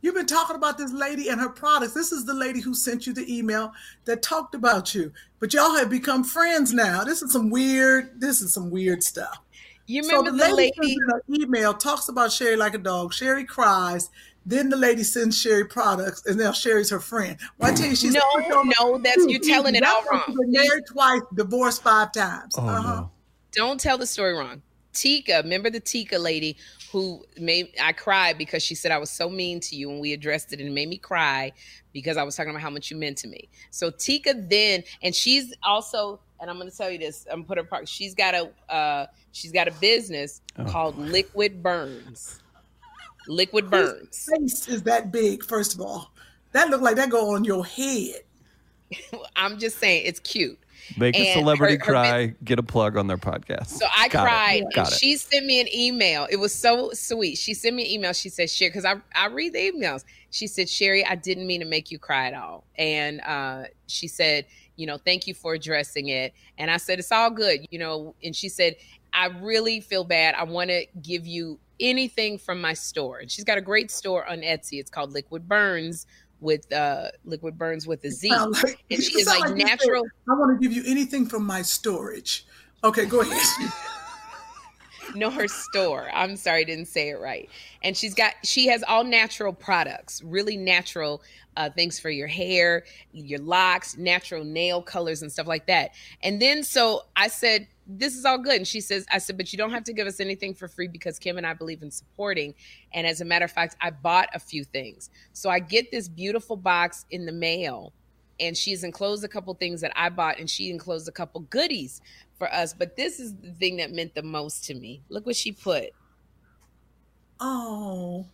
You've 0.01 0.14
been 0.16 0.28
talking 0.28 0.56
about 0.56 0.78
this 0.78 0.91
lady 0.91 1.30
and 1.30 1.41
her 1.41 1.49
products. 1.49 1.93
This 1.93 2.12
is 2.12 2.26
the 2.26 2.34
lady 2.34 2.62
who 2.62 2.76
sent 2.76 3.08
you 3.08 3.14
the 3.14 3.26
email 3.38 3.74
that 4.06 4.22
talked 4.22 4.53
about 4.53 4.93
you. 4.93 5.12
But 5.39 5.51
y'all 5.53 5.76
have 5.78 5.89
become 5.89 6.24
friends 6.24 6.72
now. 6.74 7.03
This 7.03 7.24
is 7.24 7.32
some 7.32 7.49
weird. 7.49 8.22
This 8.22 8.39
is 8.39 8.53
some 8.53 8.70
weird 8.70 9.01
stuff. 9.01 9.39
You 9.88 10.03
So 10.03 10.18
remember 10.18 10.32
the 10.32 10.38
the 10.38 10.56
lady, 10.56 10.74
lady? 10.80 10.95
sends 10.95 10.97
in 11.28 11.36
an 11.36 11.41
email 11.41 11.74
talks 11.74 12.08
about 12.08 12.32
Sherri 12.32 12.56
like 12.56 12.76
a 12.76 12.80
dog. 12.80 13.14
Sherri 13.14 13.45
cries. 13.45 14.10
Then 14.45 14.70
the 14.70 14.78
lady 14.78 15.01
sends 15.01 15.39
Sherri 15.39 15.66
products, 15.66 16.24
and 16.28 16.38
now 16.38 16.51
Sherri's 16.51 16.91
her 16.91 16.99
friend. 16.99 17.38
Well, 17.58 17.72
I 17.72 17.76
tell 17.76 17.88
you, 17.88 17.95
she's 17.95 18.14
No, 18.14 18.22
no, 18.80 18.99
that's 18.99 19.26
you're 19.28 19.39
telling 19.39 19.74
it 19.74 19.84
all 19.84 20.03
wrong. 20.12 20.24
She's 20.28 20.38
married 20.68 20.84
twice, 20.88 21.22
divorced 21.34 21.82
five 21.82 22.12
times. 22.12 22.53
Oh 22.56 22.68
uh-huh. 22.68 22.95
no. 22.95 23.12
Don't 23.53 23.80
tell 23.80 23.97
the 23.97 24.06
story 24.06 24.34
wrong. 24.34 24.62
Tika, 24.93 25.41
remember 25.43 25.70
the 25.70 25.80
Tika 25.80 26.20
lady 26.20 26.58
who 26.96 27.26
made 27.38 27.68
I 27.82 27.91
cried 27.91 28.38
because 28.38 28.64
she 28.64 28.74
said 28.74 28.89
I 28.93 28.98
was 28.98 29.10
so 29.12 29.30
mean 29.30 29.60
to 29.60 29.76
you 29.76 29.91
and 29.91 30.00
we 30.00 30.14
addressed 30.14 30.54
it 30.54 30.62
and 30.62 30.70
it 30.70 30.72
made 30.72 30.88
me 30.88 30.98
cry 30.98 31.52
because 31.91 32.16
I 32.16 32.24
was 32.24 32.38
talking 32.38 32.52
about 32.52 32.62
how 32.62 32.70
much 32.70 32.89
you 32.89 32.96
meant 32.96 33.18
to 33.18 33.28
me. 33.28 33.50
So 33.70 33.89
Tika 33.91 34.34
then, 34.34 34.82
and 35.04 35.14
she's 35.14 35.54
also, 35.62 36.22
and 36.39 36.50
I'm 36.50 36.58
going 36.58 36.72
to 36.72 36.78
tell 36.78 36.89
you 36.89 36.98
this, 36.98 37.28
I'm 37.30 37.39
gonna 37.39 37.48
put 37.48 37.58
her 37.58 37.66
part. 37.66 37.89
She's 37.89 38.14
got 38.16 38.34
a, 38.34 38.50
uh, 38.74 39.08
she's 39.34 39.52
got 39.52 39.68
a 39.68 39.72
business 39.72 40.39
Oh. 40.58 40.64
called 40.64 40.98
Liquid 40.98 41.62
Burns. 41.62 42.39
Liquid 43.28 43.70
Burns. 43.70 44.30
Face 44.32 44.66
is 44.70 44.82
that 44.84 45.12
big. 45.12 45.43
First 45.43 45.74
of 45.76 45.82
all, 45.82 46.12
that 46.54 46.70
looked 46.70 46.84
like 46.84 46.96
that 46.96 47.10
go 47.10 47.36
on 47.36 47.43
your 47.43 47.66
head. 47.66 48.22
I'm 49.36 49.60
just 49.60 49.80
saying 49.80 50.06
it's 50.06 50.22
cute. 50.22 50.58
Make 50.98 51.16
a 51.18 51.34
celebrity 51.34 51.76
her- 51.78 51.86
her 51.86 51.92
cry. 51.92 52.36
Get 52.44 52.60
a 52.60 52.64
plug 52.64 52.98
on 52.98 53.08
their 53.08 53.18
podcast. 53.18 53.68
So 53.68 53.86
I 53.96 54.08
Got 54.08 54.28
cried, 54.28 54.64
Got 54.74 54.88
and 54.88 54.96
she 54.96 55.18
sent 55.18 55.46
me 55.46 55.60
an 55.60 55.68
email. 55.74 56.28
It 56.30 56.38
was 56.38 56.54
so 56.54 56.92
sweet. 56.94 57.38
She 57.38 57.54
sent 57.54 57.76
me 57.76 57.86
an 57.86 57.92
email. 57.92 58.14
She 58.14 58.30
said, 58.30 58.50
"Sherri," 58.50 58.70
because 58.70 58.86
I 58.86 58.96
I 59.16 59.28
read 59.28 59.54
the 59.54 59.72
emails. 59.72 60.04
She 60.32 60.48
said, 60.48 60.70
"Sherri, 60.70 61.06
I 61.06 61.16
didn't 61.16 61.48
mean 61.48 61.62
to 61.62 61.66
make 61.66 61.92
you 61.92 62.00
cry 62.00 62.28
at 62.28 62.34
all." 62.34 62.64
And 62.78 63.22
uh, 63.22 63.64
she 63.88 64.08
said, 64.08 64.46
"You 64.76 64.88
know, 64.88 64.98
thank 64.98 65.28
you 65.28 65.34
for 65.34 65.54
addressing 65.54 66.10
it." 66.10 66.34
And 66.58 66.70
I 66.70 66.78
said, 66.78 67.00
"It's 67.00 67.12
all 67.12 67.30
good," 67.32 67.66
you 67.72 67.80
know. 67.80 68.16
And 68.24 68.36
she 68.36 68.50
said, 68.50 68.76
"I 69.14 69.28
really 69.28 69.80
feel 69.82 70.04
bad. 70.04 70.36
I 70.36 70.44
want 70.44 70.70
to 70.70 70.86
give 71.02 71.26
you 71.26 71.60
anything 71.80 72.38
from 72.38 72.62
my 72.62 72.74
store." 72.74 73.20
And 73.20 73.32
she's 73.32 73.44
got 73.46 73.58
a 73.58 73.62
great 73.62 73.92
store 73.92 74.28
on 74.28 74.40
Etsy. 74.40 74.80
It's 74.80 74.90
called 74.90 75.14
Liquid 75.14 75.48
Burns 75.48 76.06
with 76.40 76.72
uh 76.72 77.10
Liquid 77.24 77.58
Burns 77.58 77.88
with 77.88 78.04
a 78.06 78.12
Z. 78.12 78.30
Like- 78.30 78.84
And 78.92 79.02
she 79.04 79.20
is 79.20 79.28
like 79.28 79.48
said, 79.48 79.58
natural. 79.58 80.04
I 80.30 80.34
want 80.34 80.60
to 80.60 80.68
give 80.68 80.76
you 80.76 80.84
anything 80.86 81.26
from 81.26 81.46
my 81.46 81.62
storage. 81.62 82.46
Okay, 82.84 83.06
go 83.06 83.22
ahead. 83.22 83.42
no 85.14 85.30
her 85.30 85.48
store 85.48 86.10
i'm 86.14 86.36
sorry 86.36 86.62
i 86.62 86.64
didn't 86.64 86.88
say 86.88 87.10
it 87.10 87.20
right 87.20 87.50
and 87.84 87.96
she's 87.96 88.14
got 88.14 88.34
she 88.44 88.68
has 88.68 88.84
all 88.88 89.04
natural 89.04 89.54
products 89.54 90.22
really 90.24 90.58
natural 90.58 91.22
uh, 91.58 91.70
things 91.70 92.00
for 92.00 92.10
your 92.10 92.28
hair 92.28 92.84
your 93.14 93.40
locks 93.40 93.98
natural 93.98 94.44
nail 94.44 94.82
colors 94.82 95.22
and 95.22 95.32
stuff 95.32 95.48
like 95.48 95.68
that 95.68 95.92
and 96.24 96.42
then 96.42 96.64
so 96.64 97.04
i 97.16 97.28
said 97.28 97.68
this 97.88 98.16
is 98.16 98.26
all 98.26 98.38
good. 98.38 98.56
And 98.56 98.68
she 98.68 98.82
says, 98.82 99.06
I 99.12 99.18
said, 99.20 99.38
but 99.38 99.52
you 99.54 99.58
don't 99.58 99.72
have 99.72 99.84
to 99.86 99.94
give 99.94 100.08
us 100.08 100.20
anything 100.20 100.54
for 100.54 100.68
free 100.68 100.88
because 100.88 101.20
Kym 101.20 101.38
and 101.38 101.46
I 101.46 101.54
believe 101.54 101.82
in 101.84 101.92
supporting. 101.92 102.54
And 102.94 103.06
as 103.06 103.22
a 103.22 103.26
matter 103.26 103.46
of 103.46 103.52
fact, 103.52 103.76
I 103.82 103.92
bought 103.92 104.30
a 104.34 104.40
few 104.40 104.64
things. 104.64 105.10
So 105.34 105.50
I 105.50 105.60
get 105.60 105.92
this 105.92 106.08
beautiful 106.08 106.58
box 106.58 107.06
in 107.12 107.26
the 107.26 107.32
mail, 107.32 107.94
and 108.40 108.58
she's 108.58 108.84
enclosed 108.84 109.24
a 109.24 109.28
couple 109.28 109.54
things 109.54 109.82
that 109.82 109.92
I 109.96 110.10
bought, 110.10 110.40
and 110.40 110.50
she 110.50 110.70
enclosed 110.72 111.08
a 111.08 111.12
couple 111.12 111.42
goodies 111.42 112.02
for 112.38 112.52
us. 112.52 112.74
But 112.74 112.96
this 112.96 113.20
is 113.20 113.36
the 113.36 113.52
thing 113.52 113.78
that 113.78 113.92
meant 113.92 114.16
the 114.16 114.24
most 114.24 114.66
to 114.66 114.74
me. 114.74 115.02
Look 115.10 115.26
what 115.26 115.36
she 115.36 115.52
put. 115.52 115.92
Oh, 117.40 118.26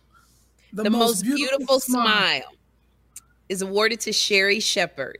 The, 0.72 0.88
most, 0.90 1.22
beautiful, 1.24 1.80
smile. 1.80 2.42
is 3.48 3.62
awarded 3.62 4.00
to 4.00 4.12
Sherri 4.12 4.60
Shepherd. 4.60 5.18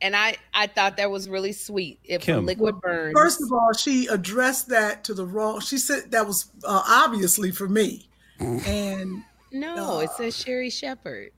And 0.00 0.14
I, 0.14 0.36
I 0.52 0.66
thought 0.66 0.96
that 0.98 1.10
was 1.10 1.28
really 1.28 1.52
sweet. 1.52 1.98
If 2.04 2.22
Kym. 2.22 2.34
from 2.36 2.46
Liquid 2.46 2.80
Burns. 2.80 3.14
First 3.16 3.42
of 3.42 3.52
all, 3.52 3.72
she 3.72 4.06
addressed 4.08 4.68
that 4.68 5.02
to 5.04 5.14
the 5.14 5.24
wrong. 5.24 5.60
She 5.60 5.78
said 5.78 6.10
that 6.10 6.26
was 6.26 6.50
uh, 6.64 6.82
obviously 6.86 7.50
for 7.52 7.68
me, 7.68 8.08
and 8.38 9.22
no, 9.52 10.00
it 10.00 10.10
says 10.10 10.36
Sherri 10.36 10.68
Shepherd. 10.68 11.30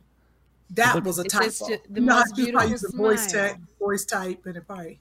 that 0.71 1.05
was 1.05 1.19
a 1.19 1.23
It 1.23 1.29
typo. 1.31 1.49
the 1.67 1.81
You 1.95 2.01
know 2.01 2.15
how 2.15 2.19
most 2.21 2.35
probably 2.53 2.71
use 2.71 2.81
beautiful 2.81 2.91
the 2.91 2.97
voice 2.97 3.31
smile. 3.31 3.49
tech, 3.51 3.61
voice 3.79 4.05
type, 4.05 4.47
and 4.47 4.57
it 4.57 4.67
probably. 4.67 4.99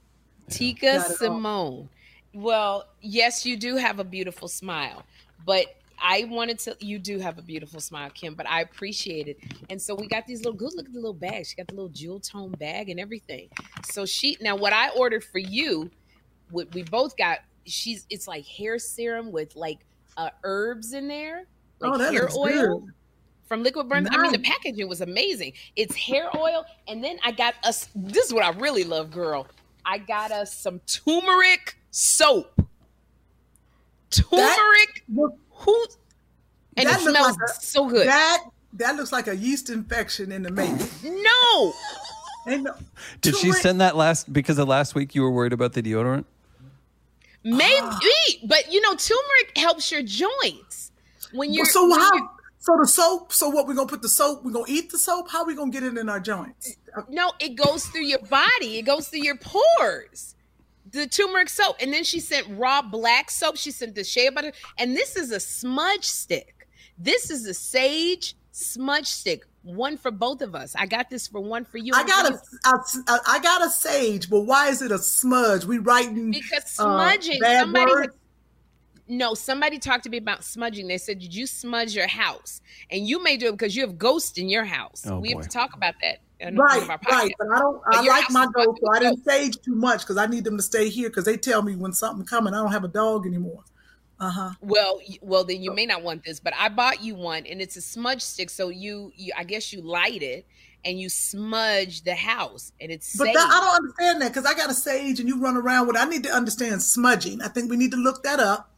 Tika 0.49 0.85
Got 0.97 1.07
all. 1.09 1.15
Simone. 1.15 1.89
Well, 2.33 2.85
yes, 3.01 3.45
you 3.45 3.55
do 3.57 3.77
have 3.77 3.99
a 3.99 4.03
beautiful 4.03 4.47
smile, 4.49 5.03
but 5.45 5.67
I 5.99 6.25
wanted 6.25 6.59
to. 6.59 6.75
You 6.79 6.99
do 6.99 7.19
have 7.19 7.37
a 7.37 7.41
beautiful 7.41 7.79
smile, 7.79 8.09
Kym, 8.09 8.35
but 8.35 8.49
I 8.49 8.61
appreciate 8.61 9.27
it. 9.27 9.37
And 9.69 9.81
so 9.81 9.95
we 9.95 10.07
got 10.07 10.25
these 10.27 10.39
little. 10.39 10.53
Good 10.53 10.73
look 10.75 10.87
at 10.87 10.93
the 10.93 10.99
little 10.99 11.13
bag. 11.13 11.45
She 11.45 11.55
got 11.55 11.67
the 11.67 11.75
little 11.75 11.89
jewel 11.89 12.19
tone 12.19 12.51
bag 12.51 12.89
and 12.89 12.99
everything. 12.99 13.49
So 13.91 14.05
she 14.05 14.37
now 14.41 14.55
what 14.55 14.73
I 14.73 14.89
ordered 14.89 15.23
for 15.23 15.39
you, 15.39 15.89
what 16.51 16.73
we 16.73 16.83
both 16.83 17.17
got. 17.17 17.39
She's 17.65 18.05
it's 18.09 18.27
like 18.27 18.45
hair 18.45 18.77
serum 18.77 19.31
with 19.31 19.55
like 19.55 19.79
uh, 20.17 20.29
herbs 20.43 20.93
in 20.93 21.07
there, 21.07 21.45
like 21.79 21.91
oh, 21.93 21.97
that 21.97 22.13
hair 22.13 22.29
oil 22.35 22.79
good. 22.79 22.93
from 23.47 23.63
Liquid 23.63 23.89
Burns. 23.89 24.07
I 24.11 24.17
mean, 24.17 24.31
the 24.31 24.39
packaging 24.39 24.87
was 24.87 25.01
amazing. 25.01 25.53
It's 25.75 25.95
hair 25.95 26.29
oil, 26.37 26.65
and 26.87 27.03
then 27.03 27.17
I 27.23 27.31
got 27.31 27.55
us. 27.63 27.89
This 27.95 28.27
is 28.27 28.33
what 28.33 28.43
I 28.43 28.51
really 28.59 28.83
love, 28.83 29.11
girl. 29.11 29.47
I 29.85 29.99
got 29.99 30.31
us 30.31 30.53
some 30.53 30.79
turmeric 30.87 31.77
soap. 31.91 32.61
Turmeric, 34.09 35.03
Look, 35.13 35.37
who? 35.55 35.85
And 36.77 36.87
That 36.87 36.99
it 36.99 37.03
smells 37.03 37.37
like 37.37 37.49
a- 37.49 37.61
so 37.61 37.87
good. 37.89 38.07
That 38.07 38.43
that 38.73 38.95
looks 38.97 39.11
like 39.11 39.27
a 39.27 39.35
yeast 39.35 39.69
infection 39.69 40.31
in 40.31 40.43
the 40.43 40.51
making. 40.51 40.87
no, 41.03 41.73
Ain't 42.47 42.63
no, 42.63 42.75
Did 43.21 43.35
she 43.37 43.43
turmeric- 43.47 43.61
send 43.63 43.81
that 43.81 43.95
last 43.95 44.31
because 44.31 44.57
of 44.59 44.67
last 44.67 44.93
week 44.95 45.15
you 45.15 45.21
were 45.23 45.31
worried 45.31 45.53
about 45.53 45.73
the 45.73 45.81
deodorant? 45.81 46.25
maybe, 47.43 47.61
Ah. 47.81 47.99
but 48.45 48.71
you 48.71 48.81
know, 48.81 48.95
turmeric 48.95 49.57
helps 49.57 49.91
your 49.91 50.01
joints 50.03 50.91
when 51.33 51.53
you're. 51.53 51.65
so 51.65 51.89
when 51.89 51.99
how? 51.99 52.11
you're- 52.13 52.27
So 52.59 52.75
the 52.81 52.87
soap. 52.87 53.31
So 53.31 53.49
what? 53.49 53.67
We're 53.67 53.75
gonna 53.75 53.87
put 53.87 54.01
the 54.01 54.09
soap. 54.09 54.43
We're 54.43 54.51
gonna 54.51 54.65
eat 54.67 54.91
the 54.91 54.97
soap. 54.97 55.29
How 55.29 55.45
we 55.45 55.53
gonna 55.55 55.69
get 55.71 55.83
it 55.83 55.95
in 55.97 56.09
our 56.09 56.19
joints? 56.19 56.75
No, 57.09 57.31
it 57.39 57.49
goes 57.55 57.85
through 57.85 58.05
your 58.05 58.19
body. 58.19 58.79
It 58.79 58.85
goes 58.87 59.07
through 59.07 59.21
your 59.21 59.37
pores. 59.37 60.34
The 60.95 61.07
turmeric 61.07 61.49
soap. 61.49 61.75
And 61.81 61.91
then 61.91 62.03
she 62.03 62.19
sent 62.19 62.47
raw 62.49 62.81
black 62.81 63.29
soap. 63.29 63.57
She 63.57 63.71
sent 63.71 63.95
the 63.95 64.03
shea 64.03 64.29
butter. 64.29 64.53
And 64.77 64.95
this 64.95 65.15
is 65.15 65.31
a 65.31 65.39
smudge 65.39 66.05
stick. 66.05 66.67
This 66.97 67.29
is 67.29 67.45
a 67.45 67.53
sage 67.53 68.35
smudge 68.51 69.07
stick. 69.07 69.45
One 69.63 69.97
for 69.97 70.11
both 70.11 70.41
of 70.41 70.55
us. 70.55 70.75
I 70.75 70.85
got 70.85 71.09
this 71.09 71.27
for 71.27 71.41
one 71.41 71.65
for 71.65 71.79
you. 71.79 71.91
I 71.93 72.03
got 72.03 72.31
a, 72.31 72.35
a, 72.35 73.19
I 73.27 73.39
got 73.39 73.65
a 73.65 73.69
sage, 73.69 74.29
but 74.29 74.41
why 74.41 74.69
is 74.69 74.81
it 74.81 74.91
a 74.91 74.99
smudge? 74.99 75.65
We 75.65 75.79
writing 75.79 76.31
because 76.31 76.63
uh, 76.79 76.83
smudging. 76.83 77.39
bad 77.41 77.61
somebody? 77.61 78.07
No, 79.07 79.33
somebody 79.33 79.77
talked 79.79 80.03
to 80.05 80.09
me 80.09 80.17
about 80.17 80.43
smudging. 80.43 80.87
They 80.87 80.97
said, 80.97 81.19
Did 81.19 81.33
you 81.33 81.47
smudge 81.47 81.93
your 81.93 82.07
house? 82.07 82.61
And 82.89 83.07
you 83.07 83.21
may 83.21 83.37
do 83.37 83.49
it 83.49 83.51
because 83.51 83.75
you 83.75 83.83
have 83.83 83.97
ghosts 83.97 84.37
in 84.37 84.49
your 84.49 84.65
house. 84.65 85.03
Oh, 85.05 85.19
we 85.19 85.33
boy. 85.33 85.39
have 85.39 85.49
to 85.49 85.53
talk 85.53 85.73
about 85.75 85.95
that. 86.01 86.19
Right, 86.41 86.87
right. 86.87 86.99
But 87.39 87.47
I 87.49 87.59
don't. 87.59 87.81
But 87.85 87.95
I 87.95 88.01
like 88.01 88.29
my 88.29 88.43
is 88.43 88.49
ghost, 88.53 88.79
so 88.83 88.91
I 88.91 88.99
didn't 88.99 89.23
sage 89.23 89.57
too 89.61 89.75
much 89.75 90.01
because 90.01 90.17
I 90.17 90.25
need 90.25 90.43
them 90.43 90.57
to 90.57 90.63
stay 90.63 90.89
here 90.89 91.09
because 91.09 91.23
they 91.23 91.37
tell 91.37 91.61
me 91.61 91.75
when 91.75 91.93
something 91.93 92.25
coming. 92.25 92.53
I 92.53 92.57
don't 92.57 92.71
have 92.71 92.83
a 92.83 92.89
dog 92.89 93.25
anymore. 93.25 93.63
Uh 94.19 94.29
huh. 94.29 94.51
Well, 94.61 94.99
well, 95.21 95.43
then 95.43 95.61
you 95.61 95.73
may 95.73 95.85
not 95.85 96.03
want 96.03 96.23
this, 96.23 96.39
but 96.39 96.53
I 96.57 96.69
bought 96.69 97.01
you 97.01 97.15
one, 97.15 97.45
and 97.45 97.61
it's 97.61 97.77
a 97.77 97.81
smudge 97.81 98.21
stick. 98.21 98.49
So 98.49 98.69
you, 98.69 99.11
you 99.15 99.33
I 99.37 99.43
guess 99.43 99.71
you 99.71 99.81
light 99.81 100.21
it 100.23 100.45
and 100.83 100.99
you 100.99 101.09
smudge 101.09 102.03
the 102.03 102.15
house, 102.15 102.71
and 102.79 102.91
it's 102.91 103.17
But 103.17 103.25
that, 103.25 103.37
I 103.37 103.59
don't 103.59 103.75
understand 103.75 104.21
that 104.21 104.29
because 104.29 104.45
I 104.45 104.53
got 104.53 104.69
a 104.69 104.73
sage 104.73 105.19
and 105.19 105.27
you 105.29 105.39
run 105.39 105.57
around 105.57 105.87
with. 105.87 105.97
I 105.97 106.05
need 106.05 106.23
to 106.23 106.31
understand 106.31 106.81
smudging. 106.81 107.41
I 107.41 107.47
think 107.47 107.69
we 107.69 107.77
need 107.77 107.91
to 107.91 107.97
look 107.97 108.23
that 108.23 108.39
up. 108.39 108.71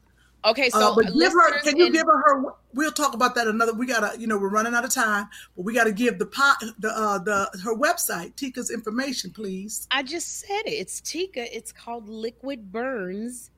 Okay, 0.45 0.69
so 0.69 0.91
uh, 0.91 0.95
but 0.95 1.13
give 1.13 1.31
her. 1.33 1.59
Can 1.61 1.77
you 1.77 1.87
in- 1.87 1.93
give 1.93 2.05
her 2.05 2.17
her? 2.21 2.43
We'll 2.73 2.91
talk 2.91 3.13
about 3.13 3.35
that 3.35 3.47
another. 3.47 3.73
We 3.73 3.85
gotta. 3.85 4.19
You 4.19 4.27
know, 4.27 4.37
we're 4.37 4.49
running 4.49 4.73
out 4.73 4.83
of 4.85 4.91
time, 4.93 5.27
but 5.55 5.63
we 5.63 5.73
gotta 5.73 5.91
give 5.91 6.19
the 6.19 6.25
pot 6.25 6.57
the 6.79 6.89
uh 6.89 7.17
the 7.19 7.49
her 7.63 7.75
website 7.75 8.35
Tika's 8.35 8.69
information, 8.71 9.31
please. 9.31 9.87
I 9.91 10.03
just 10.03 10.39
said 10.39 10.61
it. 10.65 10.71
It's 10.73 11.01
Tika. 11.01 11.55
It's 11.55 11.71
called 11.71 12.07
Liquid 12.07 12.71
Burns. 12.71 13.51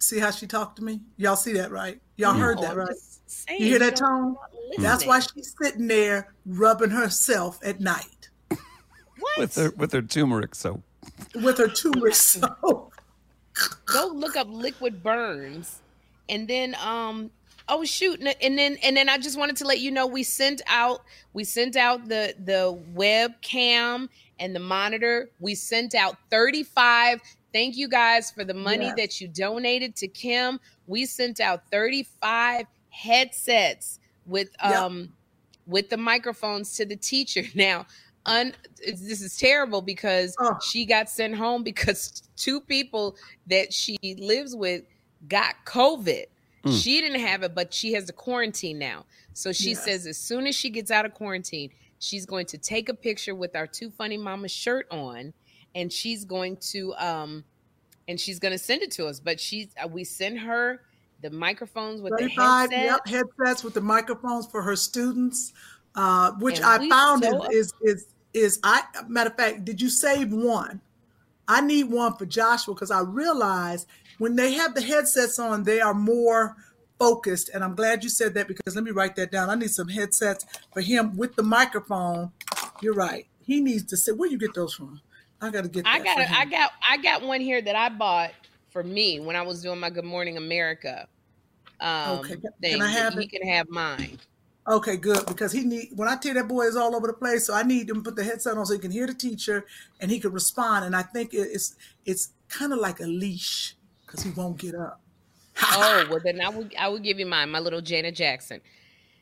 See 0.00 0.18
how 0.20 0.30
she 0.30 0.46
talked 0.46 0.76
to 0.76 0.84
me. 0.84 1.00
Y'all 1.16 1.34
see 1.34 1.54
that, 1.54 1.70
right? 1.72 2.00
Y'all 2.16 2.34
heard 2.34 2.58
Oh, 2.58 2.62
that, 2.62 2.76
right? 2.76 2.88
saying, 3.26 3.60
You 3.60 3.66
hear 3.66 3.78
that 3.80 3.96
tone? 3.96 4.36
That's 4.78 5.04
why 5.04 5.18
she's 5.20 5.54
sitting 5.60 5.88
there 5.88 6.32
rubbing 6.46 6.90
herself 6.90 7.58
at 7.64 7.80
night 7.80 8.28
What? 8.48 9.38
With 9.38 9.54
her 9.56 9.70
with 9.70 9.92
her 9.92 10.02
turmeric 10.02 10.54
soap. 10.54 10.82
with 11.34 11.58
her 11.58 11.66
turmeric 11.68 12.14
soap. 12.14 12.92
Go 13.86 14.06
look 14.14 14.36
up 14.36 14.46
Liquid 14.48 15.02
Burns, 15.02 15.80
and 16.28 16.48
then 16.48 16.74
um. 16.82 17.30
Oh 17.70 17.84
shoot! 17.84 18.18
And 18.40 18.56
then 18.58 18.78
and 18.82 18.96
then 18.96 19.10
I 19.10 19.18
just 19.18 19.38
wanted 19.38 19.56
to 19.56 19.66
let 19.66 19.80
you 19.80 19.90
know 19.90 20.06
we 20.06 20.22
sent 20.22 20.62
out 20.68 21.02
we 21.34 21.44
sent 21.44 21.76
out 21.76 22.08
the 22.08 22.34
the 22.42 22.80
webcam 22.94 24.08
and 24.40 24.54
the 24.56 24.58
monitor. 24.60 25.28
We 25.38 25.54
sent 25.54 25.94
out 25.94 26.16
35. 26.30 27.20
Thank 27.52 27.76
you 27.76 27.86
guys 27.86 28.30
for 28.30 28.42
the 28.42 28.54
money 28.54 28.86
Yes. 28.86 28.96
that 28.96 29.20
you 29.20 29.28
donated 29.28 29.96
to 29.96 30.08
Kym. 30.08 30.58
We 30.86 31.04
sent 31.04 31.40
out 31.40 31.62
35 31.70 32.64
headsets 32.90 34.00
with 34.26 34.48
Yep. 34.62 34.72
um 34.74 35.12
with 35.66 35.90
the 35.90 35.96
microphones 35.98 36.74
to 36.76 36.86
the 36.86 36.96
teacher. 36.96 37.42
Now, 37.54 37.86
un, 38.24 38.54
this 38.86 39.20
is 39.20 39.36
terrible 39.36 39.82
because 39.82 40.34
Oh. 40.40 40.56
she 40.66 40.86
got 40.86 41.10
sent 41.10 41.34
home 41.34 41.62
because 41.62 42.22
two 42.36 42.60
people 42.62 43.16
that 43.46 43.72
she 43.74 43.98
lives 44.18 44.56
with 44.56 44.84
got 45.28 45.54
COVID. 45.64 46.26
Mm. 46.64 46.82
She 46.82 47.00
didn't 47.00 47.20
have 47.20 47.42
it, 47.42 47.54
but 47.54 47.72
she 47.72 47.92
has 47.94 48.06
the 48.06 48.12
quarantine 48.12 48.78
now. 48.78 49.04
So 49.32 49.52
she 49.52 49.70
Yes. 49.70 49.84
says 49.84 50.06
as 50.06 50.18
soon 50.18 50.46
as 50.46 50.54
she 50.54 50.70
gets 50.70 50.90
out 50.90 51.04
of 51.06 51.14
quarantine, 51.14 51.70
she's 51.98 52.26
going 52.26 52.46
to 52.46 52.58
take 52.58 52.88
a 52.88 52.94
picture 52.94 53.34
with 53.34 53.56
our 53.56 53.66
two 53.66 53.90
funny 53.90 54.16
mama 54.16 54.48
shirt 54.48 54.86
on, 54.90 55.32
and 55.74 55.92
she's 55.92 56.24
going 56.24 56.56
to 56.72 56.94
um, 56.96 57.44
and 58.08 58.18
she's 58.18 58.38
going 58.38 58.52
to 58.52 58.58
send 58.58 58.82
it 58.82 58.90
to 58.92 59.06
us. 59.06 59.20
But 59.20 59.38
she's 59.40 59.68
uh, 59.82 59.86
we 59.88 60.04
send 60.04 60.38
her 60.40 60.82
the 61.20 61.30
microphones 61.30 62.00
with 62.00 62.12
the 62.12 62.24
35 62.24 62.70
headset. 62.70 62.84
yep, 62.84 63.06
headsets 63.38 63.64
with 63.64 63.74
the 63.74 63.80
microphones 63.80 64.46
for 64.46 64.62
her 64.62 64.76
students, 64.76 65.52
uh, 65.94 66.32
which 66.38 66.56
And 66.56 66.64
I 66.64 66.88
found 66.88 67.24
so- 67.24 67.44
is, 67.50 67.72
is 67.82 67.96
is 67.96 68.06
is 68.34 68.60
I 68.64 68.82
matter 69.08 69.30
of 69.30 69.36
fact, 69.36 69.64
did 69.64 69.80
you 69.80 69.88
save 69.90 70.32
one? 70.32 70.80
I 71.46 71.60
need 71.62 71.84
one 71.84 72.14
for 72.16 72.26
Joshua 72.26 72.74
because 72.74 72.90
I 72.90 73.00
realize 73.00 73.86
when 74.18 74.36
they 74.36 74.52
have 74.54 74.74
the 74.74 74.82
headsets 74.82 75.38
on, 75.38 75.64
they 75.64 75.80
are 75.80 75.94
more 75.94 76.56
focused. 76.98 77.50
And 77.54 77.64
I'm 77.64 77.74
glad 77.74 78.02
you 78.02 78.10
said 78.10 78.34
that 78.34 78.48
because 78.48 78.74
let 78.74 78.84
me 78.84 78.90
write 78.90 79.16
that 79.16 79.30
down. 79.30 79.50
I 79.50 79.54
need 79.54 79.70
some 79.70 79.88
headsets 79.88 80.44
for 80.72 80.80
him 80.80 81.16
with 81.16 81.36
the 81.36 81.42
microphone. 81.42 82.32
You're 82.80 82.94
right. 82.94 83.26
He 83.40 83.60
needs 83.60 83.84
to 83.84 83.96
sit. 83.96 84.16
where 84.16 84.28
you 84.28 84.38
get 84.38 84.54
those 84.54 84.74
from? 84.74 85.00
I 85.40 85.50
got 85.50 85.62
to 85.62 85.68
get. 85.68 85.86
I 85.86 86.00
got 86.00 86.18
I 86.18 86.44
got 86.44 86.70
I 86.88 86.96
got 86.98 87.22
one 87.22 87.40
here 87.40 87.62
that 87.62 87.76
I 87.76 87.88
bought 87.88 88.32
for 88.70 88.82
me 88.82 89.20
when 89.20 89.36
I 89.36 89.42
was 89.42 89.62
doing 89.62 89.78
my 89.78 89.88
Good 89.88 90.04
Morning 90.04 90.36
America 90.36 91.08
um 91.80 92.18
Okay, 92.18 92.34
can 92.36 92.52
thing. 92.60 92.82
I 92.82 92.88
have 92.88 93.14
he 93.14 93.24
it? 93.24 93.30
can 93.30 93.48
have 93.48 93.68
mine. 93.68 94.18
Okay, 94.66 94.96
good 94.96 95.24
because 95.26 95.52
he 95.52 95.64
need 95.64 95.90
when 95.94 96.08
I 96.08 96.16
tell 96.16 96.34
that 96.34 96.48
boy 96.48 96.62
is 96.62 96.76
all 96.76 96.94
over 96.94 97.06
the 97.06 97.12
place, 97.12 97.46
so 97.46 97.54
I 97.54 97.62
need 97.62 97.88
him 97.88 97.96
to 97.96 98.02
put 98.02 98.16
the 98.16 98.24
headset 98.24 98.58
on 98.58 98.66
so 98.66 98.74
he 98.74 98.78
can 98.80 98.90
hear 98.90 99.06
the 99.06 99.14
teacher 99.14 99.64
and 100.00 100.10
he 100.10 100.18
can 100.20 100.32
respond. 100.32 100.84
And 100.84 100.94
I 100.94 101.02
think 101.02 101.30
it's 101.32 101.76
it's 102.04 102.32
kind 102.48 102.72
of 102.72 102.78
like 102.80 103.00
a 103.00 103.06
leash 103.06 103.76
because 104.08 104.24
he 104.24 104.30
won't 104.30 104.58
get 104.58 104.74
up. 104.74 105.00
Oh 105.62 106.06
well, 106.10 106.20
then 106.24 106.40
I 106.40 106.48
would 106.50 106.74
I 106.78 106.88
would 106.88 107.02
give 107.04 107.18
you 107.20 107.26
mine, 107.26 107.50
my 107.50 107.60
little 107.60 107.80
Janet 107.82 108.16
Jackson 108.16 108.60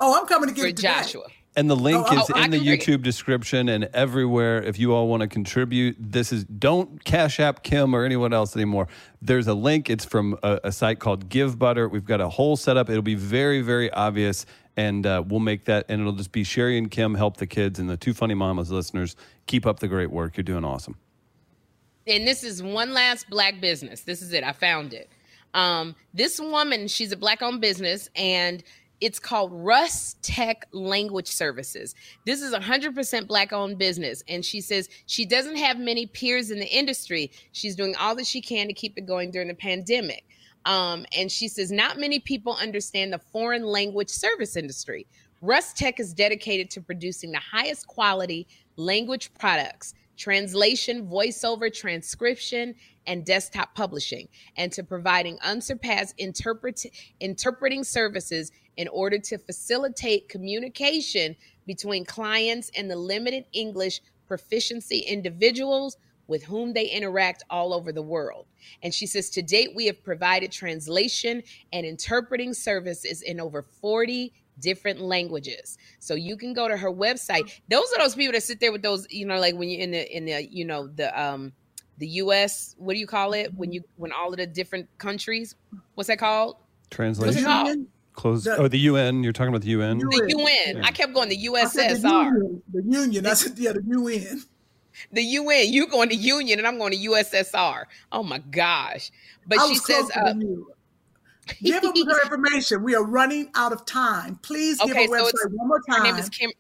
Oh, 0.01 0.21
I'm 0.21 0.27
coming 0.27 0.49
to 0.51 0.55
get 0.55 0.63
for. 0.77 0.83
Joshua. 0.83 1.25
And 1.59 1.71
the 1.71 1.77
link 1.77 2.07
Oh, 2.11 2.21
is 2.21 2.31
oh, 2.31 2.43
in 2.43 2.51
the 2.51 2.59
can 2.59 2.69
it. 2.69 2.81
YouTube 2.81 3.03
description 3.03 3.71
and 3.71 3.85
everywhere. 3.95 4.63
If 4.63 4.79
you 4.79 4.93
all 4.93 5.09
want 5.09 5.23
to 5.23 5.27
contribute, 5.29 5.97
this 5.99 6.33
is 6.33 6.45
don't 6.45 7.03
cash 7.05 7.41
app 7.41 7.65
Kym 7.65 7.95
or 7.95 8.05
anyone 8.05 8.35
else 8.35 8.55
anymore. 8.57 8.89
There's 9.23 9.47
a 9.47 9.55
link. 9.55 9.89
It's 9.89 10.05
from 10.05 10.39
a, 10.43 10.61
a 10.65 10.73
site 10.73 10.99
called 10.99 11.31
Givebutter. 11.31 11.91
We've 11.91 12.05
got 12.05 12.21
a 12.21 12.29
whole 12.29 12.57
setup. 12.57 12.91
It'll 12.91 13.03
be 13.03 13.15
very, 13.15 13.63
very 13.63 13.91
obvious, 13.93 14.45
and 14.77 15.07
uh, 15.07 15.25
we'll 15.27 15.41
make 15.41 15.65
that. 15.65 15.87
And 15.89 16.03
it'll 16.03 16.13
just 16.13 16.33
be 16.33 16.45
Sherri 16.45 16.77
and 16.77 16.91
Kym 16.91 17.17
help 17.17 17.39
the 17.39 17.47
kids 17.47 17.79
and 17.79 17.89
the 17.89 17.97
two 17.97 18.13
funny 18.13 18.35
mamas 18.35 18.71
listeners 18.71 19.17
keep 19.47 19.65
up 19.65 19.81
the 19.81 19.89
great 19.89 20.11
work. 20.11 20.37
You're 20.37 20.45
doing 20.45 20.65
awesome. 20.65 20.97
And 22.07 22.27
this 22.27 22.45
is 22.45 22.63
one 22.63 22.93
last 22.93 23.29
black 23.29 23.61
business. 23.61 24.03
This 24.03 24.23
is 24.23 24.33
it. 24.33 24.45
I 24.45 24.53
found 24.53 24.93
it. 24.93 25.11
Um, 25.55 25.95
this 26.13 26.39
woman, 26.41 26.89
she's 26.89 27.13
a 27.13 27.17
black 27.17 27.43
owned 27.43 27.61
business 27.61 28.11
and 28.15 28.63
it's 29.01 29.19
called 29.19 29.51
Russ 29.53 30.17
Tech 30.23 30.67
Language 30.73 31.29
Services. 31.29 31.95
This 32.25 32.41
is 32.41 32.53
a 32.53 32.61
100% 32.61 33.27
black 33.27 33.53
owned 33.53 33.79
business. 33.79 34.23
And 34.29 34.45
she 34.45 34.61
says 34.61 34.89
she 35.07 35.27
doesn't 35.27 35.57
have 35.57 35.79
many 35.79 36.07
peers 36.07 36.51
in 36.51 36.59
the 36.59 36.67
industry. 36.67 37.31
She's 37.53 37.77
doing 37.77 37.95
all 37.97 38.15
that 38.17 38.27
she 38.27 38.41
can 38.41 38.69
to 38.69 38.73
keep 38.73 38.97
it 38.97 39.07
going 39.07 39.31
during 39.31 39.49
the 39.49 39.55
pandemic. 39.55 40.25
Um, 40.65 41.07
and 41.17 41.31
she 41.31 41.49
says 41.49 41.71
not 41.71 41.99
many 41.99 42.19
people 42.19 42.57
understand 42.61 43.13
the 43.13 43.19
foreign 43.19 43.65
language 43.65 44.09
service 44.11 44.57
industry. 44.57 45.07
Russ 45.43 45.73
Tech 45.75 46.01
is 46.01 46.15
dedicated 46.15 46.71
to 46.71 46.81
producing 46.81 47.31
the 47.31 47.39
highest 47.39 47.87
quality 47.87 48.47
language 48.77 49.31
products, 49.39 49.95
translation, 50.17 51.07
voiceover, 51.07 51.73
transcription, 51.73 52.75
and 53.07 53.25
desktop 53.25 53.75
publishing, 53.75 54.29
and 54.57 54.73
to 54.73 54.83
providing 54.83 55.39
unsurpassed 55.43 56.15
interpret- 56.19 56.87
interpreting 57.21 57.85
services 57.85 58.51
in 58.77 58.89
order 58.89 59.19
to 59.19 59.39
facilitate 59.39 60.29
communication 60.29 61.37
between 61.67 62.05
clients 62.05 62.71
and 62.77 62.91
the 62.91 62.97
limited 62.97 63.45
English 63.53 64.01
proficiency 64.27 65.01
individuals 65.01 65.97
with 66.27 66.43
whom 66.45 66.73
they 66.73 66.87
interact 66.87 67.45
all 67.51 67.73
over 67.73 67.93
the 67.93 68.03
world. 68.03 68.47
And 68.83 68.93
she 68.93 69.07
says, 69.07 69.31
to 69.31 69.43
date, 69.43 69.71
we 69.75 69.87
have 69.87 70.03
provided 70.03 70.51
translation 70.51 71.43
and 71.73 71.87
interpreting 71.87 72.53
services 72.53 73.23
in 73.23 73.41
over 73.41 73.63
40 73.63 74.33
different 74.61 75.01
languages. 75.01 75.79
So 75.99 76.15
you 76.15 76.37
can 76.37 76.53
go 76.53 76.69
to 76.69 76.77
her 76.77 76.91
website. 76.91 77.61
Those 77.69 77.93
are 77.93 77.99
those 77.99 78.15
people 78.15 78.33
that 78.33 78.43
sit 78.43 78.61
there 78.61 78.73
with 78.73 78.83
those, 78.83 79.07
you 79.11 79.27
know, 79.27 79.39
like 79.39 79.55
when 79.55 79.69
you're 79.69 79.81
in 79.81 79.91
the 79.91 80.17
in 80.17 80.25
the, 80.27 80.49
you 80.51 80.65
know, 80.65 80.89
the 80.89 81.19
um 81.21 81.53
the 81.99 82.07
US, 82.09 82.75
what 82.79 82.95
do 82.95 82.99
you 82.99 83.07
call 83.07 83.33
it? 83.33 83.53
When 83.55 83.73
you 83.73 83.83
when 83.97 84.13
all 84.13 84.31
of 84.31 84.37
the 84.37 84.47
different 84.47 84.89
countries, 84.99 85.55
what's 85.95 86.09
that 86.09 86.19
called? 86.19 86.57
Translation. 86.91 87.45
called? 87.45 87.79
Close. 88.13 88.45
The- 88.45 88.57
oh, 88.57 88.69
the 88.69 88.79
UN. 88.79 89.23
You're 89.23 89.33
talking 89.33 89.49
about 89.49 89.63
the 89.63 89.69
UN. 89.69 89.99
The 89.99 90.29
UN. 90.29 90.39
UN. 90.75 90.85
I 90.85 90.91
kept 90.91 91.13
going 91.13 91.29
to 91.29 91.37
I 91.37 91.65
said 91.67 91.91
the 91.91 92.09
USSR. 92.09 92.25
union. 92.25 92.63
The 92.73 92.83
union. 92.83 93.27
I 93.27 93.35
said, 93.35 93.59
yeah, 93.59 93.73
the 93.73 93.83
UN. 93.87 94.43
The 95.13 95.23
UN. 95.23 95.73
You 95.73 95.87
going 95.87 96.09
to 96.09 96.17
Union 96.17 96.59
and 96.59 96.67
I'm 96.67 96.79
going 96.79 96.93
to 96.93 96.99
USSR. 96.99 97.85
Oh 98.13 98.23
my 98.23 98.39
gosh. 98.39 99.11
But 99.47 99.59
I 99.59 99.69
she 99.69 99.75
says 99.77 100.11
uh, 100.17 100.25
than 100.25 100.41
you. 100.41 100.71
Give 101.63 101.81
them 101.83 101.93
her 102.09 102.23
information. 102.23 102.83
We 102.83 102.95
are 102.95 103.05
running 103.05 103.51
out 103.55 103.73
of 103.73 103.85
time. 103.87 104.37
Please 104.43 104.79
give 104.81 104.91
Okay, 104.91 105.07
her 105.07 105.13
website 105.13 105.29
it's- 105.29 105.49
one 105.53 105.69
more 105.69 105.81
time. 105.89 105.99
her 105.99 106.05
name 106.05 106.17
is 106.17 106.29
Kim. 106.29 106.51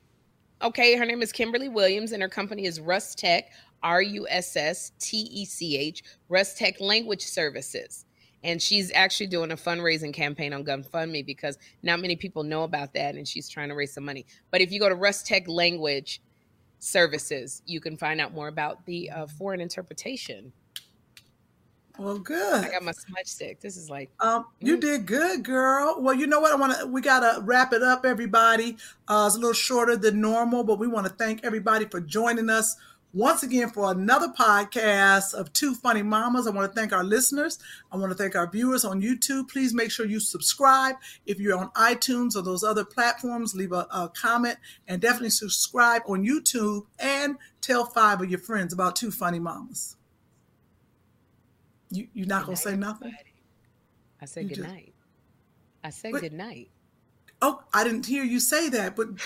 Okay, 0.62 0.97
her 0.97 1.05
name 1.05 1.22
is 1.22 1.32
Kimberly 1.32 1.68
Williams, 1.68 2.12
and 2.12 2.22
her 2.22 2.28
company 2.28 2.64
is 2.64 2.80
Russ 2.80 3.14
Tech, 3.14 3.51
R 3.82 4.01
U 4.01 4.26
S 4.30 4.57
S 4.57 4.93
T 4.99 5.18
E 5.18 5.45
C 5.45 5.76
H, 5.76 6.03
Russ 6.28 6.55
Tech 6.55 6.80
Language 6.80 7.22
Services. 7.26 8.05
And 8.45 8.62
she's 8.62 8.93
actually 8.93 9.26
doing 9.26 9.51
a 9.51 9.57
fundraising 9.57 10.14
campaign 10.14 10.53
on 10.53 10.64
GoFundMe 10.64 11.26
because 11.26 11.59
not 11.82 12.01
many 12.01 12.14
people 12.16 12.43
know 12.45 12.62
about 12.62 12.95
that, 12.95 13.16
and 13.16 13.26
she's 13.26 13.49
trying 13.49 13.68
to 13.70 13.74
raise 13.74 13.93
some 13.93 14.05
money. 14.05 14.24
But 14.51 14.61
if 14.61 14.70
you 14.70 14.78
go 14.78 14.89
to 14.89 14.95
Russ 14.95 15.22
Tech 15.22 15.49
Language 15.49 16.22
Services, 16.78 17.62
you 17.66 17.80
can 17.80 17.97
find 17.97 18.20
out 18.20 18.32
more 18.34 18.49
about 18.49 18.84
the 18.87 19.11
uh, 19.11 19.26
foreign 19.26 19.61
interpretation. 19.61 20.53
Well, 21.99 22.18
good. 22.18 22.64
I 22.64 22.70
got 22.70 22.82
my 22.82 22.92
smudge 22.92 23.26
stick. 23.26 23.61
This 23.61 23.76
is 23.76 23.88
like 23.90 24.11
Um, 24.20 24.47
you 24.61 24.76
Mm. 24.76 24.80
did 24.80 25.07
good, 25.07 25.42
girl. 25.44 25.97
Well, 26.01 26.14
you 26.14 26.26
know 26.26 26.40
what? 26.40 26.53
I 26.53 26.57
want 26.57 26.78
to. 26.78 26.86
We 26.86 27.01
gotta 27.01 27.40
wrap 27.42 27.72
it 27.72 27.82
up, 27.82 28.05
everybody. 28.07 28.76
Uh, 29.09 29.24
it's 29.26 29.36
a 29.36 29.38
little 29.38 29.53
shorter 29.55 29.97
than 29.97 30.20
normal, 30.20 30.64
but 30.64 30.78
we 30.78 30.86
want 30.86 31.07
to 31.07 31.12
thank 31.12 31.44
everybody 31.44 31.84
for 31.86 32.01
joining 32.01 32.51
us 32.51 32.76
once 33.14 33.42
again 33.42 33.70
for 33.70 33.90
another 33.90 34.28
podcast 34.28 35.32
of 35.32 35.51
Two 35.55 35.74
Funny 35.74 36.03
Mamas. 36.03 36.47
I 36.47 36.51
want 36.51 36.70
to 36.70 36.78
thank 36.78 36.92
our 36.92 37.05
listeners. 37.05 37.59
I 37.90 37.97
want 37.97 38.11
to 38.12 38.18
thank 38.18 38.36
our 38.36 38.47
viewers 38.51 38.84
on 38.84 39.01
YouTube. 39.01 39.49
Please 39.49 39.72
make 39.72 39.90
sure 39.90 40.05
you 40.05 40.20
subscribe. 40.20 40.97
If 41.24 41.40
you're 41.40 41.57
on 41.57 41.70
iTunes 41.70 42.36
or 42.36 42.42
those 42.42 42.62
other 42.62 42.84
platforms, 42.84 43.55
leave 43.55 43.72
a, 43.72 43.86
a 43.90 44.11
comment 44.14 44.59
and 44.86 45.01
definitely 45.01 45.30
subscribe 45.30 46.03
on 46.07 46.24
YouTube 46.26 46.84
and 46.99 47.36
tell 47.62 47.86
five 47.86 48.20
of 48.20 48.28
your 48.28 48.40
friends 48.40 48.74
about 48.74 48.97
Two 48.97 49.11
Funny 49.11 49.38
Mamas. 49.38 49.97
You 51.97 52.09
you're 52.14 52.26
not 52.26 52.44
gonna 52.44 52.57
say 52.57 52.70
night, 52.72 52.80
nothing? 52.80 53.14
I 54.20 54.24
said 54.26 54.42
You 54.44 54.49
good 54.51 54.57
just- 54.57 54.68
night. 54.68 54.92
I 55.84 55.90
said 55.90 56.12
But- 56.12 56.20
good 56.22 56.32
night. 56.32 56.68
Oh, 57.42 57.62
I 57.74 57.84
didn't 57.84 58.07
hear 58.07 58.24
you 58.24 58.40
say 58.40 58.70
that, 58.70 58.97
but 58.97 59.09
okay. 59.09 59.22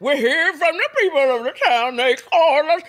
We're 0.00 0.16
here 0.16 0.52
from 0.54 0.76
the 0.76 0.88
people 0.98 1.36
of 1.36 1.44
the 1.44 1.52
town. 1.64 1.96
They 1.96 2.16
call 2.16 2.70
us 2.70 2.82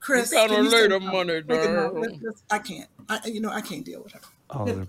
Chris, 0.00 0.30
Kinda 0.32 0.54
can 0.54 0.64
you 0.64 0.70
say 0.70 0.76
later 0.82 0.94
something? 0.94 1.12
money 1.12 1.32
Make 1.34 1.50
it 1.60 1.70
no- 1.70 1.92
down. 1.92 2.00
let's- 2.00 2.22
let's- 2.22 2.42
I 2.50 2.58
can't. 2.58 2.88
I, 3.08 3.20
you 3.26 3.40
know, 3.40 3.50
I 3.50 3.60
can't 3.60 3.84
deal 3.84 4.02
with 4.02 4.12
her. 4.12 4.20
Oh, 4.50 4.64
they're, 4.64 4.86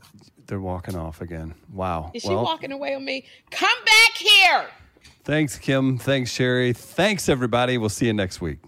they're 0.48 0.60
walking 0.62 0.96
off 0.96 1.22
again. 1.22 1.54
Wow. 1.74 2.12
Is 2.14 2.24
she 2.24 2.30
walking 2.30 2.72
away 2.72 2.96
on 2.96 3.04
me? 3.06 3.26
Come 3.52 3.78
back 3.86 4.16
here. 4.16 4.66
Thanks, 5.24 5.58
Kym. 5.60 6.00
Thanks, 6.02 6.32
Sherri. 6.32 6.74
Thanks, 6.74 7.30
everybody. 7.30 7.78
We'll 7.78 7.90
see 7.90 8.08
you 8.08 8.14
next 8.14 8.42
week. 8.42 8.60